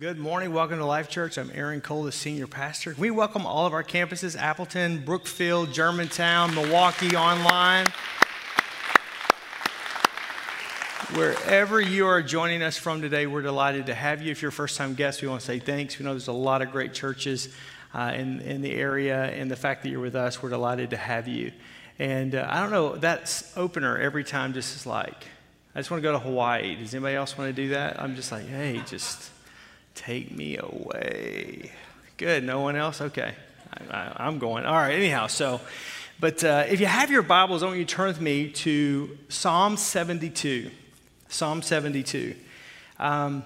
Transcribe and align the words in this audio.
Good 0.00 0.18
morning. 0.18 0.54
Welcome 0.54 0.78
to 0.78 0.86
Life 0.86 1.10
Church. 1.10 1.36
I'm 1.36 1.50
Aaron 1.52 1.82
Cole, 1.82 2.04
the 2.04 2.10
senior 2.10 2.46
pastor. 2.46 2.94
We 2.96 3.10
welcome 3.10 3.44
all 3.44 3.66
of 3.66 3.74
our 3.74 3.84
campuses 3.84 4.34
Appleton, 4.34 5.04
Brookfield, 5.04 5.74
Germantown, 5.74 6.54
Milwaukee 6.54 7.14
online. 7.14 7.86
Wherever 11.12 11.82
you 11.82 12.06
are 12.06 12.22
joining 12.22 12.62
us 12.62 12.78
from 12.78 13.02
today, 13.02 13.26
we're 13.26 13.42
delighted 13.42 13.84
to 13.86 13.94
have 13.94 14.22
you. 14.22 14.30
If 14.30 14.40
you're 14.40 14.48
a 14.48 14.52
first 14.52 14.78
time 14.78 14.94
guest, 14.94 15.20
we 15.20 15.28
want 15.28 15.42
to 15.42 15.46
say 15.46 15.58
thanks. 15.58 15.98
We 15.98 16.06
know 16.06 16.12
there's 16.12 16.28
a 16.28 16.32
lot 16.32 16.62
of 16.62 16.72
great 16.72 16.94
churches 16.94 17.54
uh, 17.92 18.12
in, 18.16 18.40
in 18.40 18.62
the 18.62 18.72
area, 18.72 19.24
and 19.24 19.50
the 19.50 19.56
fact 19.56 19.82
that 19.82 19.90
you're 19.90 20.00
with 20.00 20.16
us, 20.16 20.42
we're 20.42 20.48
delighted 20.48 20.88
to 20.90 20.96
have 20.96 21.28
you. 21.28 21.52
And 21.98 22.34
uh, 22.34 22.46
I 22.48 22.62
don't 22.62 22.70
know, 22.70 22.96
that 22.96 23.42
opener 23.54 23.98
every 23.98 24.24
time 24.24 24.54
just 24.54 24.74
is 24.76 24.86
like, 24.86 25.26
I 25.74 25.80
just 25.80 25.90
want 25.90 26.02
to 26.02 26.08
go 26.08 26.12
to 26.12 26.18
Hawaii. 26.18 26.76
Does 26.76 26.94
anybody 26.94 27.16
else 27.16 27.36
want 27.36 27.54
to 27.54 27.62
do 27.62 27.68
that? 27.68 28.00
I'm 28.00 28.16
just 28.16 28.32
like, 28.32 28.46
hey, 28.46 28.80
just 28.86 29.30
take 29.94 30.34
me 30.34 30.56
away. 30.56 31.72
Good. 32.16 32.44
No 32.44 32.60
one 32.60 32.76
else? 32.76 33.00
Okay. 33.00 33.34
I, 33.90 34.26
am 34.28 34.38
going. 34.38 34.64
All 34.66 34.74
right. 34.74 34.94
Anyhow, 34.94 35.26
so, 35.26 35.60
but 36.18 36.42
uh, 36.44 36.64
if 36.68 36.80
you 36.80 36.86
have 36.86 37.10
your 37.10 37.22
Bibles, 37.22 37.62
I 37.62 37.66
want 37.66 37.78
you 37.78 37.84
to 37.84 37.94
turn 37.94 38.08
with 38.08 38.20
me 38.20 38.50
to 38.50 39.16
Psalm 39.28 39.76
72. 39.76 40.70
Psalm 41.28 41.62
72. 41.62 42.34
Um, 42.98 43.44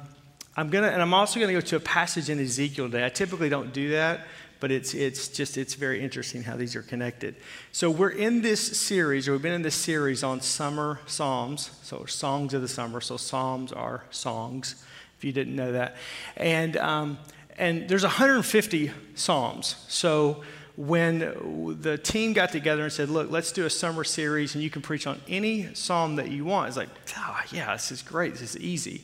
I'm 0.57 0.71
gonna, 0.71 0.89
and 0.89 1.03
I'm 1.03 1.15
also 1.15 1.41
gonna 1.41 1.53
go 1.53 1.61
to 1.61 1.77
a 1.77 1.81
passage 1.81 2.31
in 2.31 2.39
Ezekiel 2.41 2.87
today. 2.87 3.05
I 3.05 3.09
typically 3.09 3.49
don't 3.49 3.73
do 3.73 3.91
that, 3.91 4.27
but 4.61 4.71
it's 4.71 4.95
it's 4.95 5.29
just 5.29 5.59
it's 5.59 5.75
very 5.75 6.01
interesting 6.03 6.43
how 6.43 6.57
these 6.57 6.75
are 6.75 6.83
connected. 6.83 7.37
So 7.73 7.91
we're 7.91 8.11
in 8.11 8.41
this 8.41 8.81
series, 8.81 9.29
or 9.29 9.33
we've 9.33 9.43
been 9.43 9.53
in 9.53 9.63
this 9.63 9.75
series 9.75 10.23
on 10.23 10.41
summer 10.41 11.01
psalms. 11.07 11.71
So 11.83 12.07
songs 12.07 12.55
of 12.55 12.63
the 12.63 12.69
summer. 12.69 13.01
So 13.01 13.17
psalms 13.17 13.73
are 13.73 14.05
songs 14.11 14.85
you 15.25 15.33
didn't 15.33 15.57
know 15.57 15.73
that. 15.73 15.97
And, 16.37 16.77
um, 16.77 17.19
and 17.57 17.89
there's 17.89 18.03
150 18.03 18.91
Psalms. 19.15 19.77
So 19.89 20.43
when 20.77 21.77
the 21.81 21.97
team 21.97 22.33
got 22.33 22.51
together 22.51 22.83
and 22.83 22.93
said, 22.93 23.09
look, 23.09 23.31
let's 23.31 23.53
do 23.53 23.65
a 23.65 23.71
summer 23.71 24.03
series 24.03 24.55
and 24.55 24.65
you 24.65 24.71
can 24.71 24.83
preach 24.83 25.07
on 25.07 25.21
any 25.29 25.73
psalm 25.75 26.17
that 26.17 26.31
you 26.31 26.45
want, 26.45 26.69
it's 26.69 26.77
like, 26.77 26.89
oh, 27.17 27.41
yeah, 27.53 27.73
this 27.73 27.93
is 27.93 28.03
great. 28.03 28.33
This 28.33 28.55
is 28.55 28.59
easy. 28.59 29.03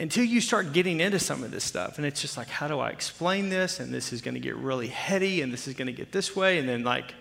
Until 0.00 0.24
you 0.24 0.40
start 0.40 0.72
getting 0.72 1.00
into 1.00 1.18
some 1.18 1.44
of 1.44 1.52
this 1.52 1.64
stuff. 1.64 1.96
And 1.96 2.06
it's 2.06 2.20
just 2.20 2.36
like, 2.36 2.48
how 2.48 2.66
do 2.68 2.80
I 2.80 2.90
explain 2.90 3.48
this? 3.48 3.78
And 3.80 3.94
this 3.94 4.12
is 4.12 4.20
going 4.20 4.34
to 4.34 4.40
get 4.40 4.56
really 4.56 4.88
heady 4.88 5.42
and 5.42 5.52
this 5.52 5.68
is 5.68 5.74
going 5.74 5.86
to 5.86 5.92
get 5.92 6.12
this 6.12 6.34
way. 6.34 6.58
And 6.58 6.68
then, 6.68 6.82
like, 6.82 7.14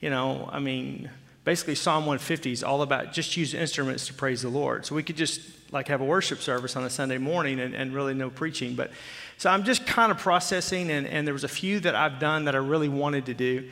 you 0.00 0.10
know, 0.10 0.48
I 0.50 0.58
mean, 0.58 1.10
basically 1.46 1.76
Psalm 1.76 2.06
150 2.06 2.50
is 2.50 2.64
all 2.64 2.82
about 2.82 3.12
just 3.12 3.36
use 3.36 3.54
instruments 3.54 4.08
to 4.08 4.12
praise 4.12 4.42
the 4.42 4.48
Lord. 4.48 4.84
So 4.84 4.96
we 4.96 5.04
could 5.04 5.16
just 5.16 5.40
like 5.70 5.86
have 5.86 6.00
a 6.00 6.04
worship 6.04 6.40
service 6.40 6.74
on 6.74 6.82
a 6.82 6.90
Sunday 6.90 7.18
morning 7.18 7.60
and, 7.60 7.72
and 7.72 7.94
really 7.94 8.14
no 8.14 8.30
preaching. 8.30 8.74
But 8.74 8.90
so 9.38 9.48
I'm 9.48 9.62
just 9.62 9.86
kind 9.86 10.10
of 10.10 10.18
processing, 10.18 10.90
and, 10.90 11.06
and 11.06 11.24
there 11.24 11.32
was 11.32 11.44
a 11.44 11.48
few 11.48 11.78
that 11.80 11.94
I've 11.94 12.18
done 12.18 12.46
that 12.46 12.56
I 12.56 12.58
really 12.58 12.88
wanted 12.88 13.26
to 13.26 13.34
do. 13.34 13.70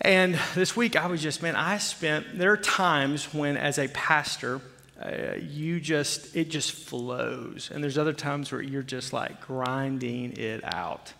And 0.00 0.38
this 0.54 0.74
week 0.74 0.96
I 0.96 1.06
was 1.08 1.22
just, 1.22 1.42
man, 1.42 1.56
I 1.56 1.76
spent, 1.76 2.38
there 2.38 2.52
are 2.52 2.56
times 2.56 3.34
when 3.34 3.58
as 3.58 3.78
a 3.78 3.88
pastor, 3.88 4.62
uh, 4.98 5.34
you 5.36 5.78
just, 5.78 6.34
it 6.34 6.48
just 6.48 6.72
flows. 6.72 7.70
And 7.70 7.84
there's 7.84 7.98
other 7.98 8.14
times 8.14 8.50
where 8.50 8.62
you're 8.62 8.82
just 8.82 9.12
like 9.12 9.42
grinding 9.42 10.38
it 10.38 10.62
out. 10.64 11.12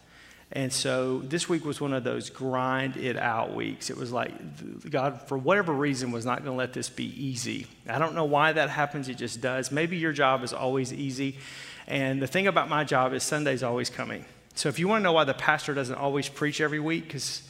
And 0.55 0.71
so 0.71 1.21
this 1.21 1.49
week 1.49 1.65
was 1.65 1.81
one 1.81 1.95
of 1.95 2.05
those 2.05 2.29
grind 2.29 2.99
it 2.99 3.17
out 3.17 3.55
weeks. 3.55 3.89
It 3.89 3.97
was 3.97 4.13
like 4.13 4.91
God, 4.91 5.23
for 5.23 5.39
whatever 5.39 5.73
reason, 5.73 6.13
was 6.13 6.27
not 6.27 6.45
going 6.45 6.53
to 6.53 6.59
let 6.59 6.75
this 6.75 6.91
be 6.91 7.07
easy. 7.23 7.67
I 7.89 7.99
don't 7.99 8.15
know 8.15 8.27
why 8.27 8.53
that 8.53 8.69
happens, 8.69 9.09
it 9.09 9.17
just 9.17 9.41
does. 9.41 9.73
Maybe 9.73 9.97
your 9.97 10.13
job 10.13 10.45
is 10.45 10.53
always 10.53 10.93
easy. 10.93 11.39
And 11.87 12.21
the 12.21 12.27
thing 12.27 12.47
about 12.47 12.69
my 12.69 12.85
job 12.85 13.15
is 13.15 13.23
Sunday's 13.23 13.63
always 13.63 13.89
coming. 13.89 14.27
So 14.55 14.69
if 14.69 14.79
you 14.79 14.89
want 14.89 15.01
to 15.01 15.05
know 15.05 15.13
why 15.13 15.25
the 15.25 15.35
pastor 15.35 15.73
doesn't 15.73 15.97
always 15.97 16.29
preach 16.29 16.61
every 16.61 16.81
week, 16.81 17.05
because 17.05 17.43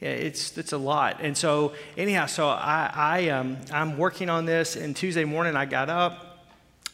yeah, 0.00 0.10
it's, 0.10 0.58
it's 0.58 0.72
a 0.72 0.78
lot. 0.78 1.20
And 1.20 1.36
so, 1.36 1.74
anyhow, 1.96 2.26
so 2.26 2.48
I, 2.48 2.90
I, 2.92 3.28
um, 3.28 3.58
I'm 3.72 3.96
working 3.96 4.28
on 4.28 4.44
this, 4.44 4.74
and 4.74 4.96
Tuesday 4.96 5.24
morning 5.24 5.54
I 5.54 5.66
got 5.66 5.88
up 5.88 6.29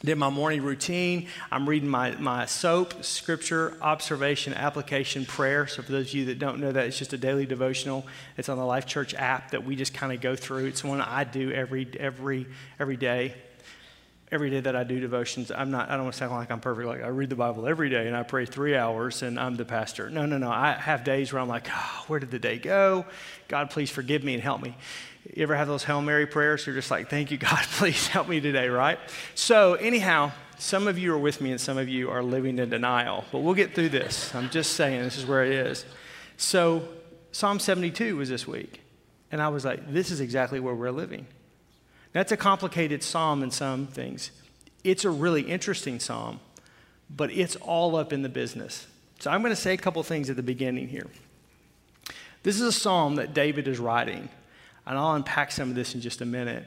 did 0.04 0.16
my 0.18 0.30
morning 0.30 0.62
routine. 0.62 1.28
I'm 1.50 1.68
reading 1.68 1.88
my, 1.88 2.12
my 2.12 2.46
SOAP, 2.46 3.02
Scripture, 3.04 3.76
Observation, 3.80 4.52
Application, 4.54 5.24
Prayer. 5.24 5.66
So, 5.66 5.82
for 5.82 5.92
those 5.92 6.08
of 6.08 6.14
you 6.14 6.24
that 6.26 6.38
don't 6.38 6.60
know 6.60 6.70
that, 6.70 6.86
it's 6.86 6.98
just 6.98 7.12
a 7.12 7.18
daily 7.18 7.46
devotional. 7.46 8.06
It's 8.36 8.48
on 8.48 8.58
the 8.58 8.64
Life 8.64 8.86
Church 8.86 9.14
app 9.14 9.52
that 9.52 9.64
we 9.64 9.74
just 9.74 9.94
kind 9.94 10.12
of 10.12 10.20
go 10.20 10.36
through. 10.36 10.66
It's 10.66 10.84
one 10.84 11.00
I 11.00 11.24
do 11.24 11.50
every, 11.50 11.88
every, 11.98 12.46
every 12.78 12.96
day. 12.96 13.34
Every 14.32 14.50
day 14.50 14.58
that 14.58 14.74
I 14.74 14.82
do 14.82 14.98
devotions, 14.98 15.52
I'm 15.52 15.70
not, 15.70 15.88
I 15.88 15.94
don't 15.94 16.02
want 16.02 16.14
to 16.14 16.18
sound 16.18 16.32
like 16.32 16.50
I'm 16.50 16.58
perfect. 16.58 16.88
Like 16.88 17.02
I 17.04 17.06
read 17.06 17.30
the 17.30 17.36
Bible 17.36 17.68
every 17.68 17.88
day 17.88 18.08
and 18.08 18.16
I 18.16 18.24
pray 18.24 18.44
three 18.44 18.76
hours 18.76 19.22
and 19.22 19.38
I'm 19.38 19.54
the 19.54 19.64
pastor. 19.64 20.10
No, 20.10 20.26
no, 20.26 20.36
no. 20.36 20.50
I 20.50 20.72
have 20.72 21.04
days 21.04 21.32
where 21.32 21.40
I'm 21.40 21.46
like, 21.46 21.68
oh, 21.72 22.04
where 22.08 22.18
did 22.18 22.32
the 22.32 22.40
day 22.40 22.58
go? 22.58 23.06
God, 23.46 23.70
please 23.70 23.88
forgive 23.88 24.24
me 24.24 24.34
and 24.34 24.42
help 24.42 24.60
me. 24.60 24.74
You 25.34 25.42
ever 25.42 25.56
have 25.56 25.66
those 25.66 25.82
Hail 25.82 26.02
Mary 26.02 26.26
prayers? 26.26 26.66
You're 26.66 26.74
just 26.74 26.90
like, 26.90 27.10
thank 27.10 27.30
you, 27.30 27.38
God, 27.38 27.64
please 27.72 28.06
help 28.06 28.28
me 28.28 28.40
today, 28.40 28.68
right? 28.68 28.98
So, 29.34 29.74
anyhow, 29.74 30.32
some 30.58 30.86
of 30.86 30.98
you 30.98 31.12
are 31.14 31.18
with 31.18 31.40
me 31.40 31.50
and 31.50 31.60
some 31.60 31.78
of 31.78 31.88
you 31.88 32.10
are 32.10 32.22
living 32.22 32.58
in 32.58 32.70
denial, 32.70 33.24
but 33.32 33.40
we'll 33.40 33.54
get 33.54 33.74
through 33.74 33.88
this. 33.88 34.34
I'm 34.34 34.50
just 34.50 34.74
saying, 34.74 35.02
this 35.02 35.16
is 35.16 35.26
where 35.26 35.44
it 35.44 35.52
is. 35.52 35.84
So, 36.36 36.86
Psalm 37.32 37.58
72 37.58 38.16
was 38.16 38.28
this 38.28 38.46
week, 38.46 38.80
and 39.32 39.42
I 39.42 39.48
was 39.48 39.64
like, 39.64 39.92
this 39.92 40.10
is 40.10 40.20
exactly 40.20 40.60
where 40.60 40.74
we're 40.74 40.90
living. 40.90 41.26
That's 42.12 42.32
a 42.32 42.36
complicated 42.36 43.02
psalm 43.02 43.42
in 43.42 43.50
some 43.50 43.86
things. 43.86 44.30
It's 44.84 45.04
a 45.04 45.10
really 45.10 45.42
interesting 45.42 45.98
psalm, 45.98 46.40
but 47.10 47.30
it's 47.30 47.56
all 47.56 47.96
up 47.96 48.12
in 48.12 48.22
the 48.22 48.28
business. 48.28 48.86
So, 49.18 49.30
I'm 49.30 49.40
going 49.40 49.52
to 49.52 49.60
say 49.60 49.72
a 49.72 49.78
couple 49.78 50.02
things 50.02 50.30
at 50.30 50.36
the 50.36 50.42
beginning 50.42 50.88
here. 50.88 51.08
This 52.42 52.56
is 52.56 52.62
a 52.62 52.72
psalm 52.72 53.16
that 53.16 53.34
David 53.34 53.66
is 53.66 53.80
writing 53.80 54.28
and 54.86 54.98
I'll 54.98 55.14
unpack 55.14 55.50
some 55.52 55.68
of 55.68 55.74
this 55.74 55.94
in 55.94 56.00
just 56.00 56.20
a 56.20 56.26
minute. 56.26 56.66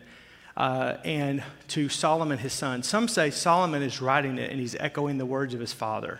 Uh, 0.57 0.97
and 1.05 1.41
to 1.69 1.87
Solomon, 1.87 2.37
his 2.37 2.51
son. 2.51 2.83
Some 2.83 3.07
say 3.07 3.29
Solomon 3.29 3.81
is 3.81 4.01
writing 4.01 4.37
it 4.37 4.51
and 4.51 4.59
he's 4.59 4.75
echoing 4.75 5.17
the 5.17 5.25
words 5.25 5.53
of 5.53 5.59
his 5.59 5.71
father. 5.71 6.19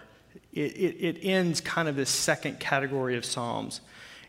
It, 0.53 0.71
it, 0.77 1.17
it 1.17 1.19
ends 1.23 1.59
kind 1.59 1.87
of 1.89 1.95
this 1.95 2.09
second 2.09 2.59
category 2.59 3.17
of 3.17 3.25
Psalms. 3.25 3.81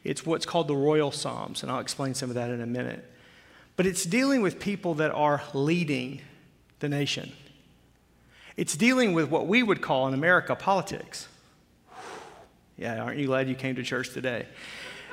It's 0.02 0.26
what's 0.26 0.46
called 0.46 0.66
the 0.66 0.74
royal 0.74 1.12
Psalms, 1.12 1.62
and 1.62 1.70
I'll 1.70 1.80
explain 1.80 2.14
some 2.14 2.30
of 2.30 2.34
that 2.34 2.50
in 2.50 2.60
a 2.60 2.66
minute. 2.66 3.04
But 3.76 3.86
it's 3.86 4.04
dealing 4.04 4.42
with 4.42 4.58
people 4.58 4.94
that 4.94 5.10
are 5.12 5.42
leading 5.54 6.22
the 6.80 6.88
nation. 6.88 7.32
It's 8.56 8.76
dealing 8.76 9.12
with 9.12 9.30
what 9.30 9.46
we 9.46 9.62
would 9.62 9.80
call 9.80 10.08
in 10.08 10.14
America 10.14 10.54
politics. 10.56 11.28
Yeah, 12.76 13.02
aren't 13.02 13.18
you 13.18 13.26
glad 13.26 13.48
you 13.48 13.54
came 13.54 13.76
to 13.76 13.82
church 13.82 14.12
today? 14.12 14.46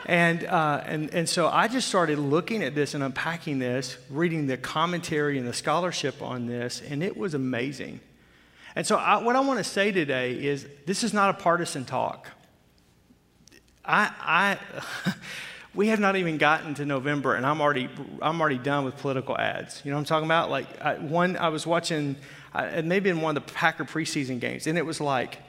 And, 0.05 0.45
uh, 0.45 0.83
and, 0.85 1.13
and 1.13 1.27
so 1.27 1.47
I 1.47 1.67
just 1.67 1.87
started 1.87 2.19
looking 2.19 2.63
at 2.63 2.75
this 2.75 2.93
and 2.93 3.03
unpacking 3.03 3.59
this, 3.59 3.97
reading 4.09 4.47
the 4.47 4.57
commentary 4.57 5.37
and 5.37 5.47
the 5.47 5.53
scholarship 5.53 6.21
on 6.21 6.45
this, 6.45 6.81
and 6.81 7.03
it 7.03 7.17
was 7.17 7.33
amazing. 7.33 7.99
And 8.75 8.85
so, 8.85 8.95
I, 8.95 9.17
what 9.17 9.35
I 9.35 9.39
want 9.39 9.57
to 9.57 9.63
say 9.63 9.91
today 9.91 10.33
is 10.33 10.67
this 10.85 11.03
is 11.03 11.13
not 11.13 11.31
a 11.31 11.33
partisan 11.33 11.83
talk. 11.83 12.29
I, 13.83 14.11
I 14.19 15.13
we 15.73 15.87
have 15.87 15.99
not 15.99 16.15
even 16.15 16.37
gotten 16.37 16.73
to 16.75 16.85
November, 16.85 17.35
and 17.35 17.45
I'm 17.45 17.61
already, 17.61 17.89
I'm 18.21 18.39
already 18.39 18.57
done 18.57 18.85
with 18.85 18.97
political 18.97 19.37
ads. 19.37 19.81
You 19.83 19.91
know 19.91 19.97
what 19.97 20.01
I'm 20.01 20.05
talking 20.05 20.25
about? 20.25 20.49
Like, 20.49 20.81
I, 20.81 20.95
one, 20.95 21.37
I 21.37 21.49
was 21.49 21.65
watching, 21.65 22.15
it 22.55 22.85
may 22.85 22.95
have 22.95 23.03
been 23.03 23.21
one 23.21 23.35
of 23.35 23.45
the 23.45 23.53
Packer 23.53 23.85
preseason 23.85 24.39
games, 24.39 24.67
and 24.67 24.77
it 24.77 24.85
was 24.85 25.01
like, 25.01 25.39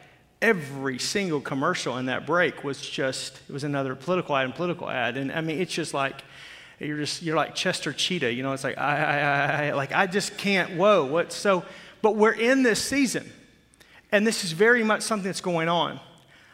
every 0.40 0.98
single 0.98 1.40
commercial 1.40 1.98
in 1.98 2.06
that 2.06 2.26
break 2.26 2.62
was 2.62 2.80
just 2.80 3.40
it 3.48 3.52
was 3.52 3.64
another 3.64 3.94
political 3.94 4.36
ad 4.36 4.44
and 4.44 4.54
political 4.54 4.88
ad 4.88 5.16
and 5.16 5.32
i 5.32 5.40
mean 5.40 5.60
it's 5.60 5.72
just 5.72 5.92
like 5.92 6.22
you're 6.78 6.98
just 6.98 7.22
you're 7.22 7.36
like 7.36 7.54
chester 7.56 7.92
cheetah 7.92 8.32
you 8.32 8.42
know 8.42 8.52
it's 8.52 8.62
like 8.62 8.78
i 8.78 8.96
i 8.98 9.66
i 9.66 9.72
like 9.72 9.92
i 9.92 10.06
just 10.06 10.38
can't 10.38 10.70
whoa 10.76 11.04
what 11.04 11.32
so 11.32 11.64
but 12.02 12.14
we're 12.14 12.32
in 12.32 12.62
this 12.62 12.82
season 12.82 13.28
and 14.12 14.24
this 14.26 14.44
is 14.44 14.52
very 14.52 14.84
much 14.84 15.02
something 15.02 15.24
that's 15.26 15.40
going 15.40 15.68
on 15.68 15.98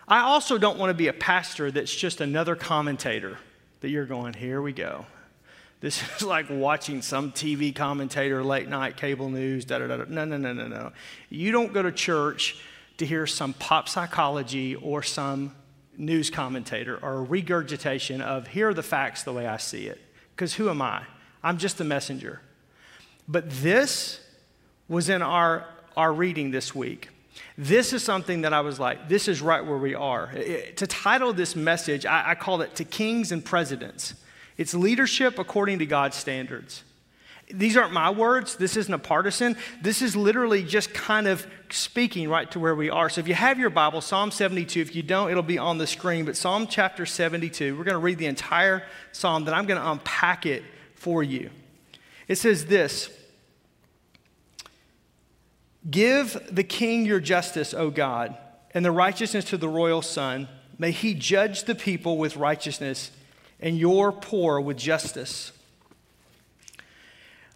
i 0.08 0.20
also 0.20 0.56
don't 0.56 0.78
want 0.78 0.88
to 0.88 0.94
be 0.94 1.08
a 1.08 1.12
pastor 1.12 1.70
that's 1.70 1.94
just 1.94 2.22
another 2.22 2.56
commentator 2.56 3.36
that 3.80 3.90
you're 3.90 4.06
going 4.06 4.32
here 4.32 4.62
we 4.62 4.72
go 4.72 5.04
this 5.84 6.02
is 6.16 6.22
like 6.26 6.46
watching 6.48 7.02
some 7.02 7.30
TV 7.30 7.74
commentator, 7.74 8.42
late 8.42 8.70
night 8.70 8.96
cable 8.96 9.28
news, 9.28 9.66
da 9.66 9.80
da 9.80 9.86
da. 9.86 10.04
No, 10.08 10.24
no, 10.24 10.38
no, 10.38 10.54
no, 10.54 10.66
no. 10.66 10.92
You 11.28 11.52
don't 11.52 11.74
go 11.74 11.82
to 11.82 11.92
church 11.92 12.56
to 12.98 13.06
hear 13.06 13.26
some 13.26 13.52
pop 13.54 13.88
psychology 13.88 14.74
or 14.76 15.02
some 15.02 15.54
news 15.96 16.30
commentator 16.30 16.98
or 17.02 17.14
a 17.14 17.22
regurgitation 17.22 18.20
of 18.20 18.48
here 18.48 18.70
are 18.70 18.74
the 18.74 18.82
facts 18.82 19.22
the 19.22 19.32
way 19.32 19.46
I 19.46 19.56
see 19.56 19.86
it. 19.86 20.00
Because 20.34 20.54
who 20.54 20.68
am 20.68 20.82
I? 20.82 21.02
I'm 21.42 21.58
just 21.58 21.80
a 21.80 21.84
messenger. 21.84 22.40
But 23.28 23.50
this 23.50 24.20
was 24.88 25.08
in 25.08 25.22
our, 25.22 25.66
our 25.96 26.12
reading 26.12 26.50
this 26.50 26.74
week. 26.74 27.08
This 27.56 27.92
is 27.92 28.02
something 28.02 28.42
that 28.42 28.52
I 28.52 28.60
was 28.60 28.78
like, 28.78 29.08
this 29.08 29.28
is 29.28 29.40
right 29.40 29.64
where 29.64 29.78
we 29.78 29.94
are. 29.94 30.30
It, 30.34 30.76
to 30.78 30.86
title 30.86 31.32
this 31.32 31.56
message, 31.56 32.06
I, 32.06 32.30
I 32.30 32.34
called 32.34 32.62
it 32.62 32.74
To 32.76 32.84
Kings 32.84 33.32
and 33.32 33.44
Presidents. 33.44 34.14
It's 34.56 34.74
leadership 34.74 35.38
according 35.38 35.80
to 35.80 35.86
God's 35.86 36.16
standards. 36.16 36.84
These 37.50 37.76
aren't 37.76 37.92
my 37.92 38.10
words. 38.10 38.56
This 38.56 38.76
isn't 38.76 38.92
a 38.92 38.98
partisan. 38.98 39.56
This 39.82 40.00
is 40.00 40.16
literally 40.16 40.62
just 40.62 40.94
kind 40.94 41.26
of 41.26 41.46
speaking 41.68 42.28
right 42.28 42.50
to 42.52 42.58
where 42.58 42.74
we 42.74 42.88
are. 42.88 43.08
So 43.10 43.20
if 43.20 43.28
you 43.28 43.34
have 43.34 43.58
your 43.58 43.70
Bible, 43.70 44.00
Psalm 44.00 44.30
72, 44.30 44.80
if 44.80 44.96
you 44.96 45.02
don't, 45.02 45.30
it'll 45.30 45.42
be 45.42 45.58
on 45.58 45.78
the 45.78 45.86
screen. 45.86 46.24
But 46.24 46.36
Psalm 46.36 46.66
chapter 46.66 47.04
72, 47.04 47.76
we're 47.76 47.84
going 47.84 47.94
to 47.94 47.98
read 47.98 48.18
the 48.18 48.26
entire 48.26 48.82
psalm, 49.12 49.44
then 49.44 49.54
I'm 49.54 49.66
going 49.66 49.80
to 49.80 49.90
unpack 49.90 50.46
it 50.46 50.62
for 50.94 51.22
you. 51.22 51.50
It 52.28 52.36
says 52.36 52.66
this 52.66 53.10
Give 55.90 56.40
the 56.50 56.64
king 56.64 57.04
your 57.04 57.20
justice, 57.20 57.74
O 57.74 57.90
God, 57.90 58.36
and 58.72 58.84
the 58.84 58.92
righteousness 58.92 59.44
to 59.46 59.58
the 59.58 59.68
royal 59.68 60.02
son. 60.02 60.48
May 60.78 60.90
he 60.90 61.14
judge 61.14 61.64
the 61.64 61.74
people 61.74 62.16
with 62.16 62.36
righteousness 62.36 63.10
and 63.60 63.78
your 63.78 64.10
poor 64.10 64.60
with 64.60 64.76
justice. 64.76 65.52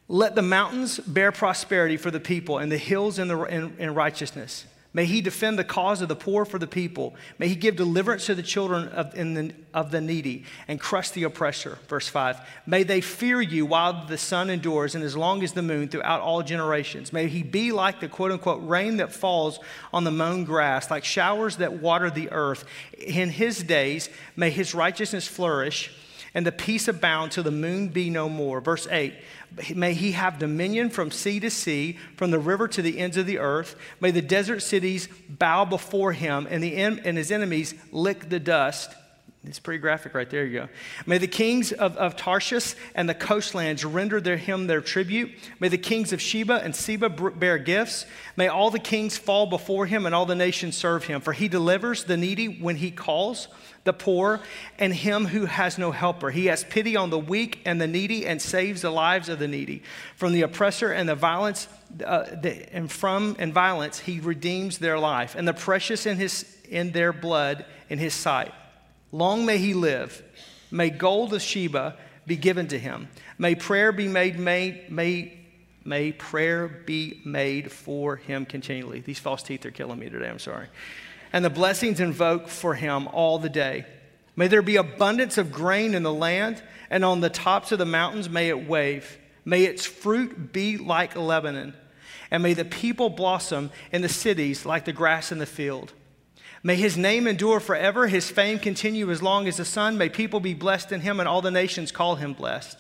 Let 0.09 0.35
the 0.35 0.43
mountains 0.43 0.99
bear 0.99 1.31
prosperity 1.33 1.99
for 1.99 2.11
the 2.11 2.21
people, 2.21 2.59
and 2.59 2.73
the 2.73 2.79
hills 2.79 3.19
in, 3.19 3.29
the, 3.29 3.39
in, 3.43 3.77
in, 3.79 3.95
righteousness. 3.95 4.65
May 4.95 5.05
he 5.05 5.21
defend 5.21 5.59
the 5.59 5.65
cause 5.65 6.01
of 6.01 6.09
the 6.09 6.17
poor 6.17 6.47
for 6.47 6.59
the 6.59 6.67
people. 6.67 7.15
May 7.39 7.49
he 7.49 7.55
give 7.55 7.77
deliverance 7.77 8.25
to 8.27 8.35
the 8.35 8.43
children 8.43 8.89
of, 8.89 9.13
the, 9.13 9.53
of 9.75 9.91
the 9.91 10.01
needy 10.01 10.45
and 10.67 10.81
crush 10.81 11.11
the 11.11 11.25
oppressor. 11.25 11.79
Verse 11.89 12.09
5. 12.09 12.41
May 12.67 12.85
they 12.85 13.03
fear 13.03 13.43
you 13.43 13.67
while 13.67 14.07
the 14.07 14.17
sun 14.17 14.49
endures 14.49 14.95
and 14.95 15.05
as 15.05 15.15
long 15.15 15.43
as 15.43 15.53
the 15.53 15.61
moon 15.61 15.89
throughout 15.89 16.23
all 16.23 16.43
generations. 16.43 17.13
May 17.13 17.29
he 17.29 17.43
be 17.43 17.71
like 17.71 18.01
the 18.01 18.09
quote 18.09 18.33
unquote 18.33 18.67
rain 18.67 18.97
that 18.97 19.13
falls 19.13 19.61
on 19.93 20.05
the 20.05 20.11
mown 20.11 20.45
grass, 20.45 20.91
like 20.91 21.05
showers 21.05 21.59
that 21.59 21.83
water 21.83 22.09
the 22.09 22.33
earth. 22.33 22.65
In 22.99 23.29
his 23.29 23.63
days, 23.63 24.09
may 24.37 24.51
his 24.51 24.75
righteousness 24.75 25.29
flourish 25.29 25.95
and 26.35 26.47
the 26.47 26.53
peace 26.53 26.89
abound 26.89 27.33
till 27.33 27.45
the 27.45 27.51
moon 27.51 27.89
be 27.89 28.11
no 28.11 28.29
more. 28.29 28.61
Verse 28.61 28.87
8 28.91 29.15
May 29.75 29.95
he 29.95 30.13
have 30.13 30.39
dominion 30.39 30.91
from 30.91 31.11
sea 31.11 31.41
to 31.41 31.51
sea, 31.51 31.99
from 32.17 32.31
the 32.31 32.39
river 32.39 32.69
to 32.69 32.83
the 32.83 32.99
ends 32.99 33.17
of 33.17 33.27
the 33.27 33.39
earth. 33.39 33.77
May 34.01 34.11
the 34.11 34.23
desert 34.23 34.61
cities 34.61 35.09
bow 35.29 35.65
before 35.65 36.13
him, 36.13 36.47
and, 36.51 36.63
the, 36.63 36.77
and 36.77 37.17
his 37.17 37.33
enemies 37.33 37.75
lick 37.91 38.29
the 38.29 38.41
dust. 38.41 38.95
It's 39.45 39.61
pretty 39.61 39.79
graphic 39.79 40.15
right 40.15 40.29
there. 40.29 40.45
You 40.45 40.61
go. 40.61 40.69
May 41.07 41.19
the 41.19 41.29
kings 41.29 41.73
of, 41.73 41.97
of 41.97 42.17
Tarshish 42.17 42.75
and 42.95 43.09
the 43.09 43.15
coastlands 43.15 43.85
render 43.85 44.21
their, 44.21 44.37
him 44.37 44.67
their 44.67 44.81
tribute. 44.81 45.31
May 45.61 45.69
the 45.69 45.79
kings 45.79 46.13
of 46.13 46.21
Sheba 46.21 46.55
and 46.65 46.75
Seba 46.75 47.09
bear 47.09 47.57
gifts. 47.57 48.05
May 48.37 48.49
all 48.49 48.71
the 48.71 48.81
kings 48.81 49.17
fall 49.17 49.47
before 49.47 49.87
him 49.87 50.07
and 50.07 50.15
all 50.15 50.27
the 50.27 50.35
nations 50.35 50.77
serve 50.77 51.05
him. 51.05 51.21
For 51.21 51.33
he 51.33 51.49
delivers 51.49 52.05
the 52.05 52.17
needy 52.17 52.49
when 52.49 52.77
he 52.77 52.91
calls 52.91 53.49
the 53.85 53.93
poor, 53.95 54.41
and 54.79 54.93
him 54.93 55.25
who 55.25 55.47
has 55.47 55.79
no 55.79 55.93
helper. 55.93 56.31
He 56.31 56.47
has 56.47 56.63
pity 56.63 56.95
on 56.95 57.09
the 57.09 57.19
weak 57.19 57.63
and 57.65 57.81
the 57.81 57.87
needy 57.87 58.27
and 58.27 58.43
saves 58.43 58.83
the 58.83 58.91
lives 58.91 59.31
of 59.31 59.39
the 59.39 59.49
needy. 59.49 59.83
From 60.17 60.33
the 60.33 60.43
oppressor 60.43 60.93
and 60.93 61.09
the 61.09 61.15
violence, 61.15 61.69
uh, 62.05 62.25
the, 62.43 62.71
and 62.75 62.93
from 62.93 63.35
and 63.39 63.55
violence, 63.55 64.01
he 64.01 64.21
redeems 64.21 64.77
their 64.77 64.99
life, 64.99 65.37
and 65.37 65.49
the 65.49 65.55
precious 65.55 66.05
in, 66.05 66.19
his, 66.19 66.45
in 66.69 66.93
their 66.93 67.15
blood 67.15 67.65
in 67.89 67.99
his 67.99 68.13
sight. 68.13 68.53
Long 69.13 69.47
may 69.47 69.59
he 69.59 69.75
live. 69.75 70.23
May 70.71 70.91
gold 70.91 71.33
of 71.33 71.43
Sheba 71.43 71.97
be 72.27 72.37
given 72.37 72.69
to 72.69 72.79
him. 72.79 73.09
May 73.39 73.55
prayer 73.55 73.93
be 73.93 74.09
made, 74.09 74.39
may, 74.39 74.85
may, 74.89 75.39
may 75.85 76.13
prayer 76.13 76.69
be 76.69 77.21
made 77.25 77.73
for 77.73 78.17
him 78.17 78.45
continually. 78.45 79.01
These 79.01 79.19
false 79.19 79.43
teeth 79.43 79.65
are 79.65 79.71
killing 79.71 79.99
me 79.99 80.11
today, 80.11 80.29
I'm 80.29 80.39
sorry 80.39 80.69
and 81.33 81.45
the 81.45 81.51
blessings 81.51 82.01
invoked 82.01 82.49
for 82.49 82.75
him 82.75 83.09
all 83.09 83.39
the 83.39 83.49
day. 83.49 83.87
May 84.37 84.49
there 84.49 84.63
be 84.63 84.77
abundance 84.77 85.37
of 85.39 85.53
grain 85.53 85.95
in 85.95 86.03
the 86.03 86.13
land, 86.13 86.63
and 86.91 87.05
on 87.05 87.21
the 87.21 87.31
tops 87.31 87.73
of 87.73 87.79
the 87.79 87.85
mountains 87.85 88.29
may 88.29 88.49
it 88.49 88.69
wave. 88.69 89.19
May 89.45 89.65
its 89.65 89.85
fruit 89.85 90.53
be 90.53 90.79
like 90.79 91.17
Lebanon, 91.17 91.75
and 92.31 92.43
may 92.43 92.55
the 92.55 92.65
people 92.65 93.11
blossom 93.11 93.71
in 93.93 94.03
the 94.03 94.09
cities 94.09 94.65
like 94.65 94.85
the 94.85 94.93
grass 94.93 95.33
in 95.33 95.39
the 95.39 95.47
field. 95.47 95.93
May 96.63 96.77
his 96.77 96.97
name 96.97 97.27
endure 97.27 97.61
forever, 97.61 98.09
his 98.09 98.31
fame 98.31 98.59
continue 98.59 99.11
as 99.11 99.23
long 99.23 99.47
as 99.47 99.59
the 99.59 99.65
sun. 99.65 99.97
May 99.97 100.09
people 100.09 100.41
be 100.41 100.55
blessed 100.55 100.93
in 100.93 101.01
him, 101.01 101.21
and 101.21 101.29
all 101.29 101.41
the 101.41 101.51
nations 101.51 101.93
call 101.93 102.17
him 102.17 102.33
blessed. 102.33 102.79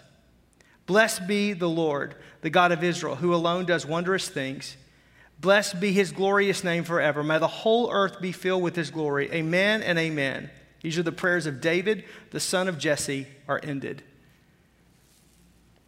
Blessed 0.86 1.26
be 1.26 1.52
the 1.52 1.68
Lord, 1.68 2.14
the 2.40 2.50
God 2.50 2.72
of 2.72 2.82
Israel, 2.82 3.16
who 3.16 3.34
alone 3.34 3.66
does 3.66 3.86
wondrous 3.86 4.28
things. 4.28 4.76
Blessed 5.40 5.78
be 5.80 5.92
his 5.92 6.10
glorious 6.10 6.64
name 6.64 6.82
forever. 6.82 7.22
May 7.22 7.38
the 7.38 7.46
whole 7.46 7.90
earth 7.92 8.20
be 8.20 8.32
filled 8.32 8.62
with 8.62 8.74
his 8.74 8.90
glory. 8.90 9.30
Amen 9.32 9.82
and 9.82 9.98
amen. 9.98 10.50
These 10.82 10.98
are 10.98 11.02
the 11.02 11.12
prayers 11.12 11.46
of 11.46 11.60
David, 11.60 12.04
the 12.30 12.40
son 12.40 12.68
of 12.68 12.78
Jesse, 12.78 13.26
are 13.46 13.60
ended. 13.62 14.02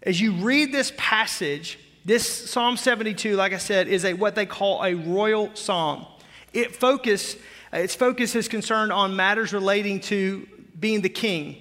As 0.02 0.20
you 0.20 0.32
read 0.32 0.72
this 0.72 0.92
passage, 0.96 1.78
this 2.04 2.50
Psalm 2.50 2.76
72, 2.76 3.36
like 3.36 3.52
I 3.52 3.58
said, 3.58 3.88
is 3.88 4.04
a, 4.04 4.14
what 4.14 4.34
they 4.34 4.46
call 4.46 4.82
a 4.82 4.94
royal 4.94 5.54
psalm. 5.54 6.06
It 6.52 6.74
focus, 6.74 7.36
its 7.72 7.94
focus 7.94 8.34
is 8.34 8.48
concerned 8.48 8.92
on 8.92 9.16
matters 9.16 9.52
relating 9.52 10.00
to 10.00 10.46
being 10.78 11.02
the 11.02 11.08
king, 11.08 11.56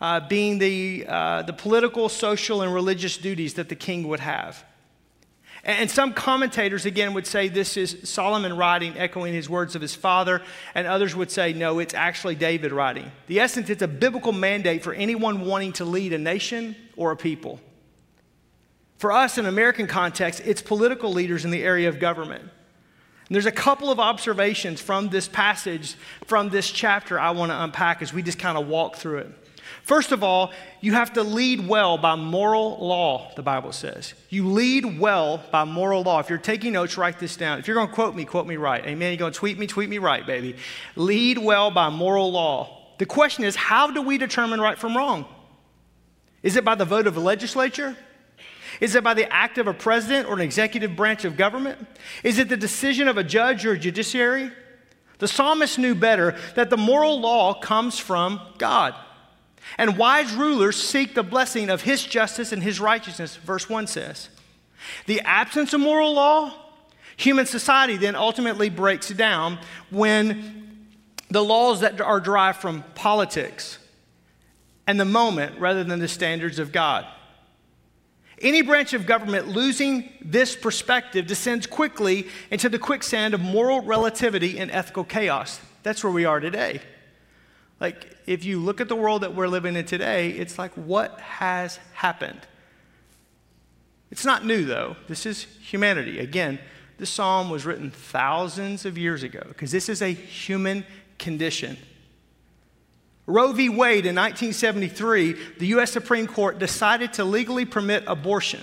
uh, 0.00 0.20
being 0.20 0.58
the, 0.58 1.04
uh, 1.08 1.42
the 1.42 1.52
political, 1.52 2.08
social, 2.08 2.62
and 2.62 2.74
religious 2.74 3.16
duties 3.16 3.54
that 3.54 3.68
the 3.68 3.76
king 3.76 4.08
would 4.08 4.20
have. 4.20 4.64
And 5.66 5.90
some 5.90 6.14
commentators, 6.14 6.86
again, 6.86 7.12
would 7.14 7.26
say 7.26 7.48
this 7.48 7.76
is 7.76 7.98
Solomon 8.04 8.56
writing, 8.56 8.96
echoing 8.96 9.34
his 9.34 9.50
words 9.50 9.74
of 9.74 9.82
his 9.82 9.96
father, 9.96 10.40
and 10.76 10.86
others 10.86 11.16
would 11.16 11.30
say, 11.30 11.52
no, 11.52 11.80
it's 11.80 11.92
actually 11.92 12.36
David 12.36 12.70
writing. 12.70 13.10
The 13.26 13.40
essence, 13.40 13.68
it's 13.68 13.82
a 13.82 13.88
biblical 13.88 14.30
mandate 14.30 14.84
for 14.84 14.94
anyone 14.94 15.44
wanting 15.44 15.72
to 15.74 15.84
lead 15.84 16.12
a 16.12 16.18
nation 16.18 16.76
or 16.96 17.10
a 17.10 17.16
people. 17.16 17.60
For 18.98 19.10
us, 19.10 19.38
in 19.38 19.46
American 19.46 19.88
context, 19.88 20.40
it's 20.44 20.62
political 20.62 21.12
leaders 21.12 21.44
in 21.44 21.50
the 21.50 21.64
area 21.64 21.88
of 21.88 21.98
government. 21.98 22.48
And 23.28 23.34
there's 23.34 23.46
a 23.46 23.52
couple 23.52 23.90
of 23.90 23.98
observations 23.98 24.80
from 24.80 25.08
this 25.08 25.26
passage, 25.26 25.96
from 26.26 26.48
this 26.50 26.70
chapter, 26.70 27.18
I 27.18 27.30
want 27.30 27.50
to 27.50 27.62
unpack 27.62 28.00
as 28.02 28.12
we 28.12 28.22
just 28.22 28.38
kind 28.38 28.56
of 28.56 28.68
walk 28.68 28.96
through 28.96 29.18
it. 29.18 29.30
First 29.82 30.12
of 30.12 30.22
all, 30.22 30.52
you 30.80 30.94
have 30.94 31.12
to 31.14 31.22
lead 31.22 31.66
well 31.66 31.98
by 31.98 32.14
moral 32.16 32.76
law, 32.84 33.32
the 33.36 33.42
Bible 33.42 33.72
says. 33.72 34.14
You 34.30 34.48
lead 34.48 34.98
well 34.98 35.42
by 35.50 35.64
moral 35.64 36.02
law. 36.02 36.20
If 36.20 36.28
you're 36.28 36.38
taking 36.38 36.72
notes, 36.72 36.96
write 36.96 37.18
this 37.18 37.36
down. 37.36 37.58
If 37.58 37.66
you're 37.66 37.76
going 37.76 37.88
to 37.88 37.94
quote 37.94 38.14
me, 38.14 38.24
quote 38.24 38.46
me 38.46 38.56
right. 38.56 38.84
Amen. 38.84 39.12
You're 39.12 39.18
going 39.18 39.32
to 39.32 39.38
tweet 39.38 39.58
me, 39.58 39.66
tweet 39.66 39.88
me 39.88 39.98
right, 39.98 40.26
baby. 40.26 40.56
Lead 40.94 41.38
well 41.38 41.70
by 41.70 41.88
moral 41.88 42.32
law. 42.32 42.94
The 42.98 43.06
question 43.06 43.44
is, 43.44 43.56
how 43.56 43.90
do 43.90 44.02
we 44.02 44.18
determine 44.18 44.60
right 44.60 44.78
from 44.78 44.96
wrong? 44.96 45.24
Is 46.42 46.56
it 46.56 46.64
by 46.64 46.76
the 46.76 46.84
vote 46.84 47.06
of 47.06 47.16
a 47.16 47.20
legislature? 47.20 47.96
Is 48.80 48.94
it 48.94 49.04
by 49.04 49.14
the 49.14 49.30
act 49.32 49.58
of 49.58 49.66
a 49.66 49.74
president 49.74 50.28
or 50.28 50.34
an 50.34 50.40
executive 50.40 50.96
branch 50.96 51.24
of 51.24 51.36
government? 51.36 51.86
Is 52.22 52.38
it 52.38 52.48
the 52.48 52.56
decision 52.56 53.08
of 53.08 53.16
a 53.16 53.24
judge 53.24 53.64
or 53.64 53.72
a 53.72 53.78
judiciary? 53.78 54.50
The 55.18 55.28
psalmist 55.28 55.78
knew 55.78 55.94
better 55.94 56.36
that 56.54 56.70
the 56.70 56.76
moral 56.76 57.20
law 57.20 57.54
comes 57.54 57.98
from 57.98 58.40
God. 58.58 58.94
And 59.78 59.96
wise 59.96 60.32
rulers 60.32 60.80
seek 60.80 61.14
the 61.14 61.22
blessing 61.22 61.70
of 61.70 61.82
his 61.82 62.04
justice 62.04 62.52
and 62.52 62.62
his 62.62 62.80
righteousness, 62.80 63.36
verse 63.36 63.68
1 63.68 63.86
says. 63.86 64.28
The 65.06 65.20
absence 65.22 65.72
of 65.72 65.80
moral 65.80 66.14
law, 66.14 66.52
human 67.16 67.46
society 67.46 67.96
then 67.96 68.14
ultimately 68.14 68.70
breaks 68.70 69.08
down 69.08 69.58
when 69.90 70.86
the 71.30 71.42
laws 71.42 71.80
that 71.80 72.00
are 72.00 72.20
derived 72.20 72.60
from 72.60 72.84
politics 72.94 73.78
and 74.86 75.00
the 75.00 75.04
moment 75.04 75.58
rather 75.58 75.82
than 75.82 75.98
the 75.98 76.08
standards 76.08 76.58
of 76.58 76.70
God. 76.70 77.06
Any 78.40 78.60
branch 78.62 78.92
of 78.92 79.06
government 79.06 79.48
losing 79.48 80.12
this 80.20 80.54
perspective 80.54 81.26
descends 81.26 81.66
quickly 81.66 82.28
into 82.50 82.68
the 82.68 82.78
quicksand 82.78 83.32
of 83.32 83.40
moral 83.40 83.80
relativity 83.80 84.58
and 84.58 84.70
ethical 84.70 85.04
chaos. 85.04 85.60
That's 85.82 86.04
where 86.04 86.12
we 86.12 86.26
are 86.26 86.40
today. 86.40 86.80
Like, 87.80 88.14
if 88.26 88.44
you 88.44 88.58
look 88.58 88.80
at 88.80 88.88
the 88.88 88.96
world 88.96 89.22
that 89.22 89.34
we're 89.34 89.48
living 89.48 89.76
in 89.76 89.84
today, 89.84 90.30
it's 90.30 90.58
like, 90.58 90.72
what 90.72 91.20
has 91.20 91.78
happened? 91.94 92.40
It's 94.10 94.24
not 94.24 94.44
new, 94.44 94.64
though. 94.64 94.96
This 95.08 95.26
is 95.26 95.42
humanity. 95.42 96.18
Again, 96.18 96.58
this 96.98 97.10
psalm 97.10 97.50
was 97.50 97.66
written 97.66 97.90
thousands 97.90 98.84
of 98.84 98.96
years 98.96 99.22
ago 99.22 99.42
because 99.48 99.70
this 99.72 99.88
is 99.88 100.00
a 100.02 100.08
human 100.08 100.84
condition. 101.18 101.76
Roe 103.26 103.52
v. 103.52 103.68
Wade 103.68 104.06
in 104.06 104.14
1973, 104.14 105.32
the 105.58 105.66
U.S. 105.68 105.90
Supreme 105.90 106.26
Court 106.26 106.58
decided 106.58 107.12
to 107.14 107.24
legally 107.24 107.64
permit 107.64 108.04
abortion. 108.06 108.60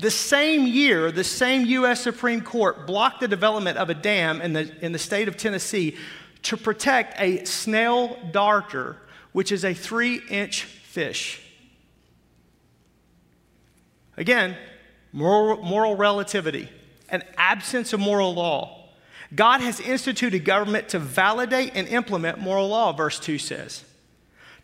The 0.00 0.10
same 0.10 0.66
year, 0.66 1.10
the 1.10 1.24
same 1.24 1.64
U.S. 1.66 2.00
Supreme 2.00 2.42
Court 2.42 2.86
blocked 2.86 3.20
the 3.20 3.28
development 3.28 3.78
of 3.78 3.90
a 3.90 3.94
dam 3.94 4.40
in 4.40 4.52
the, 4.52 4.72
in 4.84 4.92
the 4.92 4.98
state 4.98 5.28
of 5.28 5.36
Tennessee 5.36 5.96
to 6.42 6.56
protect 6.56 7.20
a 7.20 7.44
snail 7.44 8.18
darter, 8.30 8.96
which 9.32 9.50
is 9.50 9.64
a 9.64 9.74
three 9.74 10.20
inch 10.28 10.64
fish. 10.64 11.42
Again, 14.16 14.56
moral, 15.12 15.62
moral 15.62 15.96
relativity, 15.96 16.68
an 17.08 17.22
absence 17.36 17.92
of 17.92 18.00
moral 18.00 18.34
law. 18.34 18.77
God 19.34 19.60
has 19.60 19.78
instituted 19.80 20.44
government 20.44 20.88
to 20.90 20.98
validate 20.98 21.72
and 21.74 21.86
implement 21.88 22.38
moral 22.38 22.68
law, 22.68 22.92
verse 22.92 23.20
2 23.20 23.38
says. 23.38 23.84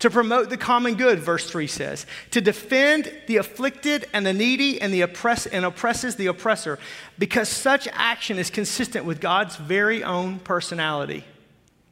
to 0.00 0.10
promote 0.10 0.50
the 0.50 0.56
common 0.56 0.96
good, 0.96 1.18
verse 1.18 1.48
3 1.48 1.66
says, 1.66 2.06
to 2.30 2.40
defend 2.40 3.12
the 3.26 3.36
afflicted 3.36 4.06
and 4.12 4.26
the 4.26 4.32
needy 4.32 4.80
and 4.80 4.92
the 4.92 5.00
oppress 5.00 5.46
and 5.46 5.64
oppresses 5.64 6.16
the 6.16 6.26
oppressor, 6.26 6.78
because 7.18 7.48
such 7.48 7.88
action 7.92 8.38
is 8.38 8.50
consistent 8.50 9.04
with 9.04 9.20
God's 9.20 9.56
very 9.56 10.02
own 10.02 10.40
personality, 10.40 11.24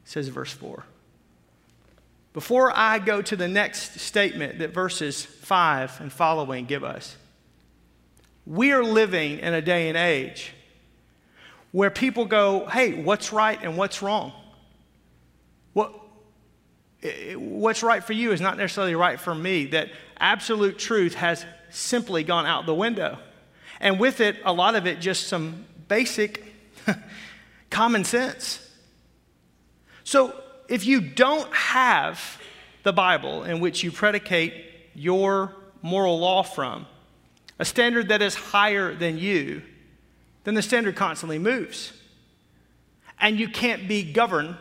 says 0.05 0.29
verse 0.29 0.53
4. 0.53 0.85
Before 2.33 2.71
I 2.77 2.99
go 2.99 3.23
to 3.23 3.37
the 3.37 3.49
next 3.49 4.01
statement 4.01 4.59
that 4.59 4.75
verses 4.75 5.25
5 5.25 6.01
and 6.01 6.13
following 6.13 6.65
give 6.65 6.83
us, 6.83 7.17
we 8.47 8.73
are 8.73 8.83
living 8.83 9.39
in 9.39 9.55
a 9.55 9.63
day 9.63 9.89
and 9.89 9.97
age 9.97 10.53
where 11.73 11.91
people 11.91 12.27
go, 12.27 12.67
hey, 12.67 12.93
what's 13.03 13.33
right 13.33 13.59
and 13.63 13.77
what's 13.77 14.03
wrong? 14.03 14.33
What, 15.73 15.95
what's 17.35 17.83
right 17.83 18.05
for 18.05 18.13
you 18.13 18.33
is 18.33 18.41
not 18.41 18.59
necessarily 18.59 18.95
right 18.95 19.19
for 19.19 19.35
me. 19.35 19.67
That 19.67 19.91
absolute 20.19 20.79
truth 20.79 21.15
has 21.15 21.45
simply 21.71 22.23
gone 22.23 22.47
out 22.47 22.67
the 22.67 22.75
window. 22.75 23.19
And 23.81 23.99
with 23.99 24.21
it, 24.21 24.37
a 24.45 24.53
lot 24.53 24.77
of 24.77 24.87
it 24.87 25.01
just 25.01 25.27
some 25.27 25.65
basic 25.89 26.45
common 27.71 28.05
sense. 28.05 28.61
So 30.05 30.39
if 30.69 30.87
you 30.87 31.01
don't 31.01 31.53
have 31.55 32.41
the 32.83 32.93
Bible 32.93 33.45
in 33.45 33.61
which 33.61 33.83
you 33.83 33.91
predicate 33.91 34.53
your 34.95 35.55
moral 35.81 36.19
law 36.19 36.43
from, 36.43 36.87
a 37.59 37.65
standard 37.65 38.09
that 38.09 38.21
is 38.21 38.35
higher 38.35 38.95
than 38.95 39.19
you, 39.19 39.63
then 40.45 40.55
the 40.55 40.63
standard 40.63 40.97
constantly 40.97 41.39
moves. 41.39 41.93
And 43.21 43.39
you 43.39 43.49
can't 43.49 43.87
be 43.87 44.03
governed 44.13 44.57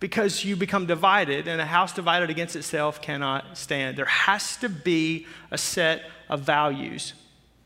because 0.00 0.44
you 0.44 0.56
become 0.56 0.86
divided, 0.86 1.46
and 1.46 1.60
a 1.60 1.66
house 1.66 1.92
divided 1.92 2.30
against 2.30 2.56
itself 2.56 3.02
cannot 3.02 3.58
stand. 3.58 3.98
There 3.98 4.06
has 4.06 4.56
to 4.58 4.70
be 4.70 5.26
a 5.50 5.58
set 5.58 6.02
of 6.30 6.40
values. 6.40 7.12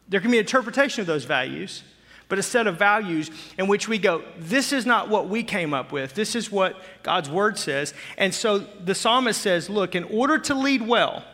There 0.09 0.21
can 0.21 0.33
be 0.33 0.39
interpretation 0.39 1.01
of 1.01 1.07
those 1.07 1.25
values, 1.25 1.85
but 2.29 2.39
a 2.41 2.43
set 2.43 2.67
of 2.67 2.77
values 2.77 3.31
in 3.57 3.69
which 3.69 3.87
we 3.87 3.99
go, 3.99 4.25
this 4.37 4.73
is 4.73 4.85
not 4.85 5.09
what 5.09 5.29
we 5.29 5.45
came 5.45 5.73
up 5.73 5.93
with. 5.93 6.15
This 6.15 6.35
is 6.35 6.51
what 6.51 6.77
God's 7.05 7.31
word 7.31 7.57
says. 7.57 7.95
And 8.19 8.35
so 8.35 8.59
the 8.59 8.97
psalmist 8.97 9.41
says, 9.41 9.71
look, 9.71 9.95
in 9.95 10.03
order 10.05 10.39
to 10.39 10.55
lead 10.55 10.83
well, 10.83 11.25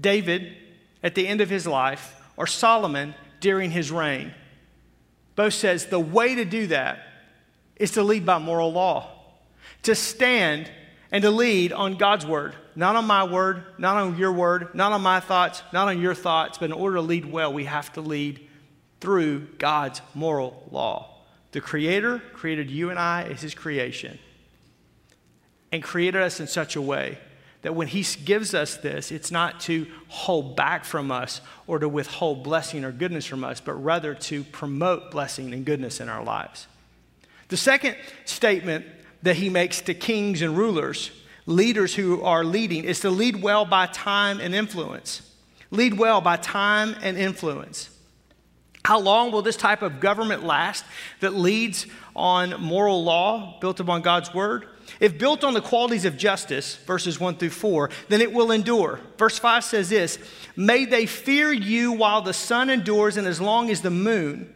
David, 0.00 0.56
at 1.02 1.16
the 1.16 1.26
end 1.26 1.40
of 1.40 1.50
his 1.50 1.66
life, 1.66 2.14
or 2.36 2.46
Solomon 2.46 3.16
during 3.40 3.72
his 3.72 3.90
reign, 3.90 4.32
both 5.36 5.54
says 5.54 5.86
the 5.86 6.00
way 6.00 6.34
to 6.34 6.44
do 6.44 6.66
that 6.68 7.00
is 7.76 7.92
to 7.92 8.02
lead 8.02 8.26
by 8.26 8.38
moral 8.38 8.72
law 8.72 9.12
to 9.82 9.94
stand 9.94 10.70
and 11.10 11.22
to 11.22 11.30
lead 11.30 11.72
on 11.72 11.96
God's 11.96 12.24
word, 12.24 12.54
not 12.74 12.96
on 12.96 13.04
my 13.04 13.24
word, 13.24 13.64
not 13.78 13.96
on 13.96 14.16
your 14.16 14.32
word, 14.32 14.74
not 14.74 14.92
on 14.92 15.02
my 15.02 15.20
thoughts, 15.20 15.62
not 15.72 15.88
on 15.88 16.00
your 16.00 16.14
thoughts, 16.14 16.58
but 16.58 16.66
in 16.66 16.72
order 16.72 16.96
to 16.96 17.02
lead 17.02 17.30
well, 17.30 17.52
we 17.52 17.64
have 17.64 17.92
to 17.94 18.00
lead 18.00 18.48
through 19.00 19.40
God's 19.58 20.00
moral 20.14 20.66
law. 20.70 21.16
The 21.50 21.60
Creator 21.60 22.22
created 22.32 22.70
you 22.70 22.90
and 22.90 22.98
I 22.98 23.24
as 23.24 23.42
His 23.42 23.54
creation 23.54 24.18
and 25.70 25.82
created 25.82 26.22
us 26.22 26.40
in 26.40 26.46
such 26.46 26.76
a 26.76 26.82
way 26.82 27.18
that 27.62 27.74
when 27.74 27.88
He 27.88 28.04
gives 28.24 28.54
us 28.54 28.76
this, 28.76 29.10
it's 29.10 29.30
not 29.30 29.60
to 29.60 29.86
hold 30.08 30.56
back 30.56 30.84
from 30.84 31.10
us 31.10 31.40
or 31.66 31.78
to 31.78 31.88
withhold 31.88 32.42
blessing 32.42 32.84
or 32.84 32.92
goodness 32.92 33.24
from 33.24 33.44
us, 33.44 33.60
but 33.60 33.74
rather 33.74 34.14
to 34.14 34.44
promote 34.44 35.10
blessing 35.10 35.52
and 35.54 35.64
goodness 35.64 36.00
in 36.00 36.08
our 36.08 36.22
lives. 36.22 36.66
The 37.48 37.56
second 37.56 37.96
statement 38.24 38.84
that 39.22 39.36
he 39.36 39.48
makes 39.48 39.80
to 39.82 39.94
kings 39.94 40.42
and 40.42 40.56
rulers, 40.56 41.10
leaders 41.46 41.94
who 41.94 42.22
are 42.22 42.44
leading, 42.44 42.84
is 42.84 43.00
to 43.00 43.10
lead 43.10 43.42
well 43.42 43.64
by 43.64 43.86
time 43.86 44.40
and 44.40 44.54
influence. 44.54 45.22
Lead 45.70 45.94
well 45.94 46.20
by 46.20 46.36
time 46.36 46.96
and 47.02 47.16
influence. 47.16 47.90
How 48.84 48.98
long 48.98 49.30
will 49.30 49.42
this 49.42 49.56
type 49.56 49.82
of 49.82 50.00
government 50.00 50.44
last 50.44 50.84
that 51.20 51.34
leads 51.34 51.86
on 52.16 52.60
moral 52.60 53.04
law 53.04 53.58
built 53.60 53.78
upon 53.78 54.02
God's 54.02 54.34
word? 54.34 54.66
If 55.00 55.18
built 55.18 55.44
on 55.44 55.54
the 55.54 55.60
qualities 55.60 56.04
of 56.04 56.16
justice, 56.16 56.76
verses 56.76 57.18
1 57.18 57.36
through 57.36 57.50
4, 57.50 57.90
then 58.08 58.20
it 58.20 58.32
will 58.32 58.50
endure. 58.50 59.00
Verse 59.18 59.38
5 59.38 59.64
says 59.64 59.88
this 59.88 60.18
May 60.56 60.84
they 60.84 61.06
fear 61.06 61.52
you 61.52 61.92
while 61.92 62.22
the 62.22 62.34
sun 62.34 62.70
endures 62.70 63.16
and 63.16 63.26
as 63.26 63.40
long 63.40 63.70
as 63.70 63.80
the 63.80 63.90
moon 63.90 64.52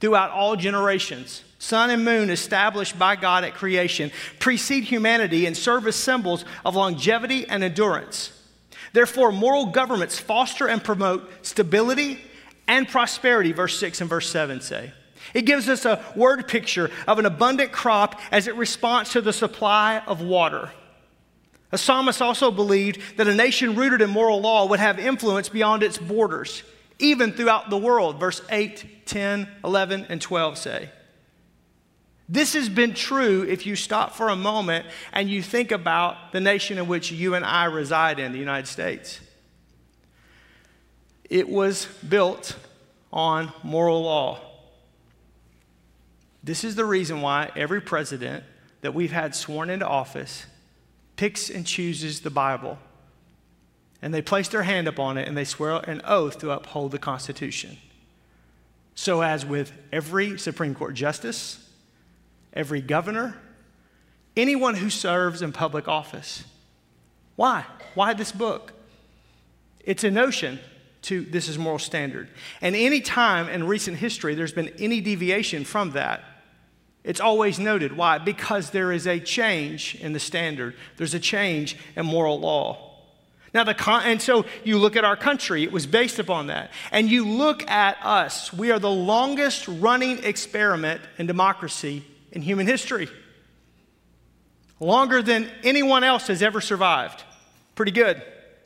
throughout 0.00 0.30
all 0.30 0.56
generations 0.56 1.42
sun 1.58 1.90
and 1.90 2.04
moon 2.04 2.30
established 2.30 2.98
by 2.98 3.16
God 3.16 3.44
at 3.44 3.54
creation, 3.54 4.10
precede 4.38 4.84
humanity 4.84 5.46
and 5.46 5.56
serve 5.56 5.86
as 5.86 5.96
symbols 5.96 6.44
of 6.64 6.76
longevity 6.76 7.46
and 7.48 7.64
endurance. 7.64 8.32
Therefore, 8.92 9.32
moral 9.32 9.66
governments 9.66 10.18
foster 10.18 10.68
and 10.68 10.82
promote 10.82 11.28
stability 11.42 12.20
and 12.68 12.88
prosperity, 12.88 13.52
verse 13.52 13.78
6 13.78 14.00
and 14.00 14.10
verse 14.10 14.28
7 14.30 14.60
say. 14.60 14.92
It 15.34 15.42
gives 15.42 15.68
us 15.68 15.84
a 15.84 16.02
word 16.14 16.48
picture 16.48 16.90
of 17.06 17.18
an 17.18 17.26
abundant 17.26 17.72
crop 17.72 18.20
as 18.30 18.46
it 18.46 18.56
responds 18.56 19.10
to 19.10 19.20
the 19.20 19.32
supply 19.32 19.98
of 20.06 20.20
water. 20.20 20.70
A 21.72 21.78
psalmist 21.78 22.22
also 22.22 22.50
believed 22.50 23.00
that 23.16 23.26
a 23.28 23.34
nation 23.34 23.74
rooted 23.74 24.00
in 24.00 24.10
moral 24.10 24.40
law 24.40 24.66
would 24.66 24.80
have 24.80 24.98
influence 24.98 25.48
beyond 25.48 25.82
its 25.82 25.98
borders, 25.98 26.62
even 26.98 27.32
throughout 27.32 27.70
the 27.70 27.78
world, 27.78 28.20
verse 28.20 28.40
8, 28.50 29.06
10, 29.06 29.48
11, 29.64 30.06
and 30.08 30.20
12 30.20 30.58
say. 30.58 30.90
This 32.28 32.54
has 32.54 32.68
been 32.68 32.94
true 32.94 33.42
if 33.42 33.66
you 33.66 33.76
stop 33.76 34.14
for 34.14 34.28
a 34.28 34.36
moment 34.36 34.86
and 35.12 35.30
you 35.30 35.42
think 35.42 35.70
about 35.70 36.32
the 36.32 36.40
nation 36.40 36.78
in 36.78 36.88
which 36.88 37.12
you 37.12 37.34
and 37.34 37.44
I 37.44 37.66
reside 37.66 38.18
in, 38.18 38.32
the 38.32 38.38
United 38.38 38.66
States. 38.66 39.20
It 41.28 41.48
was 41.48 41.86
built 42.08 42.56
on 43.12 43.52
moral 43.62 44.02
law. 44.02 44.40
This 46.46 46.62
is 46.62 46.76
the 46.76 46.84
reason 46.84 47.22
why 47.22 47.50
every 47.56 47.80
president 47.80 48.44
that 48.80 48.94
we've 48.94 49.10
had 49.10 49.34
sworn 49.34 49.68
into 49.68 49.84
office 49.84 50.46
picks 51.16 51.50
and 51.50 51.66
chooses 51.66 52.20
the 52.20 52.30
Bible. 52.30 52.78
And 54.00 54.14
they 54.14 54.22
place 54.22 54.46
their 54.46 54.62
hand 54.62 54.86
upon 54.86 55.18
it 55.18 55.26
and 55.26 55.36
they 55.36 55.44
swear 55.44 55.78
an 55.90 56.02
oath 56.04 56.38
to 56.38 56.52
uphold 56.52 56.92
the 56.92 57.00
Constitution. 57.00 57.78
So, 58.94 59.22
as 59.22 59.44
with 59.44 59.72
every 59.92 60.38
Supreme 60.38 60.72
Court 60.72 60.94
justice, 60.94 61.68
every 62.52 62.80
governor, 62.80 63.36
anyone 64.36 64.76
who 64.76 64.88
serves 64.88 65.42
in 65.42 65.50
public 65.50 65.88
office. 65.88 66.44
Why? 67.34 67.64
Why 67.96 68.14
this 68.14 68.30
book? 68.30 68.72
It's 69.80 70.04
a 70.04 70.12
notion 70.12 70.60
to 71.02 71.22
this 71.22 71.48
is 71.48 71.58
moral 71.58 71.80
standard. 71.80 72.28
And 72.60 72.76
any 72.76 73.00
time 73.00 73.48
in 73.48 73.66
recent 73.66 73.96
history 73.96 74.36
there's 74.36 74.52
been 74.52 74.72
any 74.78 75.00
deviation 75.00 75.64
from 75.64 75.90
that, 75.90 76.22
it's 77.06 77.20
always 77.20 77.58
noted. 77.60 77.96
Why? 77.96 78.18
Because 78.18 78.70
there 78.70 78.90
is 78.90 79.06
a 79.06 79.20
change 79.20 79.94
in 79.94 80.12
the 80.12 80.18
standard. 80.18 80.74
There's 80.96 81.14
a 81.14 81.20
change 81.20 81.78
in 81.94 82.04
moral 82.04 82.40
law. 82.40 82.94
Now, 83.54 83.62
the 83.62 83.74
con- 83.74 84.02
and 84.04 84.20
so 84.20 84.44
you 84.64 84.76
look 84.76 84.96
at 84.96 85.04
our 85.04 85.16
country, 85.16 85.62
it 85.62 85.70
was 85.70 85.86
based 85.86 86.18
upon 86.18 86.48
that. 86.48 86.72
And 86.90 87.08
you 87.08 87.24
look 87.24 87.70
at 87.70 87.96
us, 88.04 88.52
we 88.52 88.72
are 88.72 88.80
the 88.80 88.90
longest 88.90 89.68
running 89.68 90.24
experiment 90.24 91.00
in 91.16 91.26
democracy 91.26 92.04
in 92.32 92.42
human 92.42 92.66
history. 92.66 93.08
Longer 94.80 95.22
than 95.22 95.48
anyone 95.62 96.02
else 96.02 96.26
has 96.26 96.42
ever 96.42 96.60
survived. 96.60 97.22
Pretty 97.76 97.92
good. 97.92 98.20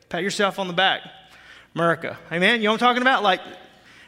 Pat 0.08 0.22
yourself 0.22 0.58
on 0.58 0.66
the 0.66 0.72
back. 0.72 1.02
America. 1.74 2.18
Amen? 2.32 2.60
You 2.60 2.64
know 2.64 2.72
what 2.72 2.82
I'm 2.82 2.88
talking 2.88 3.02
about? 3.02 3.22
Like, 3.22 3.42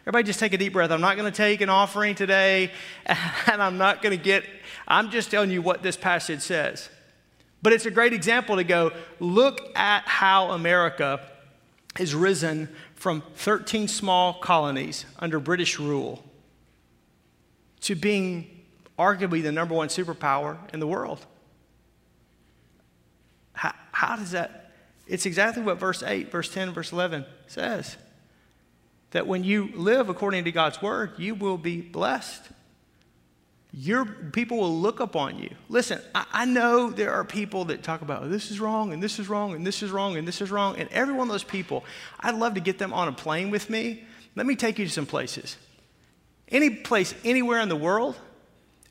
everybody 0.03 0.25
just 0.25 0.41
take 0.41 0.53
a 0.53 0.59
deep 0.59 0.73
breath. 0.73 0.91
I'm 0.91 1.01
not 1.01 1.17
going 1.17 1.31
to 1.31 1.37
take 1.37 1.61
an 1.61 1.69
offering 1.69 2.15
today, 2.15 2.71
and 3.07 3.63
I'm 3.63 3.79
not 3.79 4.03
going 4.03 4.17
to 4.17 4.23
get, 4.23 4.45
I'm 4.87 5.11
just 5.11 5.31
telling 5.31 5.51
you 5.51 5.63
what 5.63 5.83
this 5.83 5.97
passage 5.97 6.41
says. 6.41 6.89
But 7.63 7.73
it's 7.73 7.87
a 7.87 7.91
great 7.91 8.13
example 8.13 8.57
to 8.57 8.65
go, 8.65 8.93
look 9.21 9.61
at 9.77 10.03
how 10.07 10.51
America 10.51 11.21
has 11.97 12.15
risen 12.15 12.69
from 12.95 13.23
13 13.37 13.89
small 13.89 14.35
colonies 14.35 15.05
under 15.19 15.39
British 15.39 15.79
rule 15.79 16.25
to 17.83 17.95
being 17.95 18.63
arguably 18.99 19.43
the 19.43 19.53
number 19.53 19.75
one 19.75 19.89
superpower 19.89 20.57
in 20.73 20.81
the 20.81 20.87
world. 20.87 21.25
How, 23.53 23.75
how 23.93 24.17
does 24.17 24.31
that? 24.33 24.73
It's 25.07 25.27
exactly 25.27 25.63
what 25.63 25.79
verse 25.79 26.03
8, 26.03 26.31
verse 26.31 26.53
10, 26.53 26.73
verse 26.73 26.93
11 26.93 27.27
says. 27.47 27.97
That 29.13 29.27
when 29.27 29.45
you 29.45 29.71
live 29.75 30.09
according 30.09 30.45
to 30.45 30.53
God's 30.53 30.83
word, 30.83 31.13
you 31.19 31.35
will 31.35 31.59
be 31.59 31.81
blessed. 31.81 32.43
Your 33.73 34.05
people 34.05 34.59
will 34.59 34.79
look 34.79 35.01
upon 35.01 35.39
you. 35.39 35.51
Listen, 35.69 36.01
I, 36.15 36.27
I 36.33 36.45
know 36.45 36.91
there 36.91 37.13
are 37.13 37.25
people 37.25 37.67
that 37.67 37.83
talk 37.83 38.03
about 38.03 38.23
oh, 38.23 38.29
this 38.29 38.51
is 38.51 38.61
wrong 38.61 38.93
and 38.93 39.03
this 39.03 39.19
is 39.19 39.29
wrong 39.29 39.55
and 39.55 39.67
this 39.67 39.83
is 39.83 39.91
wrong 39.91 40.17
and 40.17 40.29
this 40.29 40.43
is 40.43 40.51
wrong. 40.51 40.77
And 40.77 40.91
every 40.91 41.15
one 41.15 41.29
of 41.29 41.33
those 41.33 41.45
people, 41.45 41.85
I'd 42.21 42.35
love 42.35 42.55
to 42.55 42.61
get 42.61 42.79
them 42.79 42.93
on 42.93 43.09
a 43.09 43.13
plane 43.13 43.51
with 43.51 43.71
me. 43.71 44.05
Let 44.35 44.45
me 44.47 44.57
take 44.57 44.79
you 44.79 44.85
to 44.85 44.91
some 44.91 45.07
places. 45.07 45.57
Any 46.49 46.69
place, 46.71 47.15
anywhere 47.25 47.61
in 47.61 47.71
the 47.71 47.77
world, 47.77 48.17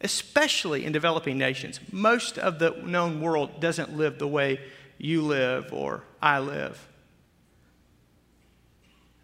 especially 0.01 0.85
in 0.85 0.91
developing 0.91 1.37
nations. 1.37 1.79
Most 1.91 2.39
of 2.39 2.57
the 2.57 2.71
known 2.83 3.21
world 3.21 3.59
doesn't 3.59 3.95
live 3.95 4.17
the 4.17 4.27
way 4.27 4.59
you 4.97 5.21
live 5.21 5.71
or 5.71 6.03
I 6.21 6.39
live. 6.39 6.87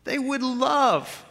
They 0.07 0.17
would 0.17 0.41
love 0.41 1.25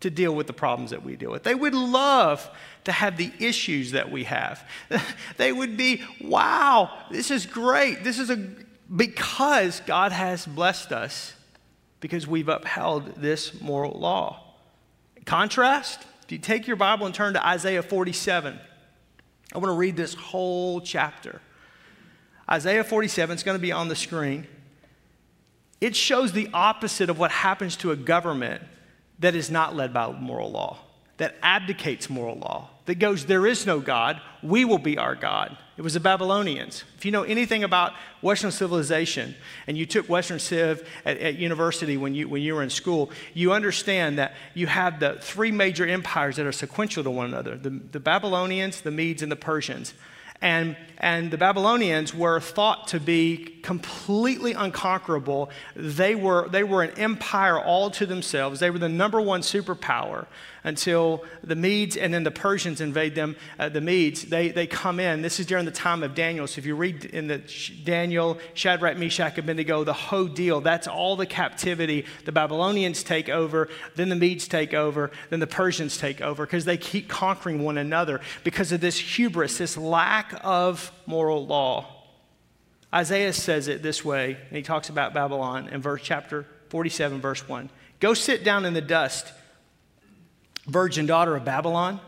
to 0.00 0.10
deal 0.10 0.34
with 0.34 0.46
the 0.46 0.52
problems 0.52 0.90
that 0.90 1.04
we 1.04 1.16
deal 1.16 1.30
with. 1.30 1.42
They 1.42 1.54
would 1.54 1.74
love 1.74 2.48
to 2.84 2.92
have 2.92 3.16
the 3.16 3.32
issues 3.38 3.92
that 3.92 4.10
we 4.10 4.24
have. 4.24 4.68
they 5.36 5.52
would 5.52 5.76
be, 5.76 6.02
wow, 6.20 6.90
this 7.10 7.30
is 7.30 7.46
great. 7.46 8.04
This 8.04 8.18
is 8.18 8.30
a, 8.30 8.36
because 8.94 9.80
God 9.80 10.12
has 10.12 10.46
blessed 10.46 10.92
us, 10.92 11.34
because 12.00 12.26
we've 12.26 12.48
upheld 12.48 13.16
this 13.16 13.60
moral 13.60 13.98
law. 13.98 14.54
Contrast, 15.24 16.04
if 16.24 16.32
you 16.32 16.38
take 16.38 16.66
your 16.66 16.76
Bible 16.76 17.06
and 17.06 17.14
turn 17.14 17.34
to 17.34 17.44
Isaiah 17.44 17.82
47, 17.82 18.58
I 19.52 19.58
want 19.58 19.68
to 19.68 19.76
read 19.76 19.96
this 19.96 20.14
whole 20.14 20.80
chapter. 20.80 21.40
Isaiah 22.50 22.84
47 22.84 23.36
is 23.36 23.42
going 23.42 23.56
to 23.56 23.62
be 23.62 23.72
on 23.72 23.88
the 23.88 23.96
screen. 23.96 24.46
It 25.82 25.96
shows 25.96 26.30
the 26.30 26.48
opposite 26.54 27.10
of 27.10 27.18
what 27.18 27.32
happens 27.32 27.74
to 27.78 27.90
a 27.90 27.96
government 27.96 28.62
that 29.18 29.34
is 29.34 29.50
not 29.50 29.74
led 29.74 29.92
by 29.92 30.12
moral 30.12 30.48
law, 30.48 30.78
that 31.16 31.34
abdicates 31.42 32.08
moral 32.08 32.36
law, 32.36 32.70
that 32.86 33.00
goes, 33.00 33.26
There 33.26 33.48
is 33.48 33.66
no 33.66 33.80
God, 33.80 34.20
we 34.44 34.64
will 34.64 34.78
be 34.78 34.96
our 34.96 35.16
God. 35.16 35.58
It 35.76 35.82
was 35.82 35.94
the 35.94 36.00
Babylonians. 36.00 36.84
If 36.96 37.04
you 37.04 37.10
know 37.10 37.24
anything 37.24 37.64
about 37.64 37.94
Western 38.20 38.52
civilization 38.52 39.34
and 39.66 39.76
you 39.76 39.84
took 39.84 40.08
Western 40.08 40.38
Civ 40.38 40.88
at, 41.04 41.18
at, 41.18 41.34
university 41.34 41.96
when 41.96 42.14
you, 42.14 42.28
when 42.28 42.42
you 42.42 42.54
were 42.54 42.62
in 42.62 42.70
school, 42.70 43.10
you 43.34 43.52
understand 43.52 44.18
that 44.18 44.34
you 44.54 44.68
have 44.68 45.00
the 45.00 45.18
three 45.20 45.50
major 45.50 45.84
empires 45.84 46.36
that 46.36 46.46
are 46.46 46.52
sequential 46.52 47.02
to 47.02 47.10
one 47.10 47.26
another 47.26 47.56
the, 47.56 47.70
the 47.70 47.98
Babylonians, 47.98 48.82
the 48.82 48.92
Medes, 48.92 49.20
and 49.20 49.32
the 49.32 49.36
Persians. 49.36 49.94
And, 50.42 50.76
and 50.98 51.30
the 51.30 51.38
Babylonians 51.38 52.12
were 52.12 52.40
thought 52.40 52.88
to 52.88 53.00
be 53.00 53.58
completely 53.62 54.52
unconquerable. 54.52 55.50
They 55.74 56.14
were, 56.14 56.48
they 56.48 56.64
were 56.64 56.82
an 56.82 56.98
empire 56.98 57.58
all 57.58 57.90
to 57.92 58.04
themselves. 58.04 58.60
They 58.60 58.68
were 58.68 58.80
the 58.80 58.88
number 58.88 59.20
one 59.20 59.40
superpower 59.40 60.26
until 60.64 61.24
the 61.42 61.56
Medes 61.56 61.96
and 61.96 62.14
then 62.14 62.22
the 62.22 62.30
Persians 62.30 62.80
invade 62.80 63.14
them. 63.14 63.36
Uh, 63.58 63.68
the 63.68 63.80
Medes, 63.80 64.22
they, 64.22 64.50
they 64.50 64.66
come 64.66 65.00
in. 65.00 65.22
This 65.22 65.40
is 65.40 65.46
during 65.46 65.64
the 65.64 65.70
time 65.70 66.02
of 66.02 66.14
Daniel. 66.14 66.46
So 66.46 66.58
if 66.58 66.66
you 66.66 66.76
read 66.76 67.04
in 67.04 67.26
the 67.26 67.42
Daniel, 67.84 68.38
Shadrach, 68.54 68.96
Meshach, 68.96 69.38
Abednego, 69.38 69.84
the 69.84 69.92
whole 69.92 70.26
deal, 70.26 70.60
that's 70.60 70.86
all 70.86 71.16
the 71.16 71.26
captivity. 71.26 72.06
The 72.24 72.32
Babylonians 72.32 73.02
take 73.02 73.28
over, 73.28 73.68
then 73.96 74.08
the 74.08 74.16
Medes 74.16 74.46
take 74.46 74.74
over, 74.74 75.10
then 75.30 75.40
the 75.40 75.46
Persians 75.46 75.98
take 75.98 76.20
over 76.20 76.46
because 76.46 76.64
they 76.64 76.76
keep 76.76 77.08
conquering 77.08 77.62
one 77.62 77.78
another 77.78 78.20
because 78.44 78.72
of 78.72 78.80
this 78.80 78.98
hubris, 78.98 79.58
this 79.58 79.76
lack 79.76 80.34
of 80.44 80.92
moral 81.06 81.46
law. 81.46 81.86
Isaiah 82.94 83.32
says 83.32 83.68
it 83.68 83.82
this 83.82 84.04
way, 84.04 84.36
and 84.48 84.56
he 84.56 84.62
talks 84.62 84.90
about 84.90 85.14
Babylon 85.14 85.68
in 85.68 85.80
verse 85.80 86.02
chapter 86.04 86.46
47, 86.68 87.20
verse 87.20 87.48
1. 87.48 87.70
Go 88.00 88.14
sit 88.14 88.44
down 88.44 88.66
in 88.66 88.74
the 88.74 88.82
dust 88.82 89.32
virgin 90.66 91.06
daughter 91.06 91.36
of 91.36 91.44
Babylon. 91.44 92.00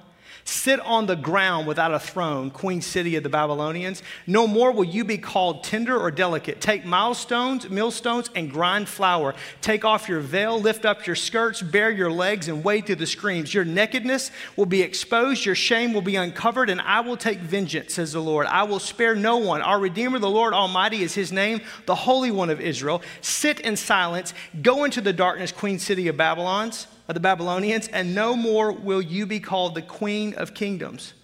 Sit 0.46 0.78
on 0.80 1.06
the 1.06 1.16
ground 1.16 1.66
without 1.66 1.94
a 1.94 1.98
throne, 1.98 2.50
queen 2.50 2.82
city 2.82 3.16
of 3.16 3.22
the 3.22 3.30
Babylonians. 3.30 4.02
No 4.26 4.46
more 4.46 4.72
will 4.72 4.84
you 4.84 5.02
be 5.02 5.16
called 5.16 5.64
tender 5.64 5.98
or 5.98 6.10
delicate. 6.10 6.60
Take 6.60 6.84
milestones, 6.84 7.70
millstones, 7.70 8.28
and 8.34 8.50
grind 8.50 8.86
flour. 8.86 9.34
Take 9.62 9.86
off 9.86 10.06
your 10.06 10.20
veil, 10.20 10.60
lift 10.60 10.84
up 10.84 11.06
your 11.06 11.16
skirts, 11.16 11.62
bare 11.62 11.90
your 11.90 12.10
legs, 12.10 12.48
and 12.48 12.62
wade 12.62 12.84
through 12.84 12.96
the 12.96 13.06
streams. 13.06 13.54
Your 13.54 13.64
nakedness 13.64 14.30
will 14.54 14.66
be 14.66 14.82
exposed, 14.82 15.46
your 15.46 15.54
shame 15.54 15.94
will 15.94 16.02
be 16.02 16.16
uncovered, 16.16 16.68
and 16.68 16.80
I 16.82 17.00
will 17.00 17.16
take 17.16 17.38
vengeance, 17.38 17.94
says 17.94 18.12
the 18.12 18.20
Lord. 18.20 18.46
I 18.46 18.64
will 18.64 18.80
spare 18.80 19.14
no 19.14 19.38
one. 19.38 19.62
Our 19.62 19.80
Redeemer, 19.80 20.18
the 20.18 20.28
Lord 20.28 20.52
Almighty, 20.52 21.02
is 21.02 21.14
his 21.14 21.32
name, 21.32 21.62
the 21.86 21.94
Holy 21.94 22.30
One 22.30 22.50
of 22.50 22.60
Israel. 22.60 23.00
Sit 23.22 23.60
in 23.60 23.76
silence, 23.76 24.34
go 24.60 24.84
into 24.84 25.00
the 25.00 25.14
darkness, 25.14 25.52
queen 25.52 25.78
city 25.78 26.06
of 26.08 26.18
Babylon's 26.18 26.86
of 27.08 27.14
the 27.14 27.20
Babylonians, 27.20 27.88
and 27.88 28.14
no 28.14 28.34
more 28.34 28.72
will 28.72 29.02
you 29.02 29.26
be 29.26 29.40
called 29.40 29.74
the 29.74 29.82
queen 29.82 30.34
of 30.34 30.54
kingdoms. 30.54 31.14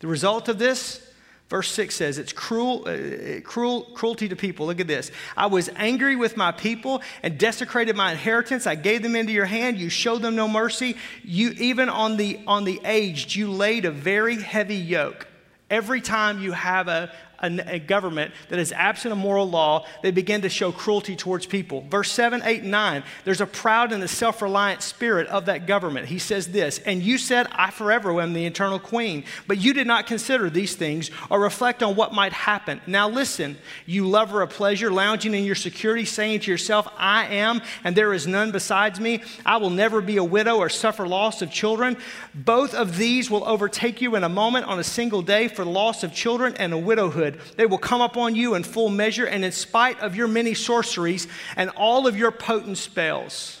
The 0.00 0.06
result 0.06 0.48
of 0.48 0.58
this, 0.58 1.06
verse 1.48 1.70
6 1.70 1.94
says, 1.94 2.18
it's 2.18 2.32
cruel, 2.32 2.86
uh, 2.86 3.40
cruel, 3.40 3.82
cruelty 3.94 4.28
to 4.28 4.36
people. 4.36 4.66
Look 4.66 4.80
at 4.80 4.86
this. 4.86 5.10
I 5.36 5.46
was 5.46 5.70
angry 5.76 6.16
with 6.16 6.36
my 6.36 6.52
people 6.52 7.02
and 7.22 7.38
desecrated 7.38 7.96
my 7.96 8.12
inheritance. 8.12 8.66
I 8.66 8.74
gave 8.74 9.02
them 9.02 9.14
into 9.14 9.32
your 9.32 9.44
hand. 9.44 9.78
You 9.78 9.88
showed 9.88 10.22
them 10.22 10.36
no 10.36 10.48
mercy. 10.48 10.96
You, 11.22 11.50
even 11.50 11.88
on 11.88 12.16
the, 12.16 12.40
on 12.46 12.64
the 12.64 12.80
aged, 12.84 13.34
you 13.34 13.50
laid 13.50 13.84
a 13.84 13.90
very 13.90 14.40
heavy 14.40 14.76
yoke. 14.76 15.26
Every 15.70 16.00
time 16.00 16.40
you 16.40 16.52
have 16.52 16.88
a, 16.88 17.12
a, 17.40 17.74
a, 17.74 17.78
government 17.78 18.32
that 18.48 18.58
is 18.58 18.72
absent 18.72 19.12
of 19.12 19.18
moral 19.18 19.48
law, 19.48 19.86
they 20.02 20.10
begin 20.10 20.42
to 20.42 20.48
show 20.48 20.72
cruelty 20.72 21.16
towards 21.16 21.46
people. 21.46 21.82
Verse 21.90 22.10
7, 22.10 22.42
8, 22.44 22.64
9, 22.64 23.02
there's 23.24 23.40
a 23.40 23.46
proud 23.46 23.92
and 23.92 24.02
a 24.02 24.08
self 24.08 24.42
reliant 24.42 24.82
spirit 24.82 25.26
of 25.28 25.46
that 25.46 25.66
government. 25.66 26.06
He 26.06 26.18
says 26.18 26.48
this, 26.48 26.78
and 26.80 27.02
you 27.02 27.18
said, 27.18 27.46
I 27.52 27.70
forever 27.70 28.20
am 28.20 28.32
the 28.32 28.46
eternal 28.46 28.78
queen, 28.78 29.24
but 29.46 29.58
you 29.58 29.74
did 29.74 29.86
not 29.86 30.06
consider 30.06 30.48
these 30.50 30.74
things 30.74 31.10
or 31.30 31.40
reflect 31.40 31.82
on 31.82 31.96
what 31.96 32.12
might 32.12 32.32
happen. 32.32 32.80
Now 32.86 33.08
listen, 33.08 33.56
you 33.86 34.08
lover 34.08 34.42
of 34.42 34.50
pleasure, 34.50 34.90
lounging 34.90 35.34
in 35.34 35.44
your 35.44 35.54
security, 35.54 36.04
saying 36.04 36.40
to 36.40 36.50
yourself, 36.50 36.88
I 36.96 37.26
am, 37.26 37.62
and 37.82 37.96
there 37.96 38.12
is 38.12 38.26
none 38.26 38.52
besides 38.52 39.00
me. 39.00 39.22
I 39.44 39.56
will 39.56 39.70
never 39.70 40.00
be 40.00 40.16
a 40.16 40.24
widow 40.24 40.58
or 40.58 40.68
suffer 40.68 41.06
loss 41.06 41.42
of 41.42 41.50
children. 41.50 41.96
Both 42.34 42.74
of 42.74 42.96
these 42.96 43.30
will 43.30 43.46
overtake 43.46 44.00
you 44.00 44.16
in 44.16 44.24
a 44.24 44.28
moment 44.28 44.66
on 44.66 44.78
a 44.78 44.84
single 44.84 45.22
day 45.22 45.48
for 45.48 45.64
loss 45.64 46.02
of 46.02 46.12
children 46.12 46.54
and 46.56 46.72
a 46.72 46.78
widowhood 46.78 47.23
they 47.56 47.66
will 47.66 47.78
come 47.78 48.00
upon 48.00 48.34
you 48.34 48.54
in 48.54 48.62
full 48.62 48.88
measure, 48.88 49.26
and 49.26 49.44
in 49.44 49.52
spite 49.52 50.00
of 50.00 50.16
your 50.16 50.28
many 50.28 50.54
sorceries 50.54 51.26
and 51.56 51.70
all 51.70 52.06
of 52.06 52.16
your 52.16 52.30
potent 52.30 52.78
spells. 52.78 53.60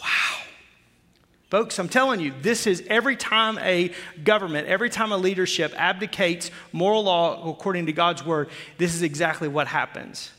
Wow. 0.00 0.40
Folks, 1.50 1.78
I'm 1.80 1.88
telling 1.88 2.20
you, 2.20 2.32
this 2.42 2.68
is 2.68 2.84
every 2.86 3.16
time 3.16 3.58
a 3.58 3.92
government, 4.22 4.68
every 4.68 4.88
time 4.88 5.10
a 5.10 5.16
leadership 5.16 5.74
abdicates 5.76 6.50
moral 6.72 7.04
law 7.04 7.50
according 7.50 7.86
to 7.86 7.92
God's 7.92 8.24
word, 8.24 8.50
this 8.78 8.94
is 8.94 9.02
exactly 9.02 9.48
what 9.48 9.66
happens. 9.66 10.30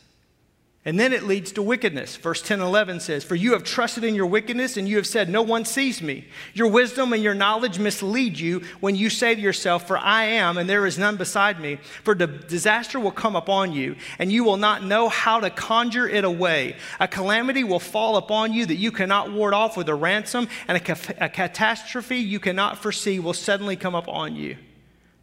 And 0.83 0.99
then 0.99 1.13
it 1.13 1.21
leads 1.21 1.51
to 1.51 1.61
wickedness. 1.61 2.15
Verse 2.15 2.41
10 2.41 2.59
and 2.59 2.67
11 2.67 3.01
says, 3.01 3.23
For 3.23 3.35
you 3.35 3.51
have 3.53 3.63
trusted 3.63 4.03
in 4.03 4.15
your 4.15 4.25
wickedness, 4.25 4.77
and 4.77 4.89
you 4.89 4.95
have 4.95 5.05
said, 5.05 5.29
No 5.29 5.43
one 5.43 5.63
sees 5.63 6.01
me. 6.01 6.25
Your 6.55 6.69
wisdom 6.69 7.13
and 7.13 7.21
your 7.21 7.35
knowledge 7.35 7.77
mislead 7.77 8.39
you 8.39 8.63
when 8.79 8.95
you 8.95 9.11
say 9.11 9.35
to 9.35 9.41
yourself, 9.41 9.85
For 9.85 9.95
I 9.95 10.23
am, 10.23 10.57
and 10.57 10.67
there 10.67 10.87
is 10.87 10.97
none 10.97 11.17
beside 11.17 11.59
me. 11.59 11.75
For 12.03 12.15
the 12.15 12.25
disaster 12.25 12.99
will 12.99 13.11
come 13.11 13.35
upon 13.35 13.73
you, 13.73 13.95
and 14.17 14.31
you 14.31 14.43
will 14.43 14.57
not 14.57 14.83
know 14.83 15.07
how 15.07 15.39
to 15.39 15.51
conjure 15.51 16.09
it 16.09 16.23
away. 16.23 16.77
A 16.99 17.07
calamity 17.07 17.63
will 17.63 17.79
fall 17.79 18.17
upon 18.17 18.51
you 18.51 18.65
that 18.65 18.77
you 18.77 18.91
cannot 18.91 19.31
ward 19.31 19.53
off 19.53 19.77
with 19.77 19.87
a 19.87 19.95
ransom, 19.95 20.47
and 20.67 20.79
a, 20.79 21.25
a 21.25 21.29
catastrophe 21.29 22.17
you 22.17 22.39
cannot 22.39 22.79
foresee 22.79 23.19
will 23.19 23.33
suddenly 23.33 23.75
come 23.75 23.93
upon 23.93 24.35
you. 24.35 24.57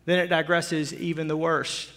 Then 0.05 0.21
it 0.21 0.31
digresses 0.31 0.93
even 0.93 1.27
the 1.27 1.37
worst 1.37 1.91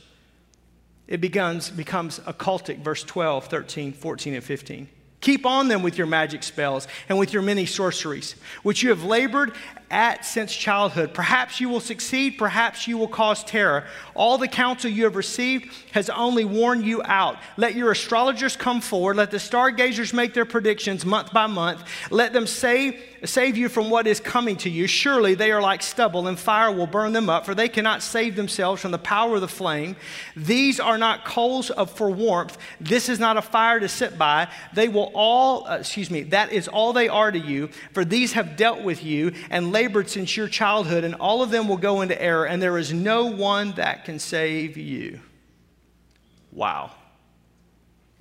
it 1.11 1.19
becomes, 1.19 1.69
becomes 1.69 2.19
occultic, 2.21 2.79
verse 2.79 3.03
12, 3.03 3.47
13, 3.47 3.91
14, 3.91 4.33
and 4.33 4.43
15. 4.43 4.87
Keep 5.19 5.45
on 5.45 5.67
them 5.67 5.83
with 5.83 5.97
your 5.97 6.07
magic 6.07 6.41
spells 6.41 6.87
and 7.09 7.19
with 7.19 7.33
your 7.33 7.41
many 7.41 7.65
sorceries, 7.65 8.35
which 8.63 8.81
you 8.81 8.91
have 8.91 9.03
labored 9.03 9.51
at 9.91 10.25
since 10.25 10.55
childhood. 10.55 11.13
Perhaps 11.13 11.59
you 11.59 11.69
will 11.69 11.79
succeed, 11.79 12.37
perhaps 12.37 12.87
you 12.87 12.97
will 12.97 13.07
cause 13.07 13.43
terror. 13.43 13.83
All 14.15 14.37
the 14.37 14.47
counsel 14.47 14.89
you 14.89 15.03
have 15.03 15.15
received 15.15 15.71
has 15.91 16.09
only 16.09 16.45
worn 16.45 16.83
you 16.83 17.01
out. 17.03 17.37
Let 17.57 17.75
your 17.75 17.91
astrologers 17.91 18.55
come 18.55 18.81
forward, 18.81 19.17
let 19.17 19.31
the 19.31 19.39
stargazers 19.39 20.13
make 20.13 20.33
their 20.33 20.45
predictions 20.45 21.05
month 21.05 21.33
by 21.33 21.47
month. 21.47 21.83
Let 22.09 22.33
them 22.33 22.47
say 22.47 22.99
save 23.23 23.57
you 23.57 23.69
from 23.69 23.89
what 23.89 24.07
is 24.07 24.19
coming 24.19 24.55
to 24.57 24.69
you. 24.69 24.87
Surely 24.87 25.35
they 25.35 25.51
are 25.51 25.61
like 25.61 25.83
stubble, 25.83 26.27
and 26.27 26.39
fire 26.39 26.71
will 26.71 26.87
burn 26.87 27.13
them 27.13 27.29
up, 27.29 27.45
for 27.45 27.53
they 27.53 27.69
cannot 27.69 28.01
save 28.01 28.35
themselves 28.35 28.81
from 28.81 28.91
the 28.91 28.97
power 28.97 29.35
of 29.35 29.41
the 29.41 29.47
flame. 29.47 29.95
These 30.35 30.79
are 30.79 30.97
not 30.97 31.25
coals 31.25 31.69
of, 31.69 31.91
for 31.91 32.09
warmth. 32.09 32.57
This 32.79 33.09
is 33.09 33.19
not 33.19 33.37
a 33.37 33.41
fire 33.41 33.79
to 33.79 33.87
sit 33.87 34.17
by. 34.17 34.47
They 34.73 34.87
will 34.87 35.11
all, 35.13 35.67
uh, 35.67 35.77
excuse 35.77 36.09
me, 36.09 36.23
that 36.23 36.51
is 36.51 36.67
all 36.67 36.93
they 36.93 37.09
are 37.09 37.31
to 37.31 37.39
you, 37.39 37.67
for 37.93 38.03
these 38.03 38.33
have 38.33 38.55
dealt 38.55 38.81
with 38.81 39.03
you 39.03 39.33
and 39.49 39.71
labored 39.81 40.07
since 40.07 40.37
your 40.37 40.47
childhood, 40.47 41.03
and 41.03 41.15
all 41.15 41.41
of 41.41 41.49
them 41.49 41.67
will 41.67 41.75
go 41.75 42.01
into 42.01 42.21
error, 42.21 42.45
and 42.45 42.61
there 42.61 42.77
is 42.77 42.93
no 42.93 43.25
one 43.25 43.71
that 43.71 44.05
can 44.05 44.19
save 44.19 44.77
you. 44.77 45.19
Wow. 46.51 46.91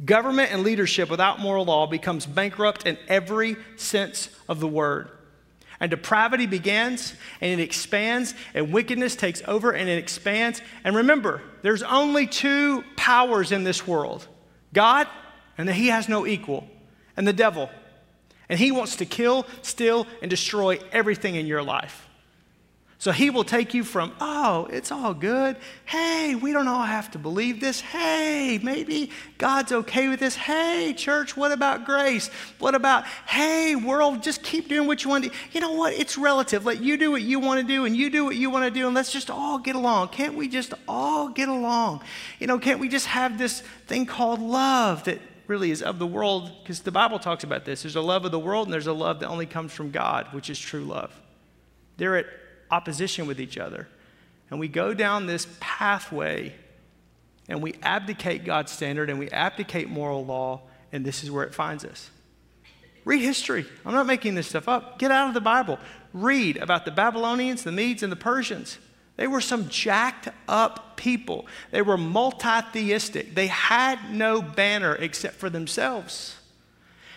Government 0.03 0.51
and 0.53 0.63
leadership 0.63 1.11
without 1.11 1.39
moral 1.39 1.67
law 1.67 1.87
becomes 1.87 2.25
bankrupt 2.25 2.87
in 2.87 2.97
every 3.09 3.57
sense 3.77 4.31
of 4.49 4.59
the 4.59 4.67
word. 4.67 5.11
And 5.81 5.91
depravity 5.91 6.47
begins 6.47 7.13
and 7.43 7.61
it 7.61 7.63
expands, 7.63 8.33
and 8.55 8.73
wickedness 8.73 9.15
takes 9.15 9.43
over 9.47 9.73
and 9.73 9.87
it 9.87 9.99
expands. 9.99 10.63
And 10.83 10.97
remember, 10.97 11.43
there's 11.61 11.83
only 11.83 12.27
two 12.27 12.85
powers 12.97 13.53
in 13.53 13.65
this 13.65 13.87
world 13.87 14.27
God, 14.73 15.09
and 15.59 15.69
that 15.69 15.75
He 15.75 15.89
has 15.89 16.09
no 16.09 16.27
equal, 16.27 16.67
and 17.19 17.29
the 17.29 17.35
devil. 17.35 17.69
And 18.51 18.59
He 18.59 18.71
wants 18.71 18.97
to 18.97 19.07
kill, 19.07 19.47
steal, 19.63 20.07
and 20.21 20.29
destroy 20.29 20.79
everything 20.93 21.37
in 21.37 21.47
your 21.47 21.63
life. 21.63 22.07
So 23.01 23.13
he 23.13 23.31
will 23.31 23.45
take 23.45 23.73
you 23.73 23.83
from, 23.83 24.13
oh, 24.21 24.69
it's 24.71 24.93
all 24.93 25.15
good. 25.15 25.57
Hey, 25.87 26.35
we 26.35 26.53
don't 26.53 26.69
all 26.69 26.83
have 26.83 27.11
to 27.13 27.19
believe 27.19 27.59
this. 27.59 27.81
Hey, 27.81 28.61
maybe 28.63 29.11
God's 29.39 29.73
okay 29.73 30.09
with 30.09 30.21
this. 30.21 30.37
Hey, 30.37 30.93
church, 30.95 31.35
what 31.35 31.51
about 31.51 31.87
grace? 31.87 32.29
What 32.59 32.75
about, 32.75 33.07
hey, 33.27 33.75
world, 33.75 34.23
just 34.23 34.43
keep 34.43 34.69
doing 34.69 34.87
what 34.87 35.03
you 35.03 35.09
want 35.09 35.25
to 35.25 35.31
do. 35.31 35.37
You 35.53 35.63
know 35.63 35.73
what? 35.73 35.95
It's 35.95 36.19
relative. 36.19 36.67
Let 36.67 36.83
you 36.83 36.99
do 36.99 37.11
what 37.11 37.23
you 37.23 37.41
want 37.41 37.59
to 37.63 37.67
do 37.67 37.87
and 37.87 37.97
you 37.97 38.11
do 38.11 38.27
what 38.27 38.37
you 38.37 38.51
want 38.51 38.67
to 38.67 38.71
do 38.71 38.85
and 38.85 38.95
let's 38.95 39.11
just 39.11 39.31
all 39.31 39.59
get 39.59 39.77
along. 39.77 40.09
Can't 40.09 40.35
we 40.35 40.47
just 40.47 40.75
all 40.87 41.31
get 41.31 41.49
along? 41.49 42.03
You 42.39 42.49
know, 42.49 42.59
can't 42.59 42.81
we 42.81 42.91
just 42.91 43.07
have 43.07 43.39
this 43.39 43.63
thing 43.87 44.05
called 44.05 44.41
love 44.41 45.05
that 45.05 45.23
really 45.51 45.73
is 45.73 45.83
of 45.83 45.99
the 45.99 46.07
world? 46.07 46.53
Because 46.63 46.81
the 46.81 46.93
Bible 46.93 47.19
talks 47.19 47.43
about 47.43 47.65
this. 47.65 47.83
There's 47.83 47.97
a 47.97 48.01
love 48.01 48.25
of 48.25 48.31
the 48.31 48.39
world 48.39 48.69
and 48.69 48.73
there's 48.73 48.87
a 48.87 48.93
love 48.93 49.19
that 49.21 49.27
only 49.27 49.47
comes 49.47 49.73
from 49.73 49.91
God, 49.91 50.29
which 50.31 50.49
is 50.49 50.59
true 50.59 50.85
love. 50.85 51.13
They're 51.97 52.17
at 52.17 52.27
opposition 52.71 53.27
with 53.27 53.41
each 53.41 53.59
other. 53.59 53.89
And 54.49 54.61
we 54.61 54.69
go 54.69 54.95
down 54.95 55.27
this 55.27 55.49
pathway 55.59 56.55
and 57.49 57.61
we 57.61 57.75
abdicate 57.83 58.45
God's 58.45 58.71
standard 58.71 59.11
and 59.11 59.19
we 59.19 59.29
abdicate 59.31 59.89
moral 59.89 60.25
law, 60.25 60.63
and 60.93 61.05
this 61.05 61.25
is 61.25 61.33
where 61.33 61.45
it 61.45 61.53
finds 61.53 61.85
us. 61.85 62.11
Read 63.05 63.21
history. 63.23 63.67
I'm 63.85 63.93
not 63.93 64.07
making 64.07 64.37
this 64.37 64.47
stuff 64.47 64.69
up. 64.69 65.01
Get 65.01 65.11
out 65.11 65.29
of 65.29 65.35
the 65.35 65.41
Bible. 65.41 65.81
Read 66.13 66.59
about 66.59 66.85
the 66.85 66.93
Babylonians, 66.93 67.65
the 67.65 67.73
Medes, 67.73 68.05
and 68.05 68.13
the 68.13 68.17
Persians. 68.17 68.79
They 69.21 69.27
were 69.27 69.43
some 69.43 69.69
jacked 69.69 70.31
up 70.49 70.97
people. 70.97 71.47
They 71.73 71.83
were 71.83 71.99
multi 71.99 72.63
theistic. 72.73 73.35
They 73.35 73.49
had 73.49 73.99
no 74.11 74.41
banner 74.41 74.95
except 74.95 75.35
for 75.35 75.51
themselves. 75.51 76.39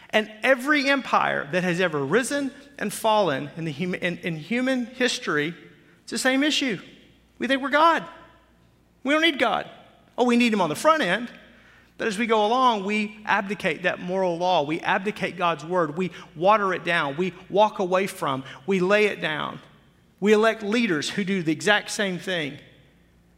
And 0.09 0.29
every 0.43 0.89
empire 0.89 1.47
that 1.53 1.63
has 1.63 1.79
ever 1.79 2.03
risen 2.03 2.51
and 2.77 2.91
fallen 2.91 3.51
in, 3.55 3.67
hum- 3.67 3.95
in, 3.95 4.17
in 4.17 4.35
human 4.35 4.87
history, 4.87 5.55
it's 6.01 6.11
the 6.11 6.17
same 6.17 6.43
issue. 6.43 6.77
We 7.39 7.47
think 7.47 7.61
we're 7.61 7.69
God. 7.69 8.03
We 9.05 9.13
don't 9.13 9.21
need 9.21 9.39
God. 9.39 9.69
Oh, 10.17 10.25
we 10.25 10.35
need 10.35 10.51
Him 10.51 10.59
on 10.59 10.67
the 10.67 10.75
front 10.75 11.03
end. 11.03 11.31
But 11.97 12.09
as 12.09 12.17
we 12.17 12.27
go 12.27 12.45
along, 12.45 12.83
we 12.83 13.17
abdicate 13.23 13.83
that 13.83 14.01
moral 14.01 14.37
law. 14.37 14.63
We 14.63 14.81
abdicate 14.81 15.37
God's 15.37 15.63
word. 15.63 15.95
We 15.95 16.11
water 16.35 16.73
it 16.73 16.83
down. 16.83 17.15
We 17.15 17.31
walk 17.49 17.79
away 17.79 18.07
from. 18.07 18.43
We 18.67 18.81
lay 18.81 19.05
it 19.05 19.21
down. 19.21 19.61
We 20.23 20.31
elect 20.31 20.63
leaders 20.63 21.09
who 21.09 21.25
do 21.25 21.43
the 21.43 21.51
exact 21.51 21.91
same 21.91 22.17
thing. 22.17 22.57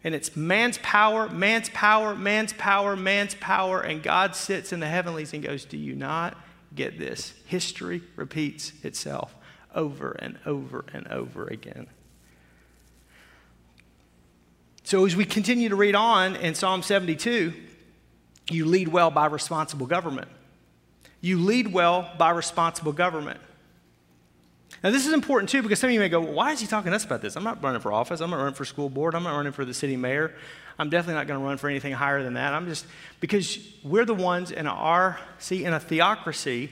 And 0.04 0.14
it's 0.14 0.36
man's 0.36 0.78
power, 0.84 1.28
man's 1.28 1.68
power, 1.70 2.14
man's 2.14 2.54
power, 2.54 2.96
man's 2.96 3.34
power. 3.34 3.82
And 3.82 4.04
God 4.04 4.36
sits 4.36 4.72
in 4.72 4.82
the 4.82 4.86
heavenlies 4.86 5.34
and 5.34 5.42
goes, 5.42 5.66
Do 5.66 5.80
you 5.80 5.96
not 5.96 6.38
get 6.76 7.00
this 7.00 7.34
history 7.48 8.04
repeats 8.16 8.72
itself 8.84 9.34
over 9.74 10.12
and 10.12 10.38
over 10.46 10.86
and 10.94 11.08
over 11.08 11.48
again. 11.48 11.88
So, 14.84 15.08
as 15.08 15.16
we 15.16 15.26
continue 15.26 15.70
to 15.70 15.76
read 15.76 15.96
on 15.96 16.36
in 16.36 16.54
Psalm 16.54 16.84
72, 16.84 17.52
you 18.52 18.66
lead 18.66 18.90
well 18.90 19.10
by 19.10 19.26
responsible 19.26 19.88
government. 19.88 20.28
You 21.20 21.40
lead 21.40 21.74
well 21.74 22.12
by 22.20 22.30
responsible 22.30 22.94
government. 22.94 23.40
Now, 24.84 24.92
this 24.92 25.08
is 25.08 25.14
important 25.14 25.50
too 25.50 25.62
because 25.62 25.80
some 25.80 25.90
of 25.90 25.94
you 25.94 26.00
may 26.00 26.10
go, 26.10 26.20
Why 26.20 26.52
is 26.52 26.60
he 26.60 26.68
talking 26.68 26.92
to 26.92 26.96
us 26.96 27.06
about 27.06 27.22
this? 27.22 27.36
I'm 27.36 27.44
not 27.44 27.64
running 27.64 27.82
for 27.82 27.92
office. 27.92 28.22
I'm 28.22 28.30
not 28.30 28.38
running 28.38 28.54
for 28.54 28.66
school 28.66 28.90
board. 28.90 29.16
I'm 29.16 29.24
not 29.24 29.36
running 29.36 29.52
for 29.52 29.66
the 29.66 29.74
city 29.74 29.98
mayor. 29.98 30.36
I'm 30.78 30.90
definitely 30.90 31.16
not 31.16 31.28
going 31.28 31.40
to 31.40 31.46
run 31.46 31.58
for 31.58 31.70
anything 31.70 31.94
higher 31.94 32.22
than 32.22 32.34
that. 32.34 32.54
I'm 32.54 32.68
just, 32.68 32.86
because 33.20 33.58
we're 33.84 34.06
the 34.06 34.14
ones 34.14 34.52
in 34.52 34.68
our, 34.68 35.20
see, 35.40 35.64
in 35.64 35.74
a 35.74 35.80
theocracy, 35.80 36.70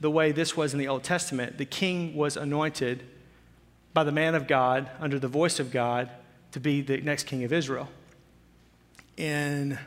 the 0.00 0.10
way 0.10 0.32
this 0.32 0.56
was 0.56 0.72
in 0.72 0.78
the 0.78 0.88
Old 0.88 1.04
Testament, 1.04 1.58
the 1.58 1.64
king 1.64 2.14
was 2.14 2.36
anointed 2.36 3.02
by 3.92 4.04
the 4.04 4.12
man 4.12 4.34
of 4.34 4.46
God 4.46 4.90
under 5.00 5.18
the 5.18 5.28
voice 5.28 5.58
of 5.58 5.70
God 5.70 6.10
to 6.52 6.60
be 6.60 6.82
the 6.82 6.98
next 6.98 7.24
king 7.24 7.44
of 7.44 7.52
Israel. 7.52 7.88
In 9.16 9.78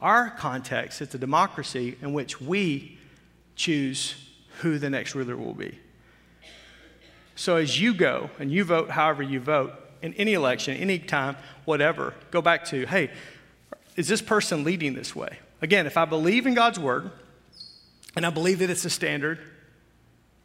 our 0.00 0.30
context, 0.30 1.00
it's 1.00 1.14
a 1.14 1.18
democracy 1.18 1.96
in 2.00 2.12
which 2.12 2.40
we 2.40 2.98
choose 3.56 4.14
who 4.60 4.78
the 4.78 4.90
next 4.90 5.14
ruler 5.14 5.36
will 5.36 5.54
be. 5.54 5.78
So 7.36 7.56
as 7.56 7.80
you 7.80 7.94
go 7.94 8.30
and 8.40 8.50
you 8.50 8.64
vote 8.64 8.90
however 8.90 9.22
you 9.22 9.38
vote, 9.38 9.72
in 10.02 10.14
any 10.14 10.34
election, 10.34 10.76
any 10.76 10.98
time, 10.98 11.36
whatever, 11.64 12.14
go 12.30 12.42
back 12.42 12.64
to, 12.66 12.86
hey, 12.86 13.10
is 13.96 14.08
this 14.08 14.22
person 14.22 14.64
leading 14.64 14.94
this 14.94 15.14
way? 15.14 15.38
Again, 15.62 15.86
if 15.86 15.96
I 15.96 16.04
believe 16.04 16.46
in 16.46 16.54
God's 16.54 16.78
word, 16.78 17.10
and 18.14 18.24
I 18.24 18.30
believe 18.30 18.58
that 18.60 18.70
it's 18.70 18.84
a 18.84 18.90
standard, 18.90 19.38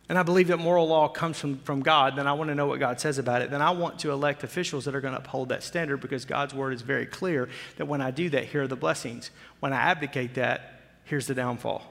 and 0.09 0.17
I 0.17 0.23
believe 0.23 0.47
that 0.47 0.57
moral 0.57 0.87
law 0.87 1.07
comes 1.07 1.39
from, 1.39 1.59
from 1.59 1.81
God, 1.81 2.17
then 2.17 2.27
I 2.27 2.33
want 2.33 2.49
to 2.49 2.55
know 2.55 2.65
what 2.67 2.79
God 2.79 2.99
says 2.99 3.17
about 3.17 3.41
it. 3.41 3.49
Then 3.49 3.61
I 3.61 3.71
want 3.71 3.99
to 3.99 4.11
elect 4.11 4.43
officials 4.43 4.85
that 4.85 4.95
are 4.95 4.99
going 4.99 5.13
to 5.13 5.19
uphold 5.19 5.49
that 5.49 5.63
standard 5.63 5.97
because 6.01 6.25
God's 6.25 6.53
word 6.53 6.73
is 6.73 6.81
very 6.81 7.05
clear 7.05 7.47
that 7.77 7.85
when 7.85 8.01
I 8.01 8.11
do 8.11 8.29
that, 8.31 8.45
here 8.45 8.63
are 8.63 8.67
the 8.67 8.75
blessings. 8.75 9.31
When 9.61 9.71
I 9.71 9.77
abdicate 9.77 10.33
that, 10.33 10.81
here's 11.05 11.27
the 11.27 11.35
downfall. 11.35 11.83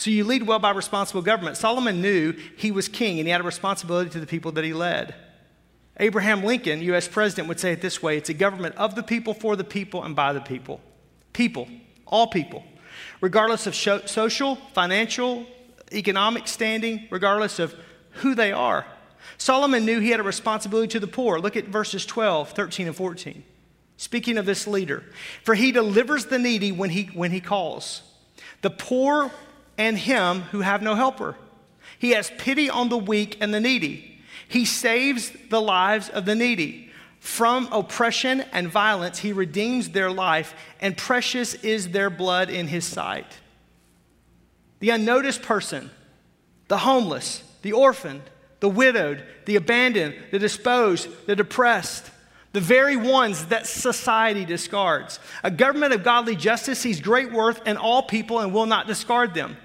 So 0.00 0.08
you 0.08 0.24
lead 0.24 0.44
well 0.44 0.58
by 0.58 0.70
responsible 0.70 1.20
government. 1.20 1.58
Solomon 1.58 2.00
knew 2.00 2.32
he 2.56 2.72
was 2.72 2.88
king 2.88 3.18
and 3.18 3.28
he 3.28 3.32
had 3.32 3.42
a 3.42 3.44
responsibility 3.44 4.08
to 4.08 4.18
the 4.18 4.26
people 4.26 4.50
that 4.52 4.64
he 4.64 4.72
led. 4.72 5.14
Abraham 5.98 6.42
Lincoln, 6.42 6.80
U.S. 6.80 7.06
president, 7.06 7.48
would 7.48 7.60
say 7.60 7.72
it 7.72 7.82
this 7.82 8.02
way 8.02 8.16
it's 8.16 8.30
a 8.30 8.34
government 8.34 8.76
of 8.76 8.94
the 8.94 9.02
people, 9.02 9.34
for 9.34 9.56
the 9.56 9.64
people, 9.64 10.02
and 10.02 10.16
by 10.16 10.32
the 10.32 10.40
people. 10.40 10.80
People, 11.34 11.68
all 12.06 12.28
people, 12.28 12.64
regardless 13.20 13.66
of 13.66 13.74
social, 13.74 14.56
financial, 14.72 15.44
economic 15.92 16.48
standing, 16.48 17.06
regardless 17.10 17.58
of 17.58 17.74
who 18.12 18.34
they 18.34 18.52
are. 18.52 18.86
Solomon 19.36 19.84
knew 19.84 20.00
he 20.00 20.12
had 20.12 20.20
a 20.20 20.22
responsibility 20.22 20.88
to 20.88 21.00
the 21.00 21.08
poor. 21.08 21.38
Look 21.38 21.58
at 21.58 21.66
verses 21.66 22.06
12, 22.06 22.52
13, 22.52 22.86
and 22.86 22.96
14. 22.96 23.44
Speaking 23.98 24.38
of 24.38 24.46
this 24.46 24.66
leader, 24.66 25.04
for 25.44 25.54
he 25.54 25.72
delivers 25.72 26.24
the 26.24 26.38
needy 26.38 26.72
when 26.72 26.88
he, 26.88 27.10
when 27.12 27.32
he 27.32 27.40
calls, 27.42 28.00
the 28.62 28.70
poor 28.70 29.30
and 29.80 29.96
him 29.96 30.42
who 30.42 30.60
have 30.60 30.82
no 30.82 30.94
helper. 30.94 31.34
He 31.98 32.10
has 32.10 32.30
pity 32.36 32.68
on 32.68 32.90
the 32.90 32.98
weak 32.98 33.38
and 33.40 33.52
the 33.52 33.60
needy. 33.60 34.20
He 34.46 34.66
saves 34.66 35.32
the 35.48 35.60
lives 35.60 36.10
of 36.10 36.26
the 36.26 36.34
needy. 36.34 36.90
From 37.18 37.66
oppression 37.72 38.42
and 38.52 38.68
violence, 38.68 39.20
he 39.20 39.32
redeems 39.32 39.88
their 39.88 40.10
life, 40.10 40.54
and 40.82 40.98
precious 40.98 41.54
is 41.54 41.92
their 41.92 42.10
blood 42.10 42.50
in 42.50 42.66
his 42.66 42.84
sight. 42.84 43.38
The 44.80 44.90
unnoticed 44.90 45.40
person, 45.40 45.90
the 46.68 46.78
homeless, 46.78 47.42
the 47.62 47.72
orphaned, 47.72 48.22
the 48.60 48.68
widowed, 48.68 49.24
the 49.46 49.56
abandoned, 49.56 50.14
the 50.30 50.38
disposed, 50.38 51.08
the 51.26 51.36
depressed, 51.36 52.10
the 52.52 52.60
very 52.60 52.96
ones 52.96 53.46
that 53.46 53.66
society 53.66 54.44
discards. 54.44 55.20
A 55.42 55.50
government 55.50 55.94
of 55.94 56.04
godly 56.04 56.36
justice 56.36 56.78
sees 56.78 57.00
great 57.00 57.32
worth 57.32 57.66
in 57.66 57.78
all 57.78 58.02
people 58.02 58.40
and 58.40 58.52
will 58.52 58.66
not 58.66 58.86
discard 58.86 59.32
them. 59.32 59.56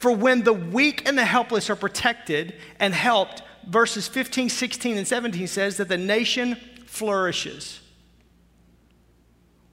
For 0.00 0.10
when 0.10 0.44
the 0.44 0.54
weak 0.54 1.06
and 1.06 1.16
the 1.16 1.26
helpless 1.26 1.68
are 1.68 1.76
protected 1.76 2.54
and 2.78 2.94
helped, 2.94 3.42
verses 3.68 4.08
15, 4.08 4.48
16, 4.48 4.96
and 4.96 5.06
17 5.06 5.46
says 5.46 5.76
that 5.76 5.88
the 5.88 5.98
nation 5.98 6.56
flourishes. 6.86 7.80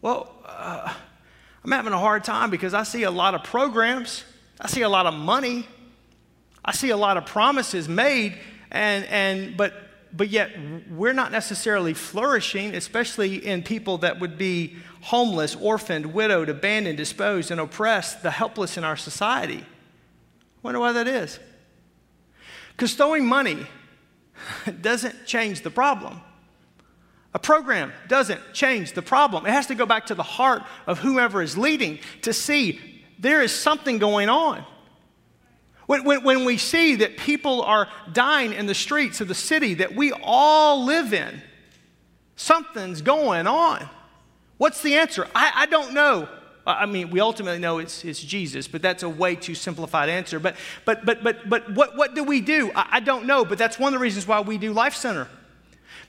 Well, 0.01 0.35
uh, 0.45 0.93
I'm 1.63 1.71
having 1.71 1.93
a 1.93 1.97
hard 1.97 2.25
time 2.25 2.49
because 2.49 2.73
I 2.73 2.83
see 2.83 3.03
a 3.03 3.11
lot 3.11 3.35
of 3.35 3.43
programs, 3.45 4.25
I 4.59 4.67
see 4.67 4.81
a 4.81 4.89
lot 4.89 5.05
of 5.05 5.13
money, 5.13 5.65
I 6.63 6.73
see 6.73 6.89
a 6.89 6.97
lot 6.97 7.15
of 7.15 7.25
promises 7.25 7.87
made, 7.87 8.37
and, 8.69 9.05
and 9.05 9.55
but 9.55 9.73
but 10.13 10.29
yet 10.29 10.51
we're 10.89 11.13
not 11.13 11.31
necessarily 11.31 11.93
flourishing, 11.93 12.75
especially 12.75 13.45
in 13.45 13.61
people 13.63 13.99
that 13.99 14.19
would 14.19 14.37
be 14.37 14.75
homeless, 15.01 15.55
orphaned, 15.55 16.07
widowed, 16.07 16.49
abandoned, 16.49 16.97
disposed, 16.97 17.51
and 17.51 17.61
oppressed, 17.61 18.23
the 18.23 18.31
helpless 18.31 18.77
in 18.77 18.83
our 18.83 18.97
society. 18.97 19.63
Wonder 20.67 20.81
why 20.81 20.91
that 20.91 21.07
is. 21.07 21.39
Because 22.73 22.93
throwing 22.93 23.25
money 23.25 23.65
doesn't 24.81 25.25
change 25.25 25.61
the 25.61 25.69
problem. 25.69 26.19
A 27.33 27.39
program 27.39 27.93
doesn't 28.09 28.41
change 28.51 28.91
the 28.91 29.01
problem. 29.01 29.45
It 29.45 29.51
has 29.51 29.67
to 29.67 29.75
go 29.75 29.85
back 29.85 30.07
to 30.07 30.13
the 30.13 30.23
heart 30.23 30.63
of 30.85 30.99
whoever 30.99 31.41
is 31.41 31.57
leading 31.57 31.99
to 32.23 32.33
see 32.33 33.05
there 33.17 33.41
is 33.41 33.53
something 33.53 33.97
going 33.97 34.27
on. 34.27 34.65
When, 35.85 36.03
when, 36.03 36.23
when, 36.23 36.43
we 36.43 36.57
see 36.57 36.95
that 36.95 37.15
people 37.15 37.61
are 37.61 37.87
dying 38.11 38.51
in 38.51 38.65
the 38.65 38.75
streets 38.75 39.21
of 39.21 39.29
the 39.29 39.35
city 39.35 39.75
that 39.75 39.95
we 39.95 40.11
all 40.21 40.83
live 40.83 41.13
in, 41.13 41.41
something's 42.35 43.01
going 43.01 43.47
on. 43.47 43.87
What's 44.57 44.81
the 44.81 44.95
answer? 44.95 45.29
I, 45.33 45.49
I 45.55 45.65
don't 45.67 45.93
know. 45.93 46.27
I 46.67 46.85
mean, 46.85 47.09
we 47.09 47.21
ultimately 47.21 47.59
know 47.59 47.77
it's, 47.77 48.03
it's 48.03 48.21
Jesus, 48.21 48.67
but 48.67 48.81
that's 48.81 49.01
a 49.01 49.09
way 49.09 49.35
too 49.35 49.55
simplified 49.55 50.09
answer. 50.09 50.37
But, 50.37 50.57
but, 50.83 51.05
but, 51.05 51.23
but, 51.23 51.47
but 51.49 51.71
what, 51.73 51.95
what 51.95 52.13
do 52.13 52.25
we 52.25 52.41
do? 52.41 52.71
I, 52.75 52.87
I 52.93 52.99
don't 52.99 53.25
know, 53.25 53.45
but 53.45 53.57
that's 53.57 53.79
one 53.79 53.93
of 53.93 53.99
the 53.99 54.03
reasons 54.03 54.27
why 54.27 54.41
we 54.41 54.57
do 54.57 54.73
Life 54.73 54.93
Center. 54.93 55.29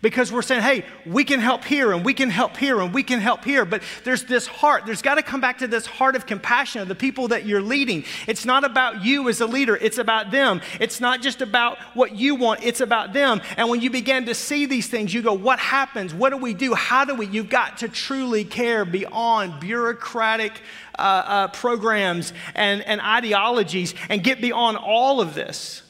Because 0.01 0.31
we're 0.31 0.43
saying, 0.43 0.63
hey, 0.63 0.85
we 1.05 1.25
can 1.25 1.41
help 1.41 1.65
here 1.65 1.93
and 1.93 2.05
we 2.05 2.15
can 2.15 2.31
help 2.31 2.57
here 2.57 2.81
and 2.81 2.95
we 2.95 3.03
can 3.03 3.21
help 3.21 3.45
here. 3.45 3.65
But 3.65 3.83
there's 4.05 4.25
this 4.25 4.47
heart. 4.47 4.87
There's 4.87 5.03
got 5.03 5.17
to 5.17 5.23
come 5.23 5.41
back 5.41 5.59
to 5.59 5.67
this 5.67 5.87
heart 5.87 6.15
of 6.15 6.27
compassion 6.27 6.81
of 6.81 6.89
the 6.89 6.95
people 6.95 7.29
that 7.29 7.47
you're 7.47 7.63
leading. 7.63 8.05
It's 8.27 8.45
not 8.45 8.65
about 8.65 9.05
you 9.05 9.29
as 9.29 9.41
a 9.41 9.47
leader, 9.47 9.77
it's 9.77 9.99
about 9.99 10.31
them. 10.31 10.61
It's 10.81 11.01
not 11.01 11.21
just 11.21 11.43
about 11.43 11.79
what 11.95 12.15
you 12.15 12.37
want, 12.37 12.63
it's 12.63 12.81
about 12.81 13.13
them. 13.13 13.41
And 13.57 13.69
when 13.69 13.81
you 13.81 13.91
begin 13.91 14.27
to 14.27 14.35
see 14.35 14.67
these 14.67 14.87
things, 14.87 15.13
you 15.13 15.23
go, 15.23 15.33
what 15.33 15.59
happens? 15.59 16.15
What 16.15 16.31
do 16.31 16.37
we 16.37 16.55
do? 16.55 16.75
How 16.75 17.05
do 17.05 17.15
we? 17.15 17.27
You've 17.27 17.51
got 17.51 17.79
to 17.79 17.89
truly 17.89 18.45
care 18.45 18.85
beyond 18.85 19.61
bureaucratic 19.61 20.61
uh, 20.99 21.03
uh, 21.03 21.49
programs 21.49 22.33
and, 22.55 22.83
and 22.83 23.01
ideologies 23.01 23.95
and 24.09 24.23
get 24.23 24.41
beyond 24.41 24.77
all 24.77 25.21
of 25.21 25.35
this. 25.35 25.83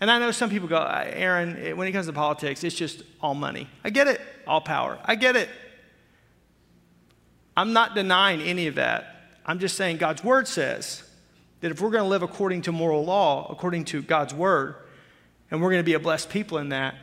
And 0.00 0.10
I 0.10 0.18
know 0.18 0.30
some 0.30 0.50
people 0.50 0.68
go, 0.68 0.76
uh, 0.76 1.04
Aaron, 1.06 1.76
when 1.76 1.88
it 1.88 1.92
comes 1.92 2.06
to 2.06 2.12
politics, 2.12 2.64
it's 2.64 2.74
just 2.74 3.02
all 3.20 3.34
money. 3.34 3.68
I 3.84 3.90
get 3.90 4.06
it, 4.08 4.20
all 4.46 4.60
power. 4.60 4.98
I 5.04 5.14
get 5.14 5.36
it. 5.36 5.48
I'm 7.56 7.72
not 7.72 7.94
denying 7.94 8.40
any 8.42 8.66
of 8.66 8.74
that. 8.74 9.14
I'm 9.46 9.58
just 9.58 9.76
saying 9.76 9.98
God's 9.98 10.24
word 10.24 10.48
says 10.48 11.02
that 11.60 11.70
if 11.70 11.80
we're 11.80 11.90
going 11.90 12.02
to 12.02 12.08
live 12.08 12.22
according 12.22 12.62
to 12.62 12.72
moral 12.72 13.04
law, 13.04 13.46
according 13.50 13.84
to 13.86 14.02
God's 14.02 14.34
word, 14.34 14.74
and 15.50 15.62
we're 15.62 15.70
going 15.70 15.80
to 15.80 15.84
be 15.84 15.94
a 15.94 16.00
blessed 16.00 16.30
people 16.30 16.58
in 16.58 16.70
that, 16.70 16.94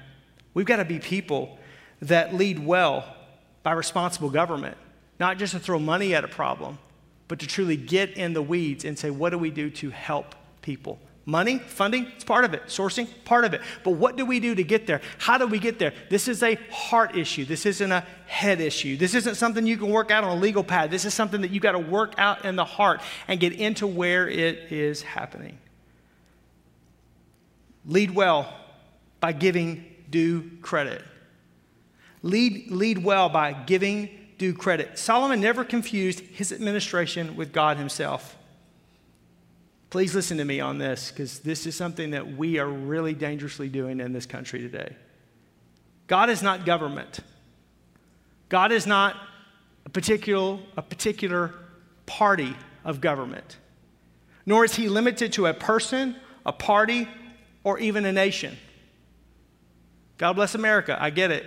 we've 0.54 0.66
got 0.66 0.78
to 0.78 0.86
be 0.86 1.00
people 1.00 1.58
that 2.02 2.34
lead 2.34 2.60
well 2.60 3.16
by 3.64 3.72
responsible 3.72 4.30
government, 4.30 4.78
not 5.20 5.38
just 5.38 5.54
to 5.54 5.60
throw 5.60 5.80
money 5.80 6.14
at 6.14 6.24
a 6.24 6.28
problem, 6.28 6.78
but 7.28 7.40
to 7.40 7.48
truly 7.48 7.78
get 7.78 8.12
in 8.18 8.34
the 8.34 8.42
weeds 8.42 8.84
and 8.84 9.00
say, 9.00 9.10
what 9.10 9.30
do 9.30 9.38
we 9.38 9.52
do 9.52 9.70
to 9.70 9.90
help 9.92 10.36
people? 10.62 11.00
Money, 11.26 11.60
funding, 11.60 12.08
it's 12.16 12.24
part 12.24 12.46
of 12.46 12.56
it. 12.56 12.66
Sourcing, 12.66 13.08
part 13.26 13.46
of 13.46 13.54
it. 13.54 13.62
But 13.84 13.92
what 13.92 14.16
do 14.16 14.26
we 14.26 14.40
do 14.40 14.56
to 14.56 14.64
get 14.64 14.88
there? 14.88 15.02
How 15.20 15.38
do 15.38 15.46
we 15.46 15.60
get 15.60 15.78
there? 15.78 15.94
This 16.10 16.28
is 16.28 16.42
a 16.42 16.56
heart 16.72 17.16
issue. 17.16 17.46
This 17.46 17.68
isn't 17.68 17.92
a 17.92 18.02
head 18.26 18.60
issue. 18.60 18.98
This 18.98 19.14
isn't 19.14 19.36
something 19.36 19.68
you 19.68 19.78
can 19.78 19.90
work 19.90 20.10
out 20.10 20.24
on 20.24 20.36
a 20.36 20.40
legal 20.40 20.64
pad. 20.64 20.90
This 20.90 21.06
is 21.06 21.14
something 21.14 21.42
that 21.42 21.52
you 21.52 21.60
got 21.60 21.74
to 21.74 21.80
work 21.80 22.16
out 22.18 22.44
in 22.44 22.56
the 22.56 22.66
heart 22.66 23.02
and 23.28 23.40
get 23.40 23.54
into 23.54 23.86
where 23.86 24.28
it 24.28 24.72
is 24.72 25.04
happening. 25.04 25.60
Lead 27.86 28.12
well 28.16 28.52
by 29.20 29.32
giving 29.32 29.86
due 30.10 30.50
credit. 30.64 31.04
Lead, 32.24 32.72
lead 32.72 33.04
well 33.04 33.30
by 33.30 33.54
giving 33.54 34.10
due 34.40 34.54
credit. 34.56 34.98
Solomon 34.98 35.40
never 35.40 35.64
confused 35.64 36.20
his 36.20 36.52
administration 36.52 37.36
with 37.36 37.54
God 37.54 37.78
himself. 37.78 38.38
Please 39.92 40.16
listen 40.16 40.38
to 40.38 40.46
me 40.46 40.62
on 40.62 40.78
this 40.78 41.12
because 41.12 41.40
this 41.40 41.68
is 41.68 41.76
something 41.76 42.12
that 42.12 42.38
we 42.38 42.58
are 42.60 42.68
really 42.68 43.14
dangerously 43.14 43.68
doing 43.68 44.00
in 44.00 44.14
this 44.14 44.26
country 44.26 44.62
today. 44.62 44.96
God 46.08 46.30
is 46.30 46.42
not 46.42 46.66
government. 46.66 47.20
God 48.48 48.72
is 48.72 48.88
not 48.88 49.18
a 49.86 49.90
particular, 49.90 50.60
a 50.78 50.82
particular 50.82 51.54
party 52.06 52.56
of 52.86 53.02
government, 53.02 53.58
nor 54.46 54.64
is 54.64 54.76
he 54.76 54.88
limited 54.88 55.34
to 55.34 55.48
a 55.48 55.54
person, 55.54 56.16
a 56.46 56.54
party, 56.54 57.10
or 57.66 57.78
even 57.78 58.06
a 58.06 58.14
nation. 58.14 58.58
God 60.18 60.34
bless 60.34 60.56
America, 60.56 60.98
I 60.98 61.10
get 61.10 61.32
it. 61.32 61.46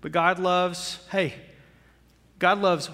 But 0.00 0.10
God 0.10 0.40
loves, 0.40 0.98
hey, 1.12 1.34
God 2.40 2.58
loves 2.58 2.90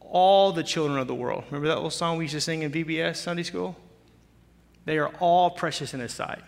all 0.00 0.52
the 0.52 0.62
children 0.62 0.98
of 0.98 1.08
the 1.08 1.14
world. 1.14 1.44
Remember 1.50 1.68
that 1.68 1.74
little 1.74 1.90
song 1.90 2.16
we 2.16 2.24
used 2.24 2.34
to 2.34 2.40
sing 2.40 2.62
in 2.62 2.72
VBS 2.72 3.16
Sunday 3.16 3.42
school? 3.42 3.76
They 4.84 4.98
are 4.98 5.08
all 5.20 5.50
precious 5.50 5.94
in 5.94 6.00
His 6.00 6.12
sight. 6.12 6.42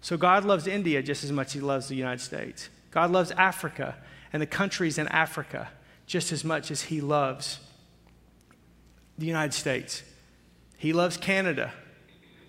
So 0.00 0.16
God 0.16 0.44
loves 0.44 0.66
India 0.66 1.02
just 1.02 1.24
as 1.24 1.32
much 1.32 1.48
as 1.48 1.52
He 1.54 1.60
loves 1.60 1.88
the 1.88 1.96
United 1.96 2.20
States. 2.20 2.68
God 2.90 3.10
loves 3.10 3.30
Africa 3.32 3.96
and 4.32 4.40
the 4.40 4.46
countries 4.46 4.98
in 4.98 5.08
Africa 5.08 5.68
just 6.06 6.32
as 6.32 6.44
much 6.44 6.70
as 6.70 6.82
He 6.82 7.00
loves 7.00 7.58
the 9.18 9.26
United 9.26 9.54
States. 9.54 10.02
He 10.76 10.92
loves 10.92 11.16
Canada 11.16 11.72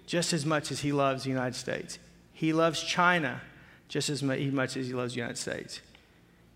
just 0.05 0.33
as 0.33 0.45
much 0.45 0.71
as 0.71 0.81
He 0.81 0.91
loves 0.91 1.23
the 1.23 1.29
United 1.29 1.55
States. 1.55 1.99
He 2.33 2.53
loves 2.53 2.81
China 2.81 3.41
just 3.87 4.09
as 4.09 4.21
much 4.21 4.77
as 4.77 4.87
He 4.87 4.93
loves 4.93 5.13
the 5.13 5.19
United 5.19 5.37
States. 5.37 5.81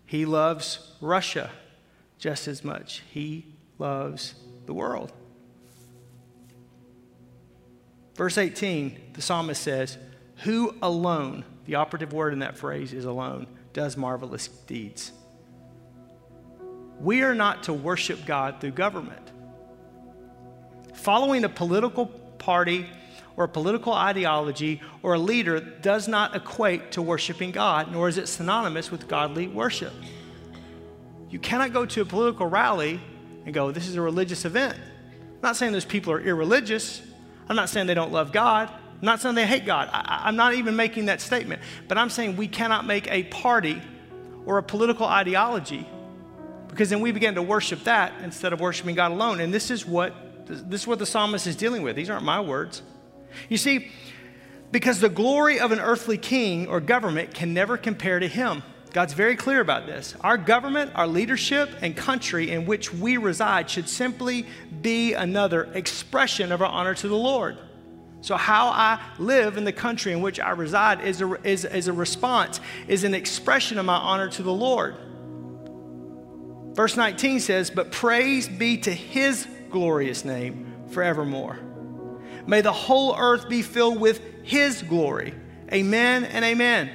He 0.06 0.26
loves 0.26 0.92
Russia 1.00 1.50
just 2.18 2.46
as 2.46 2.62
much. 2.62 3.02
He 3.10 3.46
loves 3.78 4.34
the 4.66 4.74
world. 4.74 5.12
Verse 8.14 8.36
18, 8.36 9.12
the 9.14 9.22
psalmist 9.22 9.62
says, 9.62 9.98
Who 10.38 10.74
alone, 10.82 11.44
the 11.64 11.76
operative 11.76 12.12
word 12.12 12.32
in 12.32 12.40
that 12.40 12.56
phrase 12.56 12.92
is 12.92 13.04
alone, 13.04 13.46
does 13.72 13.96
marvelous 13.96 14.48
deeds. 14.48 15.12
We 17.00 17.22
are 17.22 17.34
not 17.34 17.64
to 17.64 17.72
worship 17.72 18.26
God 18.26 18.60
through 18.60 18.72
government. 18.72 19.30
Following 20.94 21.44
a 21.44 21.48
political 21.48 22.06
party 22.06 22.86
or 23.36 23.44
a 23.44 23.48
political 23.48 23.92
ideology 23.92 24.80
or 25.02 25.14
a 25.14 25.18
leader 25.18 25.58
does 25.58 26.06
not 26.06 26.36
equate 26.36 26.92
to 26.92 27.02
worshiping 27.02 27.50
God, 27.50 27.90
nor 27.90 28.08
is 28.08 28.18
it 28.18 28.28
synonymous 28.28 28.90
with 28.90 29.08
godly 29.08 29.48
worship. 29.48 29.92
You 31.30 31.38
cannot 31.38 31.72
go 31.72 31.86
to 31.86 32.02
a 32.02 32.04
political 32.04 32.46
rally 32.46 33.00
and 33.46 33.54
go, 33.54 33.72
This 33.72 33.88
is 33.88 33.96
a 33.96 34.02
religious 34.02 34.44
event. 34.44 34.76
I'm 34.76 35.40
not 35.42 35.56
saying 35.56 35.72
those 35.72 35.84
people 35.84 36.12
are 36.12 36.20
irreligious. 36.20 37.02
I'm 37.52 37.56
not 37.56 37.68
saying 37.68 37.86
they 37.86 37.92
don't 37.92 38.12
love 38.12 38.32
God. 38.32 38.70
I'm 38.70 39.04
not 39.04 39.20
saying 39.20 39.34
they 39.34 39.46
hate 39.46 39.66
God. 39.66 39.90
I, 39.92 40.26
am 40.26 40.36
not 40.36 40.54
even 40.54 40.74
making 40.74 41.04
that 41.06 41.20
statement. 41.20 41.60
But 41.86 41.98
I'm 41.98 42.08
saying 42.08 42.38
we 42.38 42.48
cannot 42.48 42.86
make 42.86 43.12
a 43.12 43.24
party 43.24 43.78
or 44.46 44.56
a 44.56 44.62
political 44.62 45.04
ideology 45.04 45.86
because 46.68 46.88
then 46.88 47.02
we 47.02 47.12
begin 47.12 47.34
to 47.34 47.42
worship 47.42 47.84
that 47.84 48.14
instead 48.22 48.54
of 48.54 48.60
worshiping 48.60 48.94
God 48.94 49.12
alone. 49.12 49.38
And 49.38 49.52
this 49.52 49.70
is 49.70 49.84
what 49.84 50.14
this 50.46 50.80
is 50.80 50.86
what 50.86 50.98
the 50.98 51.04
psalmist 51.04 51.46
is 51.46 51.54
dealing 51.54 51.82
with. 51.82 51.94
These 51.94 52.08
aren't 52.08 52.24
my 52.24 52.40
words. 52.40 52.80
You 53.50 53.58
see, 53.58 53.90
because 54.70 54.98
the 55.00 55.10
glory 55.10 55.60
of 55.60 55.72
an 55.72 55.78
earthly 55.78 56.16
king 56.16 56.68
or 56.68 56.80
government 56.80 57.34
can 57.34 57.52
never 57.52 57.76
compare 57.76 58.18
to 58.18 58.28
him. 58.28 58.62
God's 58.92 59.14
very 59.14 59.36
clear 59.36 59.60
about 59.60 59.86
this. 59.86 60.14
Our 60.20 60.36
government, 60.36 60.92
our 60.94 61.06
leadership, 61.06 61.70
and 61.80 61.96
country 61.96 62.50
in 62.50 62.66
which 62.66 62.92
we 62.92 63.16
reside 63.16 63.70
should 63.70 63.88
simply 63.88 64.46
be 64.82 65.14
another 65.14 65.64
expression 65.72 66.52
of 66.52 66.60
our 66.60 66.68
honor 66.68 66.94
to 66.94 67.08
the 67.08 67.16
Lord. 67.16 67.56
So, 68.20 68.36
how 68.36 68.68
I 68.68 69.02
live 69.18 69.56
in 69.56 69.64
the 69.64 69.72
country 69.72 70.12
in 70.12 70.20
which 70.20 70.38
I 70.38 70.50
reside 70.50 71.00
is 71.00 71.20
a, 71.22 71.34
is, 71.42 71.64
is 71.64 71.88
a 71.88 71.92
response, 71.92 72.60
is 72.86 73.02
an 73.02 73.14
expression 73.14 73.78
of 73.78 73.86
my 73.86 73.96
honor 73.96 74.28
to 74.28 74.42
the 74.42 74.52
Lord. 74.52 74.94
Verse 76.74 76.96
19 76.96 77.40
says, 77.40 77.70
But 77.70 77.92
praise 77.92 78.48
be 78.48 78.78
to 78.78 78.92
his 78.92 79.48
glorious 79.70 80.24
name 80.24 80.72
forevermore. 80.90 81.58
May 82.46 82.60
the 82.60 82.72
whole 82.72 83.16
earth 83.18 83.48
be 83.48 83.62
filled 83.62 83.98
with 83.98 84.20
his 84.42 84.82
glory. 84.82 85.34
Amen 85.72 86.24
and 86.24 86.44
amen. 86.44 86.90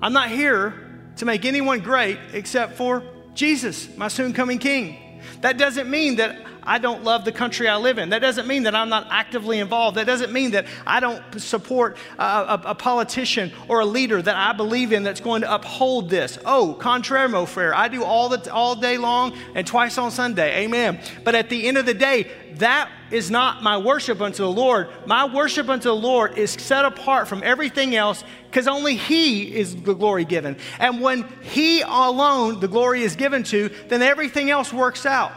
I'm 0.00 0.12
not 0.12 0.30
here 0.30 0.83
to 1.16 1.24
make 1.24 1.44
anyone 1.44 1.80
great 1.80 2.18
except 2.32 2.74
for 2.74 3.02
Jesus, 3.34 3.94
my 3.96 4.08
soon 4.08 4.32
coming 4.32 4.58
King. 4.58 5.20
That 5.40 5.58
doesn't 5.58 5.90
mean 5.90 6.16
that 6.16 6.36
I 6.66 6.78
don't 6.78 7.04
love 7.04 7.24
the 7.24 7.32
country 7.32 7.68
I 7.68 7.76
live 7.76 7.98
in. 7.98 8.10
That 8.10 8.20
doesn't 8.20 8.46
mean 8.46 8.64
that 8.64 8.74
I'm 8.74 8.88
not 8.88 9.08
actively 9.10 9.58
involved. 9.58 9.96
That 9.96 10.06
doesn't 10.06 10.32
mean 10.32 10.52
that 10.52 10.66
I 10.86 11.00
don't 11.00 11.22
support 11.40 11.96
a, 12.18 12.22
a, 12.22 12.62
a 12.66 12.74
politician 12.74 13.52
or 13.68 13.80
a 13.80 13.84
leader 13.84 14.20
that 14.20 14.36
I 14.36 14.52
believe 14.52 14.92
in 14.92 15.02
that's 15.02 15.20
going 15.20 15.42
to 15.42 15.54
uphold 15.54 16.10
this. 16.10 16.38
Oh, 16.44 16.74
contraire, 16.74 17.28
mon 17.28 17.46
frere. 17.46 17.74
I 17.74 17.88
do 17.88 18.04
all, 18.04 18.28
the, 18.28 18.52
all 18.52 18.74
day 18.74 18.98
long 18.98 19.36
and 19.54 19.66
twice 19.66 19.98
on 19.98 20.10
Sunday. 20.10 20.64
Amen. 20.64 21.00
But 21.22 21.34
at 21.34 21.48
the 21.48 21.66
end 21.66 21.78
of 21.78 21.86
the 21.86 21.94
day, 21.94 22.30
that 22.56 22.90
is 23.10 23.30
not 23.30 23.62
my 23.62 23.76
worship 23.76 24.20
unto 24.20 24.42
the 24.42 24.50
Lord. 24.50 24.88
My 25.06 25.24
worship 25.26 25.68
unto 25.68 25.88
the 25.88 25.96
Lord 25.96 26.38
is 26.38 26.52
set 26.52 26.84
apart 26.84 27.28
from 27.28 27.42
everything 27.42 27.94
else 27.94 28.24
because 28.46 28.68
only 28.68 28.96
He 28.96 29.54
is 29.54 29.74
the 29.76 29.94
glory 29.94 30.24
given. 30.24 30.56
And 30.78 31.00
when 31.00 31.28
He 31.42 31.82
alone 31.82 32.60
the 32.60 32.68
glory 32.68 33.02
is 33.02 33.16
given 33.16 33.42
to, 33.44 33.70
then 33.88 34.02
everything 34.02 34.50
else 34.50 34.72
works 34.72 35.04
out. 35.06 35.32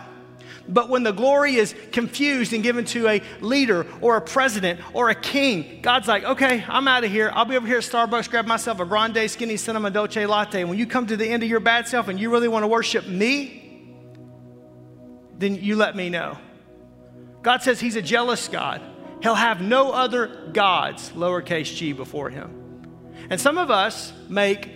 But 0.69 0.89
when 0.89 1.03
the 1.03 1.11
glory 1.11 1.55
is 1.55 1.73
confused 1.91 2.51
and 2.53 2.61
given 2.61 2.83
to 2.85 3.07
a 3.07 3.21
leader 3.39 3.85
or 4.01 4.17
a 4.17 4.21
president 4.21 4.81
or 4.93 5.09
a 5.09 5.15
king, 5.15 5.79
God's 5.81 6.07
like, 6.07 6.23
okay, 6.23 6.63
I'm 6.67 6.87
out 6.87 7.03
of 7.03 7.11
here. 7.11 7.31
I'll 7.33 7.45
be 7.45 7.55
over 7.55 7.65
here 7.65 7.77
at 7.77 7.83
Starbucks, 7.83 8.29
grab 8.29 8.45
myself 8.45 8.79
a 8.79 8.85
grande 8.85 9.29
skinny 9.31 9.57
cinnamon 9.57 9.93
dolce 9.93 10.25
latte. 10.25 10.63
When 10.65 10.77
you 10.77 10.85
come 10.85 11.07
to 11.07 11.17
the 11.17 11.27
end 11.27 11.43
of 11.43 11.49
your 11.49 11.61
bad 11.61 11.87
self 11.87 12.09
and 12.09 12.19
you 12.19 12.29
really 12.29 12.49
want 12.49 12.63
to 12.63 12.67
worship 12.67 13.07
me, 13.07 13.63
then 15.37 15.55
you 15.55 15.75
let 15.75 15.95
me 15.95 16.09
know. 16.09 16.37
God 17.41 17.61
says 17.61 17.79
He's 17.79 17.95
a 17.95 18.01
jealous 18.01 18.47
God. 18.47 18.81
He'll 19.21 19.35
have 19.35 19.61
no 19.61 19.91
other 19.91 20.49
gods, 20.51 21.11
lowercase 21.11 21.75
g, 21.75 21.93
before 21.93 22.29
Him. 22.29 22.85
And 23.29 23.39
some 23.39 23.57
of 23.57 23.71
us 23.71 24.11
make 24.27 24.69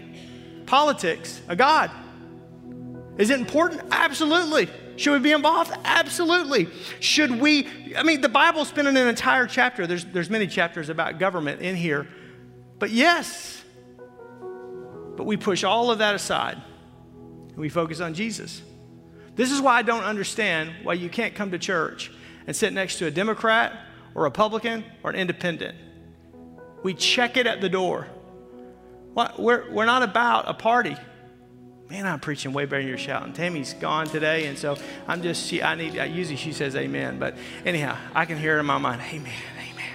politics 0.65 1.41
a 1.47 1.55
God. 1.55 1.91
Is 3.17 3.29
it 3.29 3.39
important? 3.39 3.81
Absolutely. 3.91 4.69
Should 5.01 5.13
we 5.13 5.19
be 5.19 5.31
involved? 5.31 5.71
Absolutely. 5.83 6.67
Should 6.99 7.41
we? 7.41 7.67
I 7.97 8.03
mean, 8.03 8.21
the 8.21 8.29
Bible's 8.29 8.67
spending 8.67 8.95
an 8.95 9.07
entire 9.07 9.47
chapter. 9.47 9.87
There's, 9.87 10.05
there's 10.05 10.29
many 10.29 10.45
chapters 10.45 10.89
about 10.89 11.17
government 11.17 11.61
in 11.61 11.75
here. 11.75 12.07
But 12.77 12.91
yes, 12.91 13.63
But 15.17 15.25
we 15.25 15.37
push 15.37 15.63
all 15.63 15.91
of 15.91 15.99
that 15.99 16.15
aside 16.15 16.57
and 17.49 17.57
we 17.57 17.69
focus 17.69 17.99
on 17.99 18.13
Jesus. 18.13 18.61
This 19.35 19.51
is 19.51 19.61
why 19.61 19.77
I 19.77 19.81
don't 19.81 20.03
understand 20.03 20.71
why 20.83 20.93
you 20.93 21.09
can't 21.09 21.35
come 21.35 21.51
to 21.51 21.59
church 21.59 22.11
and 22.47 22.55
sit 22.55 22.73
next 22.73 22.97
to 22.99 23.05
a 23.05 23.11
Democrat 23.11 23.77
or 24.15 24.23
Republican 24.23 24.83
or 25.03 25.11
an 25.11 25.15
independent. 25.15 25.77
We 26.83 26.93
check 26.93 27.37
it 27.37 27.47
at 27.47 27.61
the 27.61 27.69
door. 27.69 28.07
We're, 29.37 29.71
we're 29.71 29.85
not 29.85 30.03
about 30.03 30.49
a 30.49 30.53
party. 30.53 30.95
Man, 31.91 32.07
I'm 32.07 32.21
preaching 32.21 32.53
way 32.53 32.63
better 32.63 32.81
than 32.81 32.87
you're 32.87 32.97
shouting. 32.97 33.33
Tammy's 33.33 33.73
gone 33.73 34.07
today, 34.07 34.45
and 34.45 34.57
so 34.57 34.77
I'm 35.09 35.21
just, 35.21 35.45
she, 35.45 35.61
I 35.61 35.75
need, 35.75 35.93
usually 35.93 36.37
she 36.37 36.53
says 36.53 36.73
amen, 36.73 37.19
but 37.19 37.35
anyhow, 37.65 37.97
I 38.15 38.23
can 38.23 38.37
hear 38.37 38.55
it 38.55 38.61
in 38.61 38.65
my 38.65 38.77
mind, 38.77 39.01
amen, 39.11 39.33
amen. 39.59 39.89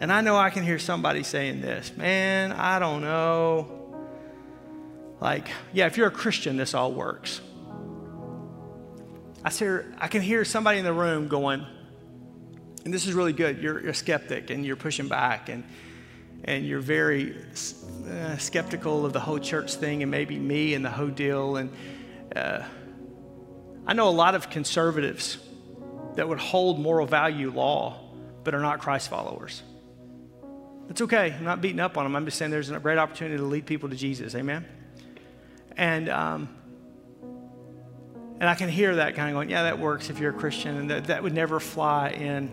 And 0.00 0.10
I 0.10 0.22
know 0.22 0.38
I 0.38 0.48
can 0.48 0.64
hear 0.64 0.78
somebody 0.78 1.22
saying 1.22 1.60
this, 1.60 1.94
man, 1.94 2.52
I 2.52 2.78
don't 2.78 3.02
know. 3.02 3.70
Like, 5.20 5.50
yeah, 5.74 5.84
if 5.84 5.98
you're 5.98 6.08
a 6.08 6.10
Christian, 6.10 6.56
this 6.56 6.72
all 6.72 6.92
works. 6.92 7.42
I, 9.44 9.50
hear, 9.50 9.94
I 9.98 10.08
can 10.08 10.22
hear 10.22 10.46
somebody 10.46 10.78
in 10.78 10.86
the 10.86 10.94
room 10.94 11.28
going, 11.28 11.66
and 12.86 12.94
this 12.94 13.06
is 13.06 13.12
really 13.12 13.34
good. 13.34 13.62
You're, 13.62 13.82
you're 13.82 13.90
a 13.90 13.94
skeptic 13.94 14.48
and 14.48 14.64
you're 14.64 14.76
pushing 14.76 15.08
back 15.08 15.50
and, 15.50 15.62
and 16.44 16.66
you're 16.66 16.80
very 16.80 17.36
uh, 18.08 18.36
skeptical 18.36 19.06
of 19.06 19.12
the 19.12 19.20
whole 19.20 19.38
church 19.38 19.74
thing 19.74 20.02
and 20.02 20.10
maybe 20.10 20.38
me 20.38 20.74
and 20.74 20.84
the 20.84 20.90
whole 20.90 21.08
deal. 21.08 21.56
And 21.56 21.70
uh, 22.34 22.62
I 23.86 23.94
know 23.94 24.08
a 24.08 24.10
lot 24.10 24.34
of 24.34 24.50
conservatives 24.50 25.38
that 26.14 26.28
would 26.28 26.38
hold 26.38 26.78
moral 26.78 27.06
value 27.06 27.50
law 27.50 27.98
but 28.44 28.54
are 28.54 28.60
not 28.60 28.80
Christ 28.80 29.08
followers. 29.08 29.62
It's 30.88 31.00
okay. 31.00 31.32
I'm 31.32 31.44
not 31.44 31.60
beating 31.60 31.80
up 31.80 31.96
on 31.96 32.04
them. 32.04 32.16
I'm 32.16 32.24
just 32.24 32.38
saying 32.38 32.50
there's 32.50 32.70
a 32.70 32.78
great 32.78 32.98
opportunity 32.98 33.36
to 33.36 33.44
lead 33.44 33.66
people 33.66 33.88
to 33.88 33.96
Jesus. 33.96 34.34
Amen? 34.34 34.66
And, 35.76 36.08
um, 36.08 36.48
and 38.40 38.48
I 38.48 38.54
can 38.54 38.68
hear 38.68 38.96
that 38.96 39.14
kind 39.14 39.30
of 39.30 39.34
going, 39.34 39.48
yeah, 39.48 39.62
that 39.64 39.78
works 39.78 40.10
if 40.10 40.18
you're 40.18 40.34
a 40.34 40.38
Christian, 40.38 40.76
and 40.76 40.90
that, 40.90 41.04
that 41.04 41.22
would 41.22 41.32
never 41.32 41.60
fly 41.60 42.10
in. 42.10 42.50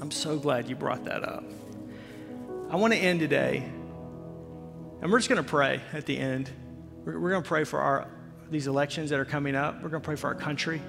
I'm 0.00 0.10
so 0.10 0.38
glad 0.38 0.68
you 0.68 0.76
brought 0.76 1.04
that 1.04 1.24
up. 1.24 1.44
I 2.70 2.76
want 2.76 2.92
to 2.92 2.98
end 2.98 3.20
today, 3.20 3.68
and 5.00 5.10
we're 5.10 5.18
just 5.18 5.28
going 5.28 5.42
to 5.42 5.48
pray 5.48 5.80
at 5.92 6.06
the 6.06 6.18
end. 6.18 6.50
We're, 7.04 7.18
we're 7.18 7.30
going 7.30 7.42
to 7.42 7.48
pray 7.48 7.64
for 7.64 7.80
our, 7.80 8.08
these 8.50 8.66
elections 8.66 9.10
that 9.10 9.20
are 9.20 9.24
coming 9.24 9.54
up. 9.54 9.76
We're 9.82 9.90
going 9.90 10.02
to 10.02 10.06
pray 10.06 10.16
for 10.16 10.28
our 10.28 10.34
country, 10.34 10.80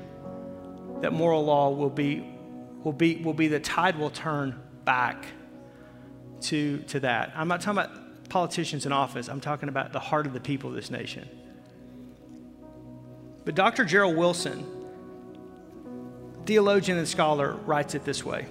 that 1.02 1.13
moral 1.13 1.45
law 1.45 1.69
will 1.69 1.89
be, 1.89 2.26
will 2.84 2.93
be, 2.93 3.17
will 3.17 3.34
be 3.34 3.48
the 3.48 3.60
tide 3.60 3.98
will 3.98 4.10
turn 4.10 4.60
back 4.86 5.26
to, 6.41 6.80
to 6.88 7.00
that. 7.02 7.34
I'm 7.36 7.48
not 7.48 7.62
talking 7.62 7.80
about 7.80 8.30
politicians 8.30 8.86
in 8.86 8.91
office, 8.91 9.28
I'm 9.28 9.41
talking 9.41 9.69
about 9.69 9.91
the 9.91 10.00
heart 10.00 10.26
of 10.26 10.34
the 10.34 10.39
people 10.39 10.69
of 10.69 10.76
this 10.76 10.91
nation. 10.91 11.28
But 13.45 13.56
Dr. 13.56 13.86
Gerald 13.86 14.15
Wilson, 14.15 14.65
theologian 16.45 16.98
and 16.98 17.08
scholar, 17.08 17.54
writes 17.65 17.95
it 17.95 18.06
this 18.06 18.24
way. 18.24 18.45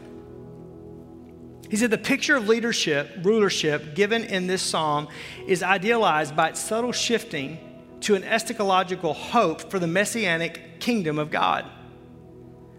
He 1.68 1.76
said 1.76 1.90
the 1.90 1.98
picture 1.98 2.36
of 2.36 2.48
leadership, 2.48 3.10
rulership 3.22 3.94
given 3.94 4.24
in 4.24 4.46
this 4.46 4.62
psalm 4.62 5.08
is 5.46 5.62
idealized 5.62 6.34
by 6.34 6.50
its 6.50 6.60
subtle 6.60 6.92
shifting 6.92 7.58
to 8.00 8.14
an 8.14 8.22
eschatological 8.22 9.14
hope 9.14 9.70
for 9.70 9.78
the 9.78 9.86
messianic 9.86 10.80
kingdom 10.80 11.18
of 11.18 11.30
God. 11.30 11.66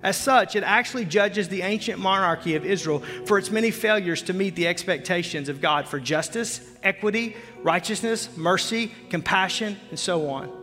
As 0.02 0.16
such, 0.16 0.56
it 0.56 0.64
actually 0.64 1.06
judges 1.06 1.50
the 1.50 1.62
ancient 1.62 2.00
monarchy 2.00 2.56
of 2.56 2.66
Israel 2.66 3.04
for 3.26 3.38
its 3.38 3.52
many 3.52 3.70
failures 3.70 4.22
to 4.24 4.34
meet 4.34 4.56
the 4.56 4.68
expectations 4.68 5.50
of 5.50 5.60
God 5.60 5.88
for 5.88 6.00
justice, 6.00 6.62
equity, 6.82 7.36
righteousness, 7.62 8.30
mercy, 8.38 8.94
compassion, 9.10 9.78
and 9.90 10.00
so 10.00 10.30
on. 10.30 10.56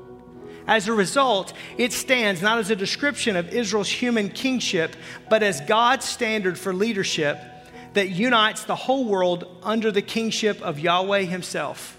As 0.67 0.89
a 0.89 0.93
result, 0.93 1.53
it 1.77 1.93
stands 1.93 2.43
not 2.43 2.59
as 2.59 2.71
a 2.71 2.77
description 2.77 3.37
of 3.37 3.55
Israel's 3.55 3.91
human 3.91 4.31
kingship, 4.31 4.97
but 5.29 5.43
as 5.43 5.61
God's 5.61 6.07
standard 6.07 6.59
for 6.59 6.73
leadership 6.73 7.39
that 7.97 8.11
unites 8.11 8.65
the 8.65 8.75
whole 8.75 9.07
world 9.07 9.47
under 9.63 9.91
the 9.91 10.03
kingship 10.03 10.61
of 10.61 10.79
Yahweh 10.79 11.23
Himself. 11.23 11.97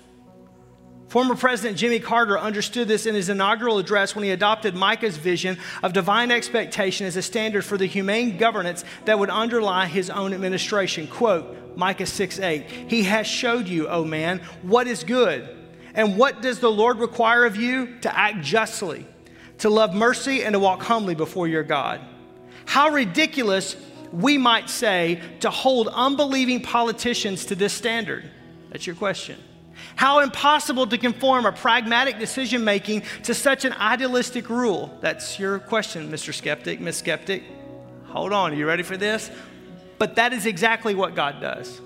Former 1.07 1.35
President 1.35 1.75
Jimmy 1.75 1.99
Carter 1.99 2.37
understood 2.37 2.87
this 2.87 3.07
in 3.07 3.15
his 3.15 3.29
inaugural 3.29 3.79
address 3.79 4.13
when 4.13 4.23
he 4.23 4.29
adopted 4.29 4.75
Micah's 4.75 5.17
vision 5.17 5.57
of 5.81 5.93
divine 5.93 6.31
expectation 6.31 7.07
as 7.07 7.15
a 7.15 7.21
standard 7.21 7.63
for 7.63 7.77
the 7.77 7.87
humane 7.87 8.37
governance 8.37 8.83
that 9.05 9.17
would 9.17 9.31
underlie 9.31 9.87
his 9.87 10.09
own 10.11 10.33
administration. 10.33 11.07
Quote, 11.07 11.75
Micah 11.75 12.05
6 12.05 12.39
8, 12.39 12.69
He 12.89 13.03
has 13.03 13.25
showed 13.25 13.67
you, 13.67 13.87
O 13.87 14.03
man, 14.03 14.41
what 14.61 14.85
is 14.85 15.03
good 15.03 15.49
and 15.95 16.15
what 16.15 16.43
does 16.43 16.59
the 16.59 16.71
Lord 16.71 16.99
require 16.99 17.43
of 17.43 17.55
you? 17.55 17.97
To 18.01 18.15
act 18.15 18.41
justly, 18.41 19.07
to 19.57 19.69
love 19.69 19.95
mercy, 19.95 20.43
and 20.43 20.53
to 20.53 20.59
walk 20.59 20.83
humbly 20.83 21.15
before 21.15 21.47
your 21.47 21.63
God. 21.63 22.01
How 22.65 22.89
ridiculous, 22.89 23.75
we 24.11 24.37
might 24.37 24.69
say, 24.69 25.21
to 25.41 25.49
hold 25.49 25.87
unbelieving 25.89 26.61
politicians 26.61 27.45
to 27.45 27.55
this 27.55 27.73
standard. 27.73 28.29
That's 28.69 28.85
your 28.85 28.95
question. 28.95 29.37
How 29.95 30.19
impossible 30.19 30.87
to 30.87 30.97
conform 30.97 31.45
a 31.45 31.51
pragmatic 31.51 32.19
decision 32.19 32.63
making 32.63 33.03
to 33.23 33.33
such 33.33 33.65
an 33.65 33.73
idealistic 33.73 34.49
rule. 34.49 34.95
That's 35.01 35.39
your 35.39 35.59
question, 35.59 36.11
Mr. 36.11 36.33
Skeptic, 36.33 36.79
Miss 36.79 36.97
Skeptic. 36.97 37.43
Hold 38.05 38.33
on, 38.33 38.53
are 38.53 38.55
you 38.55 38.67
ready 38.67 38.83
for 38.83 38.97
this? 38.97 39.29
But 39.97 40.15
that 40.15 40.33
is 40.33 40.45
exactly 40.45 40.95
what 40.95 41.15
God 41.15 41.41
does. 41.41 41.81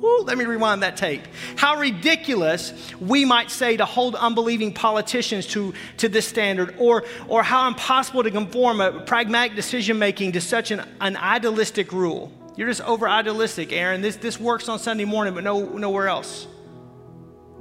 Let 0.00 0.38
me 0.38 0.44
rewind 0.44 0.82
that 0.82 0.96
tape. 0.96 1.22
How 1.56 1.76
ridiculous 1.78 2.72
we 3.00 3.24
might 3.24 3.50
say 3.50 3.76
to 3.76 3.84
hold 3.84 4.14
unbelieving 4.14 4.72
politicians 4.72 5.46
to, 5.48 5.74
to 5.98 6.08
this 6.08 6.26
standard, 6.26 6.74
or, 6.78 7.04
or 7.28 7.42
how 7.42 7.68
impossible 7.68 8.22
to 8.22 8.30
conform 8.30 8.80
a 8.80 9.00
pragmatic 9.00 9.56
decision 9.56 9.98
making 9.98 10.32
to 10.32 10.40
such 10.40 10.70
an, 10.70 10.82
an 11.00 11.16
idealistic 11.16 11.92
rule. 11.92 12.32
You're 12.56 12.68
just 12.68 12.82
over 12.82 13.08
idealistic, 13.08 13.72
Aaron. 13.72 14.00
This, 14.00 14.16
this 14.16 14.38
works 14.38 14.68
on 14.68 14.78
Sunday 14.78 15.04
morning, 15.04 15.34
but 15.34 15.44
no, 15.44 15.64
nowhere 15.64 16.08
else. 16.08 16.46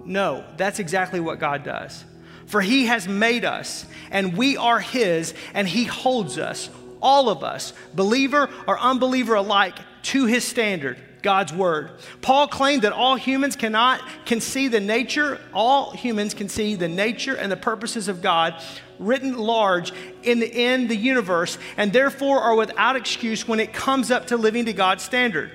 No, 0.06 0.46
that's 0.58 0.80
exactly 0.80 1.20
what 1.20 1.40
God 1.40 1.64
does. 1.64 2.04
For 2.46 2.62
he 2.62 2.86
has 2.86 3.08
made 3.08 3.46
us, 3.46 3.86
and 4.12 4.36
we 4.36 4.58
are 4.58 4.80
his, 4.80 5.34
and 5.54 5.68
he 5.68 5.84
holds 5.84 6.38
us, 6.38 6.70
all 7.02 7.30
of 7.30 7.44
us, 7.44 7.74
believer 7.94 8.50
or 8.68 8.80
unbeliever 8.80 9.36
alike, 9.36 9.76
to 10.04 10.26
his 10.26 10.46
standard. 10.46 10.98
God's 11.22 11.54
word. 11.54 11.92
Paul 12.22 12.48
claimed 12.48 12.84
that 12.84 12.94
all 12.94 13.16
humans 13.16 13.56
cannot 13.56 14.02
can 14.26 14.40
see 14.42 14.68
the 14.68 14.80
nature, 14.80 15.40
all 15.54 15.92
humans 15.92 16.34
can 16.34 16.50
see 16.50 16.76
the 16.76 16.88
nature 16.88 17.36
and 17.36 17.52
the 17.52 17.58
purposes 17.58 18.08
of 18.08 18.22
God 18.22 18.62
written 19.00 19.38
large 19.38 19.94
in 20.24 20.40
the, 20.40 20.48
in 20.48 20.88
the 20.88 20.96
universe 20.96 21.58
and 21.78 21.92
therefore 21.94 22.42
are 22.42 22.56
without 22.56 22.96
excuse 22.96 23.48
when 23.48 23.60
it 23.60 23.74
comes 23.74 24.12
up 24.12 24.28
to 24.28 24.38
living 24.38 24.66
to 24.66 24.74
God's 24.74 25.04
standard. 25.04 25.52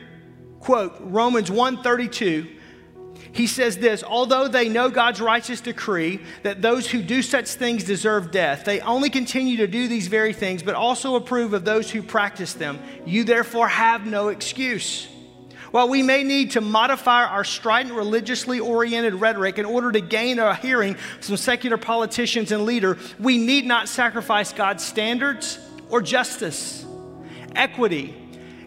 Quote 0.61 0.95
Romans 1.01 1.51
132 1.51 2.49
he 3.35 3.49
says 3.49 3.79
this 3.79 4.03
although 4.03 4.47
they 4.49 4.69
know 4.69 4.89
God's 4.89 5.21
righteous 5.21 5.61
decree 5.61 6.21
that 6.45 6.63
those 6.63 6.89
who 6.89 7.03
do 7.03 7.21
such 7.21 7.49
things 7.49 7.83
deserve 7.83 8.31
death, 8.31 8.65
they 8.65 8.81
only 8.81 9.11
continue 9.11 9.57
to 9.59 9.67
do 9.67 9.89
these 9.89 10.07
very 10.07 10.33
things, 10.33 10.63
but 10.63 10.77
also 10.77 11.17
approve 11.17 11.53
of 11.53 11.65
those 11.65 11.91
who 11.91 12.03
practice 12.03 12.55
them. 12.55 12.79
You 13.05 13.25
therefore 13.25 13.69
have 13.69 14.07
no 14.07 14.29
excuse. 14.29 15.09
While 15.75 15.89
we 15.89 16.05
may 16.05 16.23
need 16.23 16.53
to 16.53 16.61
modify 16.61 17.25
our 17.25 17.43
strident, 17.43 17.97
religiously 17.97 18.61
oriented 18.61 19.15
rhetoric 19.15 19.59
in 19.59 19.65
order 19.65 19.91
to 19.91 20.01
gain 20.01 20.39
a 20.39 20.55
hearing 20.55 20.95
from 21.21 21.37
secular 21.37 21.77
politicians 21.77 22.53
and 22.53 22.65
leaders, 22.65 22.97
we 23.19 23.39
need 23.39 23.67
not 23.67 23.89
sacrifice 23.89 24.53
God's 24.53 24.85
standards 24.85 25.59
or 25.91 26.01
justice, 26.01 26.87
equity, 27.57 28.15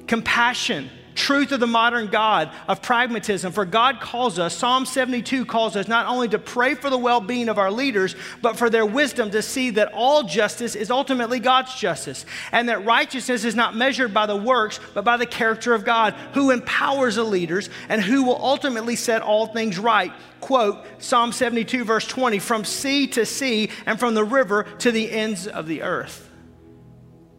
compassion, 0.06 0.90
truth 1.18 1.52
of 1.52 1.60
the 1.60 1.68
modern 1.68 2.08
God 2.08 2.52
of 2.68 2.82
pragmatism. 2.82 3.52
For 3.52 3.66
God 3.66 4.00
calls 4.00 4.40
us, 4.40 4.56
Psalm 4.56 4.86
72 4.86 5.46
calls 5.46 5.76
us 5.76 5.88
not 5.88 6.06
only 6.06 6.30
to 6.30 6.40
pray 6.40 6.76
for 6.76 6.90
the 6.90 6.98
well 6.98 7.20
being 7.20 7.50
of 7.50 7.58
our 7.58 7.72
leaders, 7.72 8.16
but 8.42 8.58
for 8.58 8.70
their 8.70 8.86
wisdom 8.86 9.32
to 9.32 9.42
see 9.42 9.72
that 9.72 9.92
all 9.94 10.24
justice 10.24 10.76
is 10.76 10.92
ultimately 10.92 11.40
God's 11.40 11.76
justice, 11.76 12.26
and 12.52 12.70
that 12.70 12.86
righteousness 12.86 13.44
is 13.44 13.56
not 13.56 13.76
measured 13.76 14.14
by 14.14 14.26
the 14.26 14.38
works, 14.38 14.80
but 14.94 15.04
by 15.04 15.18
the 15.18 15.26
character 15.26 15.74
of 15.74 15.84
God, 15.84 16.14
who 16.34 16.52
empowers 16.52 17.16
the 17.16 17.24
leaders 17.24 17.70
and 17.90 18.02
who 18.02 18.24
will 18.24 18.42
ultimately 18.42 18.96
set 18.96 19.22
all 19.22 19.48
things 19.48 19.78
right. 19.78 20.14
Quote 20.40 20.86
Psalm 21.00 21.32
72, 21.32 21.84
verse 21.84 22.06
20 22.06 22.40
from 22.40 22.64
sea 22.64 23.08
to 23.08 23.26
sea 23.26 23.72
and 23.86 24.00
from 24.00 24.14
the 24.14 24.24
river 24.24 24.64
to 24.80 24.92
the 24.92 25.12
ends 25.12 25.48
of 25.48 25.68
the 25.68 25.82
earth. 25.82 26.27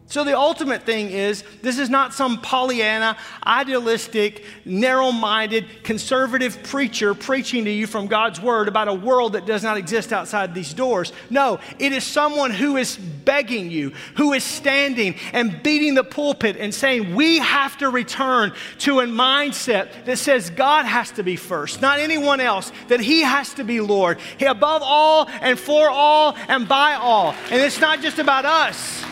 So, 0.09 0.23
the 0.23 0.35
ultimate 0.35 0.81
thing 0.81 1.11
is 1.11 1.43
this 1.61 1.77
is 1.77 1.87
not 1.87 2.15
some 2.15 2.41
Pollyanna, 2.41 3.15
idealistic, 3.45 4.43
narrow 4.65 5.11
minded, 5.11 5.83
conservative 5.83 6.63
preacher 6.63 7.13
preaching 7.13 7.65
to 7.65 7.71
you 7.71 7.85
from 7.85 8.07
God's 8.07 8.41
word 8.41 8.67
about 8.67 8.87
a 8.87 8.93
world 8.93 9.33
that 9.33 9.45
does 9.45 9.61
not 9.61 9.77
exist 9.77 10.11
outside 10.11 10.55
these 10.55 10.73
doors. 10.73 11.13
No, 11.29 11.59
it 11.77 11.91
is 11.91 12.03
someone 12.03 12.49
who 12.49 12.77
is 12.77 12.97
begging 12.97 13.69
you, 13.69 13.91
who 14.15 14.33
is 14.33 14.43
standing 14.43 15.13
and 15.31 15.61
beating 15.61 15.93
the 15.93 16.03
pulpit 16.03 16.57
and 16.57 16.73
saying, 16.73 17.13
We 17.13 17.37
have 17.37 17.77
to 17.77 17.91
return 17.91 18.53
to 18.79 19.01
a 19.01 19.05
mindset 19.05 20.05
that 20.05 20.17
says 20.17 20.49
God 20.49 20.87
has 20.87 21.11
to 21.11 21.23
be 21.23 21.35
first, 21.35 21.83
not 21.83 21.99
anyone 21.99 22.39
else, 22.39 22.71
that 22.87 22.99
He 22.99 23.21
has 23.21 23.53
to 23.53 23.63
be 23.63 23.79
Lord. 23.79 24.17
He 24.39 24.45
above 24.45 24.81
all 24.83 25.29
and 25.41 25.59
for 25.59 25.87
all 25.87 26.35
and 26.47 26.67
by 26.67 26.95
all. 26.95 27.35
And 27.51 27.61
it's 27.61 27.79
not 27.79 28.01
just 28.01 28.17
about 28.17 28.45
us. 28.45 29.05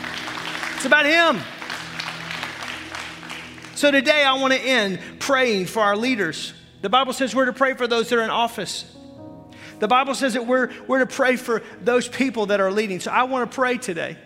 It's 0.77 0.85
about 0.85 1.07
Him. 1.07 1.41
So 3.73 3.89
today 3.89 4.23
I 4.23 4.35
want 4.35 4.53
to 4.53 4.59
end 4.59 4.99
praying 5.17 5.65
for 5.65 5.81
our 5.81 5.97
leaders. 5.97 6.53
The 6.83 6.89
Bible 6.89 7.13
says 7.13 7.33
we're 7.33 7.45
to 7.45 7.53
pray 7.53 7.73
for 7.73 7.87
those 7.87 8.09
that 8.09 8.19
are 8.19 8.21
in 8.21 8.29
office. 8.29 8.85
The 9.79 9.87
Bible 9.87 10.13
says 10.13 10.35
that 10.35 10.45
we're, 10.45 10.71
we're 10.87 10.99
to 10.99 11.07
pray 11.07 11.35
for 11.35 11.63
those 11.81 12.07
people 12.07 12.45
that 12.47 12.59
are 12.59 12.71
leading. 12.71 12.99
So 12.99 13.09
I 13.09 13.23
want 13.23 13.49
to 13.49 13.55
pray 13.55 13.79
today. 13.79 14.19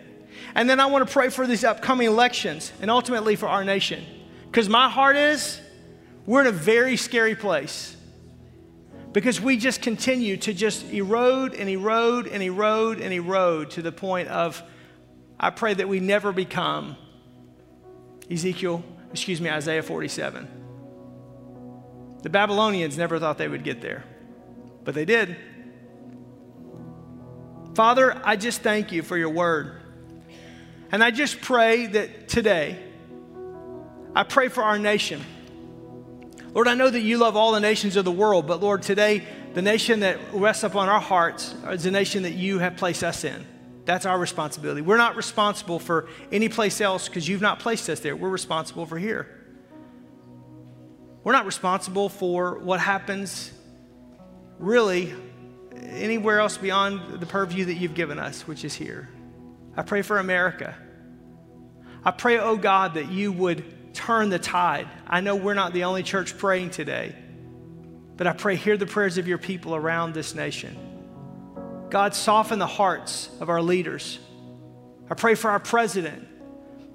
And 0.54 0.68
then 0.68 0.78
I 0.78 0.84
want 0.86 1.08
to 1.08 1.10
pray 1.10 1.30
for 1.30 1.46
these 1.46 1.64
upcoming 1.64 2.06
elections 2.06 2.70
and 2.82 2.90
ultimately 2.90 3.34
for 3.34 3.48
our 3.48 3.64
nation. 3.64 4.04
Because 4.44 4.68
my 4.68 4.90
heart 4.90 5.16
is 5.16 5.58
we're 6.26 6.42
in 6.42 6.48
a 6.48 6.52
very 6.52 6.98
scary 6.98 7.34
place. 7.34 7.96
Because 9.14 9.40
we 9.40 9.56
just 9.56 9.80
continue 9.80 10.36
to 10.36 10.52
just 10.52 10.92
erode 10.92 11.54
and 11.54 11.70
erode 11.70 12.26
and 12.26 12.42
erode 12.42 13.00
and 13.00 13.10
erode 13.14 13.70
to 13.70 13.80
the 13.80 13.90
point 13.90 14.28
of 14.28 14.62
I 15.42 15.50
pray 15.50 15.74
that 15.74 15.88
we 15.88 15.98
never 15.98 16.30
become 16.30 16.96
Ezekiel, 18.30 18.84
excuse 19.10 19.40
me, 19.40 19.50
Isaiah 19.50 19.82
47. 19.82 20.48
The 22.22 22.30
Babylonians 22.30 22.96
never 22.96 23.18
thought 23.18 23.38
they 23.38 23.48
would 23.48 23.64
get 23.64 23.80
there, 23.80 24.04
but 24.84 24.94
they 24.94 25.04
did. 25.04 25.36
Father, 27.74 28.20
I 28.24 28.36
just 28.36 28.60
thank 28.60 28.92
you 28.92 29.02
for 29.02 29.16
your 29.16 29.30
word. 29.30 29.80
And 30.92 31.02
I 31.02 31.10
just 31.10 31.40
pray 31.40 31.86
that 31.86 32.28
today, 32.28 32.78
I 34.14 34.22
pray 34.22 34.48
for 34.48 34.62
our 34.62 34.78
nation. 34.78 35.24
Lord, 36.52 36.68
I 36.68 36.74
know 36.74 36.88
that 36.88 37.00
you 37.00 37.16
love 37.18 37.34
all 37.34 37.52
the 37.52 37.60
nations 37.60 37.96
of 37.96 38.04
the 38.04 38.12
world, 38.12 38.46
but 38.46 38.60
Lord, 38.60 38.82
today, 38.82 39.26
the 39.54 39.62
nation 39.62 40.00
that 40.00 40.18
rests 40.32 40.62
upon 40.62 40.88
our 40.88 41.00
hearts 41.00 41.54
is 41.70 41.82
the 41.82 41.90
nation 41.90 42.22
that 42.24 42.34
you 42.34 42.58
have 42.58 42.76
placed 42.76 43.02
us 43.02 43.24
in. 43.24 43.44
That's 43.84 44.06
our 44.06 44.18
responsibility. 44.18 44.80
We're 44.80 44.96
not 44.96 45.16
responsible 45.16 45.78
for 45.78 46.08
any 46.30 46.48
place 46.48 46.80
else 46.80 47.08
because 47.08 47.28
you've 47.28 47.40
not 47.40 47.58
placed 47.58 47.88
us 47.88 48.00
there. 48.00 48.14
We're 48.14 48.28
responsible 48.28 48.86
for 48.86 48.98
here. 48.98 49.28
We're 51.24 51.32
not 51.32 51.46
responsible 51.46 52.08
for 52.08 52.58
what 52.58 52.80
happens 52.80 53.52
really 54.58 55.12
anywhere 55.74 56.40
else 56.40 56.56
beyond 56.56 57.20
the 57.20 57.26
purview 57.26 57.64
that 57.66 57.74
you've 57.74 57.94
given 57.94 58.18
us, 58.18 58.46
which 58.46 58.64
is 58.64 58.74
here. 58.74 59.08
I 59.76 59.82
pray 59.82 60.02
for 60.02 60.18
America. 60.18 60.76
I 62.04 62.10
pray, 62.10 62.38
oh 62.38 62.56
God, 62.56 62.94
that 62.94 63.10
you 63.10 63.32
would 63.32 63.94
turn 63.94 64.30
the 64.30 64.38
tide. 64.38 64.88
I 65.06 65.20
know 65.20 65.36
we're 65.36 65.54
not 65.54 65.72
the 65.72 65.84
only 65.84 66.02
church 66.02 66.36
praying 66.38 66.70
today, 66.70 67.14
but 68.16 68.26
I 68.26 68.32
pray, 68.32 68.56
hear 68.56 68.76
the 68.76 68.86
prayers 68.86 69.18
of 69.18 69.28
your 69.28 69.38
people 69.38 69.74
around 69.74 70.14
this 70.14 70.34
nation. 70.34 70.76
God, 71.92 72.14
soften 72.14 72.58
the 72.58 72.66
hearts 72.66 73.28
of 73.38 73.50
our 73.50 73.60
leaders. 73.60 74.18
I 75.10 75.14
pray 75.14 75.34
for 75.34 75.50
our 75.50 75.60
president. 75.60 76.26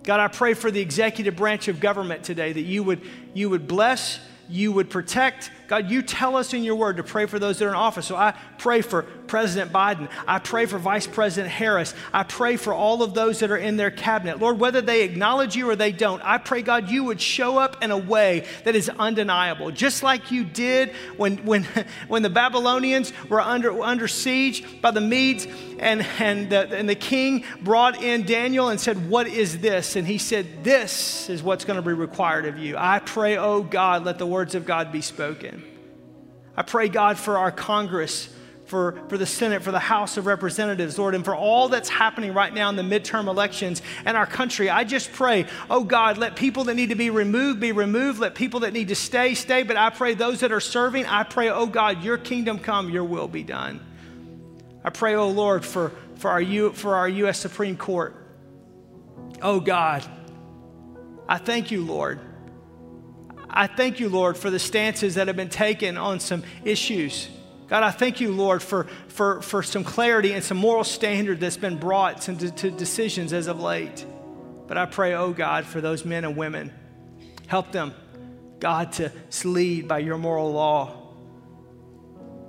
God, 0.01 0.19
I 0.19 0.27
pray 0.27 0.55
for 0.55 0.71
the 0.71 0.79
executive 0.79 1.35
branch 1.35 1.67
of 1.67 1.79
government 1.79 2.23
today 2.23 2.51
that 2.51 2.63
you 2.63 2.81
would, 2.81 3.03
you 3.35 3.51
would 3.51 3.67
bless, 3.67 4.19
you 4.49 4.71
would 4.71 4.89
protect. 4.89 5.51
God, 5.67 5.91
you 5.91 6.01
tell 6.01 6.37
us 6.37 6.53
in 6.53 6.63
your 6.63 6.75
word 6.75 6.97
to 6.97 7.03
pray 7.03 7.25
for 7.25 7.39
those 7.39 7.59
that 7.59 7.65
are 7.65 7.69
in 7.69 7.75
office. 7.75 8.05
So 8.05 8.15
I 8.15 8.33
pray 8.57 8.81
for 8.81 9.03
President 9.03 9.73
Biden. 9.73 10.09
I 10.25 10.39
pray 10.39 10.65
for 10.65 10.77
Vice 10.77 11.05
President 11.05 11.51
Harris. 11.51 11.93
I 12.13 12.23
pray 12.23 12.55
for 12.55 12.73
all 12.73 13.03
of 13.03 13.13
those 13.13 13.39
that 13.39 13.51
are 13.51 13.57
in 13.57 13.75
their 13.75 13.91
cabinet. 13.91 14.39
Lord, 14.39 14.59
whether 14.59 14.81
they 14.81 15.03
acknowledge 15.03 15.55
you 15.55 15.69
or 15.69 15.75
they 15.75 15.91
don't, 15.91 16.21
I 16.23 16.37
pray, 16.37 16.61
God, 16.61 16.89
you 16.89 17.03
would 17.03 17.19
show 17.19 17.57
up 17.57 17.83
in 17.83 17.91
a 17.91 17.97
way 17.97 18.45
that 18.63 18.75
is 18.75 18.89
undeniable, 18.89 19.71
just 19.71 20.03
like 20.03 20.31
you 20.31 20.45
did 20.45 20.93
when, 21.17 21.37
when, 21.45 21.63
when 22.07 22.23
the 22.23 22.29
Babylonians 22.29 23.11
were 23.29 23.41
under, 23.41 23.83
under 23.83 24.07
siege 24.07 24.81
by 24.81 24.91
the 24.91 25.01
Medes 25.01 25.47
and, 25.79 26.05
and, 26.19 26.49
the, 26.49 26.75
and 26.75 26.89
the 26.89 26.95
king 26.95 27.43
brought 27.61 28.01
in 28.01 28.23
Daniel 28.25 28.69
and 28.69 28.79
said, 28.79 29.09
What 29.09 29.27
is 29.27 29.59
this? 29.59 29.95
And 29.95 30.07
he 30.07 30.17
said, 30.17 30.63
This 30.63 31.29
is 31.29 31.43
what's 31.43 31.65
going 31.65 31.77
to 31.77 31.87
be 31.87 31.93
required 31.93 32.45
of 32.45 32.57
you. 32.57 32.75
I 32.77 32.99
pray, 32.99 33.37
oh 33.37 33.63
God, 33.63 34.05
let 34.05 34.17
the 34.17 34.25
words 34.25 34.55
of 34.55 34.65
God 34.65 34.91
be 34.91 35.01
spoken. 35.01 35.63
I 36.55 36.63
pray, 36.63 36.89
God, 36.89 37.17
for 37.17 37.37
our 37.37 37.51
Congress 37.51 38.29
for, 38.67 38.99
for 39.07 39.17
the 39.17 39.25
Senate, 39.25 39.63
for 39.63 39.71
the 39.71 39.79
House 39.79 40.17
of 40.17 40.25
Representatives, 40.25 40.99
Lord, 40.99 41.15
and 41.15 41.23
for 41.23 41.35
all 41.35 41.69
that's 41.69 41.89
happening 41.89 42.33
right 42.33 42.53
now 42.53 42.69
in 42.69 42.75
the 42.75 42.83
midterm 42.83 43.27
elections 43.27 43.81
in 44.05 44.15
our 44.15 44.25
country. 44.25 44.69
I 44.69 44.83
just 44.83 45.11
pray, 45.13 45.45
oh 45.69 45.83
God, 45.83 46.17
let 46.17 46.35
people 46.35 46.65
that 46.65 46.73
need 46.73 46.89
to 46.89 46.95
be 46.95 47.09
removed 47.09 47.59
be 47.59 47.71
removed. 47.71 48.19
Let 48.19 48.35
people 48.35 48.61
that 48.61 48.73
need 48.73 48.89
to 48.89 48.95
stay, 48.95 49.35
stay. 49.35 49.63
But 49.63 49.77
I 49.77 49.89
pray 49.89 50.13
those 50.13 50.41
that 50.41 50.51
are 50.51 50.59
serving, 50.59 51.05
I 51.05 51.23
pray, 51.23 51.49
oh 51.49 51.65
God, 51.65 52.03
your 52.03 52.17
kingdom 52.17 52.59
come, 52.59 52.89
your 52.89 53.05
will 53.05 53.29
be 53.29 53.43
done. 53.43 53.79
I 54.83 54.89
pray, 54.89 55.15
oh 55.15 55.29
Lord, 55.29 55.65
for, 55.65 55.91
for, 56.15 56.29
our, 56.29 56.41
U, 56.41 56.71
for 56.71 56.95
our 56.95 57.09
U.S. 57.09 57.39
Supreme 57.39 57.77
Court. 57.77 58.15
Oh 59.41 59.59
God, 59.59 60.05
I 61.27 61.37
thank 61.37 61.71
you, 61.71 61.83
Lord. 61.83 62.19
I 63.49 63.67
thank 63.67 63.99
you, 63.99 64.09
Lord, 64.09 64.37
for 64.37 64.49
the 64.49 64.59
stances 64.59 65.15
that 65.15 65.27
have 65.27 65.35
been 65.35 65.49
taken 65.49 65.97
on 65.97 66.19
some 66.19 66.43
issues. 66.63 67.29
God, 67.67 67.83
I 67.83 67.91
thank 67.91 68.21
you, 68.21 68.31
Lord, 68.31 68.61
for, 68.61 68.85
for, 69.07 69.41
for 69.41 69.61
some 69.61 69.83
clarity 69.83 70.33
and 70.33 70.43
some 70.43 70.57
moral 70.57 70.83
standard 70.83 71.39
that's 71.39 71.57
been 71.57 71.77
brought 71.77 72.21
to, 72.21 72.51
to 72.51 72.71
decisions 72.71 73.33
as 73.33 73.47
of 73.47 73.59
late. 73.59 74.05
But 74.67 74.77
I 74.77 74.85
pray, 74.85 75.15
oh 75.15 75.33
God, 75.33 75.65
for 75.65 75.81
those 75.81 76.05
men 76.05 76.23
and 76.23 76.37
women. 76.37 76.73
Help 77.47 77.71
them, 77.71 77.93
God, 78.59 78.93
to 78.93 79.11
lead 79.43 79.87
by 79.87 79.99
your 79.99 80.17
moral 80.17 80.51
law. 80.51 81.06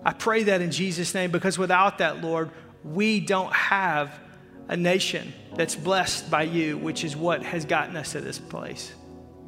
I 0.08 0.14
pray 0.14 0.44
that 0.44 0.62
in 0.62 0.70
Jesus' 0.70 1.12
name 1.12 1.30
because 1.30 1.58
without 1.58 1.98
that, 1.98 2.22
Lord, 2.22 2.48
we 2.82 3.20
don't 3.20 3.52
have 3.52 4.18
a 4.66 4.74
nation 4.74 5.34
that's 5.54 5.76
blessed 5.76 6.30
by 6.30 6.44
you, 6.44 6.78
which 6.78 7.04
is 7.04 7.14
what 7.14 7.42
has 7.42 7.66
gotten 7.66 7.94
us 7.94 8.12
to 8.12 8.22
this 8.22 8.38
place. 8.38 8.90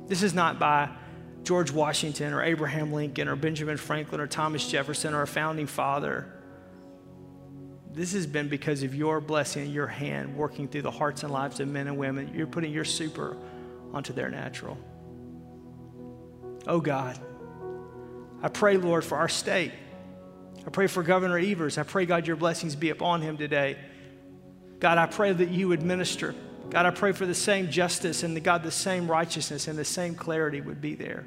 This 0.06 0.22
is 0.22 0.34
not 0.34 0.58
by 0.58 0.90
George 1.44 1.70
Washington 1.70 2.34
or 2.34 2.42
Abraham 2.42 2.92
Lincoln 2.92 3.26
or 3.26 3.36
Benjamin 3.36 3.78
Franklin 3.78 4.20
or 4.20 4.26
Thomas 4.26 4.68
Jefferson 4.68 5.14
or 5.14 5.22
a 5.22 5.26
founding 5.26 5.66
father. 5.66 6.30
This 7.94 8.12
has 8.12 8.26
been 8.26 8.48
because 8.50 8.82
of 8.82 8.94
your 8.94 9.18
blessing 9.18 9.62
and 9.62 9.72
your 9.72 9.86
hand 9.86 10.36
working 10.36 10.68
through 10.68 10.82
the 10.82 10.90
hearts 10.90 11.22
and 11.22 11.32
lives 11.32 11.60
of 11.60 11.68
men 11.68 11.86
and 11.86 11.96
women. 11.96 12.34
You're 12.34 12.46
putting 12.46 12.70
your 12.70 12.84
super 12.84 13.34
onto 13.94 14.12
their 14.12 14.28
natural. 14.28 14.76
Oh 16.66 16.80
God, 16.80 17.18
I 18.42 18.48
pray, 18.48 18.76
Lord, 18.76 19.06
for 19.06 19.16
our 19.16 19.30
state. 19.30 19.72
I 20.66 20.70
pray 20.70 20.86
for 20.86 21.02
Governor 21.02 21.38
Evers. 21.38 21.78
I 21.78 21.82
pray, 21.82 22.06
God, 22.06 22.26
your 22.26 22.36
blessings 22.36 22.76
be 22.76 22.90
upon 22.90 23.22
him 23.22 23.36
today. 23.36 23.78
God, 24.78 24.98
I 24.98 25.06
pray 25.06 25.32
that 25.32 25.48
you 25.48 25.68
would 25.68 25.82
minister 25.82 26.34
God, 26.70 26.86
I 26.86 26.90
pray 26.90 27.10
for 27.10 27.26
the 27.26 27.34
same 27.34 27.68
justice 27.68 28.22
and 28.22 28.36
the, 28.36 28.40
God, 28.40 28.62
the 28.62 28.70
same 28.70 29.10
righteousness 29.10 29.66
and 29.66 29.76
the 29.76 29.84
same 29.84 30.14
clarity 30.14 30.60
would 30.60 30.80
be 30.80 30.94
there. 30.94 31.26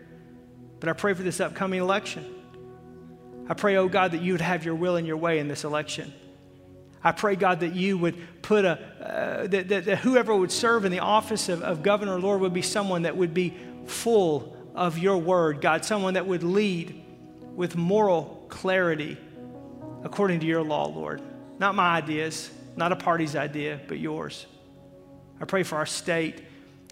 But 0.80 0.88
I 0.88 0.94
pray 0.94 1.14
for 1.14 1.24
this 1.24 1.42
upcoming 1.42 1.82
election. 1.82 2.26
I 3.50 3.54
pray, 3.54 3.76
oh 3.76 3.90
God, 3.90 4.14
that 4.14 4.22
you 4.22 4.32
would 4.32 4.42
have 4.42 4.64
your 4.64 4.76
will 4.76 4.96
and 4.96 5.06
your 5.06 5.18
way 5.18 5.40
in 5.40 5.50
this 5.50 5.66
election. 5.66 6.14
I 7.04 7.12
pray, 7.12 7.36
God, 7.36 7.60
that 7.60 7.76
you 7.76 7.98
would 7.98 8.42
put 8.42 8.64
a, 8.64 8.80
uh, 9.02 9.48
that, 9.48 9.68
that, 9.68 9.86
that, 9.86 9.98
whoever 9.98 10.34
would 10.34 10.52
serve 10.52 10.86
in 10.86 10.94
the 10.94 11.00
office 11.00 11.50
of, 11.50 11.62
of 11.62 11.84
governor, 11.84 12.18
Lord, 12.18 12.40
would 12.40 12.54
be 12.54 12.62
someone 12.62 13.02
that 13.02 13.18
would 13.18 13.34
be 13.34 13.54
full 13.86 14.56
of 14.74 14.98
your 14.98 15.18
word, 15.18 15.60
God, 15.60 15.84
someone 15.84 16.14
that 16.14 16.26
would 16.26 16.44
lead 16.44 17.04
with 17.54 17.76
moral 17.76 18.43
clarity 18.54 19.18
according 20.04 20.40
to 20.42 20.46
your 20.46 20.62
law, 20.62 20.86
Lord. 20.86 21.22
Not 21.58 21.74
my 21.74 21.98
ideas, 21.98 22.52
not 22.76 22.92
a 22.92 22.96
party's 22.96 23.36
idea, 23.36 23.80
but 23.88 23.98
yours. 23.98 24.46
I 25.42 25.46
pray 25.46 25.64
for 25.64 25.78
our 25.78 25.88
state 25.88 26.44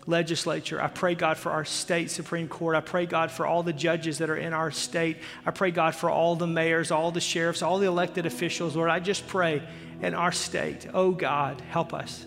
legislature. 0.07 0.81
I 0.81 0.87
pray, 0.87 1.13
God, 1.13 1.37
for 1.37 1.51
our 1.51 1.63
state 1.63 2.09
Supreme 2.09 2.47
Court. 2.47 2.75
I 2.75 2.81
pray, 2.81 3.05
God, 3.05 3.29
for 3.29 3.45
all 3.45 3.61
the 3.61 3.73
judges 3.73 4.17
that 4.17 4.29
are 4.31 4.35
in 4.35 4.53
our 4.53 4.71
state. 4.71 5.17
I 5.45 5.51
pray, 5.51 5.69
God, 5.69 5.93
for 5.93 6.09
all 6.09 6.35
the 6.35 6.47
mayors, 6.47 6.89
all 6.89 7.11
the 7.11 7.21
sheriffs, 7.21 7.61
all 7.61 7.77
the 7.77 7.85
elected 7.85 8.25
officials. 8.25 8.75
Lord, 8.75 8.89
I 8.89 8.99
just 8.99 9.27
pray 9.27 9.61
in 10.01 10.15
our 10.15 10.31
state. 10.31 10.87
Oh, 10.93 11.11
God, 11.11 11.61
help 11.69 11.93
us. 11.93 12.25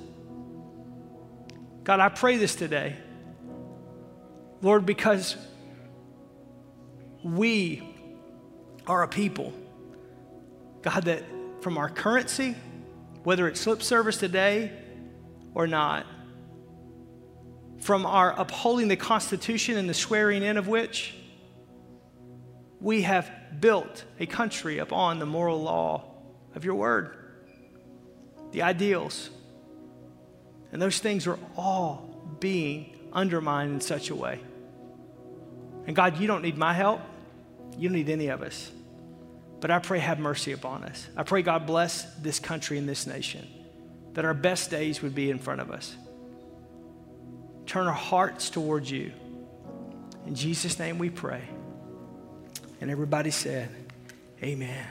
God, 1.82 1.98
I 1.98 2.08
pray 2.08 2.36
this 2.36 2.54
today. 2.54 2.94
Lord, 4.62 4.86
because 4.86 5.36
we 7.24 7.93
are 8.86 9.02
a 9.02 9.08
people, 9.08 9.52
God, 10.82 11.04
that 11.04 11.24
from 11.60 11.78
our 11.78 11.88
currency, 11.88 12.54
whether 13.22 13.48
it's 13.48 13.66
lip 13.66 13.82
service 13.82 14.18
today 14.18 14.70
or 15.54 15.66
not, 15.66 16.06
from 17.80 18.06
our 18.06 18.38
upholding 18.38 18.88
the 18.88 18.96
Constitution 18.96 19.76
and 19.76 19.88
the 19.88 19.94
swearing 19.94 20.42
in 20.42 20.56
of 20.56 20.68
which 20.68 21.14
we 22.80 23.02
have 23.02 23.30
built 23.60 24.04
a 24.20 24.26
country 24.26 24.78
upon 24.78 25.18
the 25.18 25.26
moral 25.26 25.62
law 25.62 26.04
of 26.54 26.64
your 26.64 26.74
word, 26.74 27.16
the 28.52 28.62
ideals. 28.62 29.30
And 30.72 30.82
those 30.82 30.98
things 30.98 31.26
are 31.26 31.38
all 31.56 32.36
being 32.40 32.94
undermined 33.12 33.72
in 33.72 33.80
such 33.80 34.10
a 34.10 34.14
way. 34.14 34.40
And 35.86 35.94
God, 35.94 36.18
you 36.18 36.26
don't 36.26 36.42
need 36.42 36.58
my 36.58 36.74
help. 36.74 37.00
You 37.78 37.88
don't 37.88 37.96
need 37.96 38.10
any 38.10 38.28
of 38.28 38.42
us. 38.42 38.70
But 39.64 39.70
I 39.70 39.78
pray, 39.78 39.98
have 39.98 40.18
mercy 40.18 40.52
upon 40.52 40.84
us. 40.84 41.08
I 41.16 41.22
pray, 41.22 41.40
God, 41.40 41.66
bless 41.66 42.02
this 42.16 42.38
country 42.38 42.76
and 42.76 42.86
this 42.86 43.06
nation, 43.06 43.48
that 44.12 44.26
our 44.26 44.34
best 44.34 44.70
days 44.70 45.00
would 45.00 45.14
be 45.14 45.30
in 45.30 45.38
front 45.38 45.62
of 45.62 45.70
us. 45.70 45.96
Turn 47.64 47.86
our 47.86 47.94
hearts 47.94 48.50
towards 48.50 48.90
you. 48.90 49.10
In 50.26 50.34
Jesus' 50.34 50.78
name 50.78 50.98
we 50.98 51.08
pray. 51.08 51.48
And 52.82 52.90
everybody 52.90 53.30
said, 53.30 53.70
Amen. 54.42 54.86